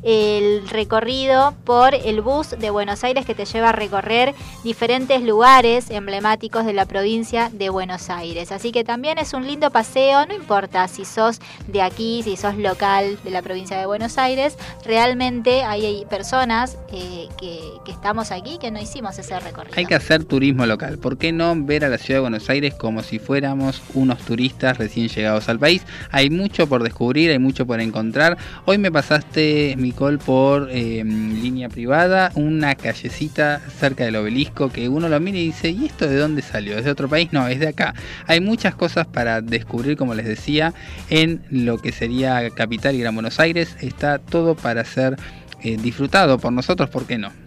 el 0.05 0.69
recorrido 0.69 1.55
por 1.65 1.95
el 1.95 2.21
bus 2.21 2.51
de 2.51 2.69
Buenos 2.69 3.03
Aires 3.03 3.25
que 3.25 3.33
te 3.33 3.45
lleva 3.45 3.69
a 3.69 3.71
recorrer 3.71 4.35
diferentes 4.63 5.23
lugares 5.23 5.89
emblemáticos 5.89 6.63
de 6.63 6.73
la 6.73 6.85
provincia 6.85 7.49
de 7.51 7.69
Buenos 7.69 8.11
Aires. 8.11 8.51
Así 8.51 8.71
que 8.71 8.83
también 8.83 9.17
es 9.17 9.33
un 9.33 9.47
lindo 9.47 9.71
paseo, 9.71 10.27
no 10.27 10.35
importa 10.35 10.87
si 10.87 11.05
sos 11.05 11.39
de 11.67 11.81
aquí, 11.81 12.21
si 12.23 12.37
sos 12.37 12.55
local 12.55 13.17
de 13.23 13.31
la 13.31 13.41
provincia 13.41 13.79
de 13.79 13.87
Buenos 13.87 14.19
Aires, 14.19 14.57
realmente 14.85 15.63
hay, 15.63 16.05
personas 16.07 16.77
eh, 16.91 17.27
que, 17.39 17.59
que 17.83 17.91
estamos 17.91 18.31
aquí 18.31 18.59
que 18.59 18.69
no 18.69 18.79
hicimos 18.79 19.17
ese 19.17 19.39
recorrido. 19.39 19.73
Hay 19.75 19.85
que 19.85 19.95
hacer 19.95 20.23
turismo 20.23 20.67
local. 20.67 20.99
¿Por 20.99 21.17
qué 21.17 21.31
no 21.31 21.55
ver 21.55 21.83
a 21.83 21.89
la 21.89 21.97
ciudad 21.97 22.17
de 22.17 22.21
Buenos 22.21 22.47
Aires 22.49 22.75
como 22.75 23.01
si 23.01 23.17
fuéramos 23.17 23.81
unos 23.95 24.19
turistas 24.19 24.77
recién 24.77 25.07
llegados 25.07 25.49
al 25.49 25.57
país? 25.57 25.81
Hay 26.11 26.29
mucho 26.29 26.67
por 26.67 26.83
descubrir, 26.83 27.31
hay 27.31 27.39
mucho 27.39 27.65
por 27.65 27.79
encontrar. 27.79 28.37
Hoy 28.65 28.77
me 28.77 28.91
pasaste, 28.91 29.75
Por 29.95 30.69
eh, 30.71 31.03
línea 31.05 31.69
privada, 31.69 32.31
una 32.35 32.75
callecita 32.75 33.61
cerca 33.79 34.03
del 34.03 34.17
obelisco 34.17 34.69
que 34.69 34.89
uno 34.89 35.07
lo 35.07 35.19
mira 35.21 35.37
y 35.37 35.45
dice, 35.45 35.69
¿y 35.69 35.85
esto 35.85 36.07
de 36.07 36.17
dónde 36.17 36.41
salió? 36.41 36.77
¿Es 36.77 36.83
de 36.83 36.91
otro 36.91 37.07
país? 37.07 37.29
No, 37.31 37.47
es 37.47 37.59
de 37.59 37.69
acá. 37.69 37.95
Hay 38.27 38.41
muchas 38.41 38.75
cosas 38.75 39.07
para 39.07 39.41
descubrir, 39.41 39.95
como 39.95 40.13
les 40.13 40.25
decía, 40.25 40.73
en 41.09 41.41
lo 41.49 41.77
que 41.77 41.93
sería 41.93 42.49
Capital 42.49 42.95
y 42.95 42.99
Gran 42.99 43.15
Buenos 43.15 43.39
Aires. 43.39 43.77
Está 43.79 44.19
todo 44.19 44.55
para 44.55 44.83
ser 44.83 45.17
eh, 45.63 45.77
disfrutado 45.77 46.39
por 46.39 46.51
nosotros, 46.51 46.89
¿por 46.89 47.05
qué 47.07 47.17
no? 47.17 47.44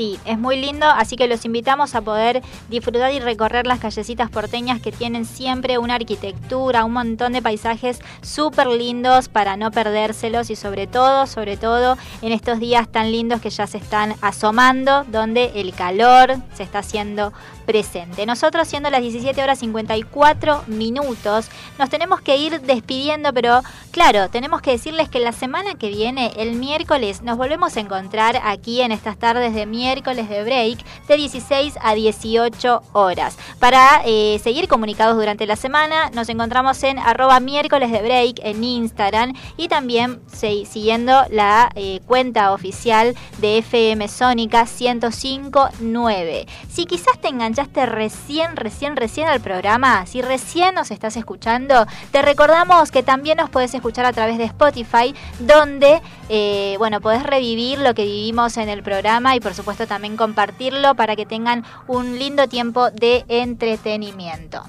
Sí, 0.00 0.18
es 0.24 0.38
muy 0.38 0.56
lindo, 0.56 0.86
así 0.86 1.14
que 1.14 1.26
los 1.26 1.44
invitamos 1.44 1.94
a 1.94 2.00
poder 2.00 2.40
disfrutar 2.70 3.12
y 3.12 3.20
recorrer 3.20 3.66
las 3.66 3.80
callecitas 3.80 4.30
porteñas 4.30 4.80
que 4.80 4.92
tienen 4.92 5.26
siempre 5.26 5.76
una 5.76 5.96
arquitectura, 5.96 6.86
un 6.86 6.94
montón 6.94 7.34
de 7.34 7.42
paisajes 7.42 8.00
súper 8.22 8.68
lindos 8.68 9.28
para 9.28 9.58
no 9.58 9.70
perdérselos 9.70 10.48
y 10.48 10.56
sobre 10.56 10.86
todo, 10.86 11.26
sobre 11.26 11.58
todo 11.58 11.98
en 12.22 12.32
estos 12.32 12.60
días 12.60 12.88
tan 12.88 13.12
lindos 13.12 13.42
que 13.42 13.50
ya 13.50 13.66
se 13.66 13.76
están 13.76 14.14
asomando, 14.22 15.04
donde 15.04 15.52
el 15.56 15.74
calor 15.74 16.36
se 16.54 16.62
está 16.62 16.78
haciendo 16.78 17.34
presente. 17.70 18.26
Nosotros 18.26 18.66
siendo 18.66 18.90
las 18.90 19.00
17 19.00 19.40
horas 19.40 19.60
54 19.60 20.64
minutos, 20.66 21.48
nos 21.78 21.88
tenemos 21.88 22.20
que 22.20 22.36
ir 22.36 22.60
despidiendo, 22.62 23.32
pero 23.32 23.62
claro, 23.92 24.28
tenemos 24.28 24.60
que 24.60 24.72
decirles 24.72 25.08
que 25.08 25.20
la 25.20 25.30
semana 25.30 25.76
que 25.76 25.88
viene, 25.88 26.32
el 26.36 26.56
miércoles, 26.56 27.22
nos 27.22 27.36
volvemos 27.36 27.76
a 27.76 27.80
encontrar 27.80 28.40
aquí 28.42 28.80
en 28.80 28.90
estas 28.90 29.16
tardes 29.18 29.54
de 29.54 29.66
miércoles 29.66 30.28
de 30.28 30.42
break 30.42 30.84
de 31.06 31.16
16 31.16 31.74
a 31.80 31.94
18 31.94 32.82
horas. 32.92 33.38
Para 33.60 34.02
eh, 34.04 34.40
seguir 34.42 34.66
comunicados 34.66 35.14
durante 35.14 35.46
la 35.46 35.54
semana, 35.54 36.10
nos 36.10 36.28
encontramos 36.28 36.82
en 36.82 36.98
arroba 36.98 37.38
miércoles 37.38 37.92
de 37.92 38.02
break 38.02 38.40
en 38.42 38.64
Instagram 38.64 39.32
y 39.56 39.68
también 39.68 40.20
siguiendo 40.32 41.22
la 41.30 41.70
eh, 41.76 42.00
cuenta 42.04 42.52
oficial 42.52 43.14
de 43.38 43.58
FM 43.58 44.08
Sónica 44.08 44.64
1059. 44.64 46.46
Si 46.68 46.86
quizás 46.86 47.20
te 47.20 47.28
enganchaste 47.28 47.59
recién, 47.86 48.56
recién, 48.56 48.96
recién 48.96 49.28
al 49.28 49.40
programa, 49.40 50.06
si 50.06 50.22
recién 50.22 50.74
nos 50.74 50.90
estás 50.90 51.16
escuchando, 51.16 51.86
te 52.10 52.22
recordamos 52.22 52.90
que 52.90 53.02
también 53.02 53.38
nos 53.38 53.50
puedes 53.50 53.74
escuchar 53.74 54.04
a 54.04 54.12
través 54.12 54.38
de 54.38 54.44
Spotify, 54.44 55.14
donde, 55.38 56.00
eh, 56.28 56.76
bueno, 56.78 57.00
podés 57.00 57.22
revivir 57.22 57.78
lo 57.78 57.94
que 57.94 58.04
vivimos 58.04 58.56
en 58.56 58.68
el 58.68 58.82
programa 58.82 59.36
y 59.36 59.40
por 59.40 59.54
supuesto 59.54 59.86
también 59.86 60.16
compartirlo 60.16 60.94
para 60.94 61.16
que 61.16 61.26
tengan 61.26 61.64
un 61.86 62.18
lindo 62.18 62.48
tiempo 62.48 62.90
de 62.90 63.24
entretenimiento. 63.28 64.62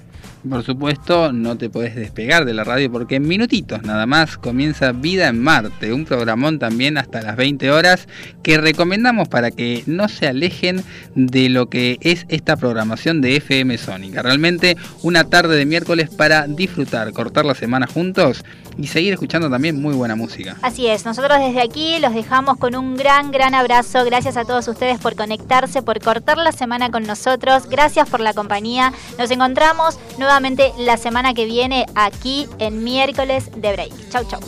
Por 0.50 0.64
supuesto, 0.64 1.32
no 1.32 1.56
te 1.56 1.70
podés 1.70 1.96
despegar 1.96 2.46
de 2.46 2.56
la 2.56 2.64
radio 2.64 2.92
porque 2.92 3.18
en 3.18 3.28
minutitos 3.28 3.84
nada 3.84 4.08
más 4.08 4.38
comienza 4.38 4.92
Vida 4.92 5.28
en 5.28 5.40
Marte, 5.40 5.94
un 5.94 6.06
programón 6.06 6.58
también 6.58 6.98
hasta 6.98 7.22
las 7.22 7.36
20 7.36 7.70
horas 7.70 8.08
que 8.42 8.58
recomendamos 8.58 9.30
para 9.30 9.52
que 9.52 9.84
no 9.86 10.10
se 10.10 10.28
alejen 10.28 10.84
de 11.14 11.50
lo 11.50 11.70
que 11.70 12.00
es 12.02 12.26
esta 12.28 12.58
programación 12.58 13.22
de 13.22 13.36
FM 13.36 13.78
Sónica. 13.78 14.24
Realmente 14.24 14.78
una 15.04 15.26
tarde 15.26 15.56
de 15.56 15.68
miércoles 15.68 16.10
para 16.10 16.48
disfrutar, 16.48 17.12
cortar 17.12 17.46
la 17.46 17.54
semana 17.54 17.86
juntos 17.86 18.44
y 18.84 18.88
seguir 18.88 19.14
escuchando 19.14 19.50
también 19.50 19.82
muy 19.82 19.94
buena 19.94 20.16
música. 20.16 20.58
Así 20.62 20.88
es, 20.88 21.06
nosotros 21.06 21.40
desde 21.40 21.62
aquí 21.62 22.00
los 22.00 22.14
dejamos 22.14 22.58
con 22.58 22.76
un 22.76 22.96
gran, 22.96 23.32
gran 23.32 23.54
abrazo. 23.56 24.04
Gracias 24.06 24.38
a 24.38 24.46
todos 24.46 24.68
ustedes 24.68 25.00
por 25.00 25.16
conectarse, 25.16 25.82
por 25.82 26.00
cortar 26.00 26.38
la 26.38 26.52
semana 26.52 26.92
con 26.92 27.04
nosotros. 27.04 27.68
Gracias 27.68 28.10
por 28.10 28.20
la 28.20 28.34
compañía. 28.34 28.94
Nos 29.18 29.32
encontramos 29.32 30.00
nuevamente 30.18 30.72
la 30.78 30.98
semana 30.98 31.34
que 31.34 31.46
viene 31.46 31.86
aquí 31.96 32.48
en 32.60 32.84
miércoles 32.84 33.50
de 33.56 33.74
break. 33.74 34.10
Chau, 34.10 34.26
chau. 34.26 34.40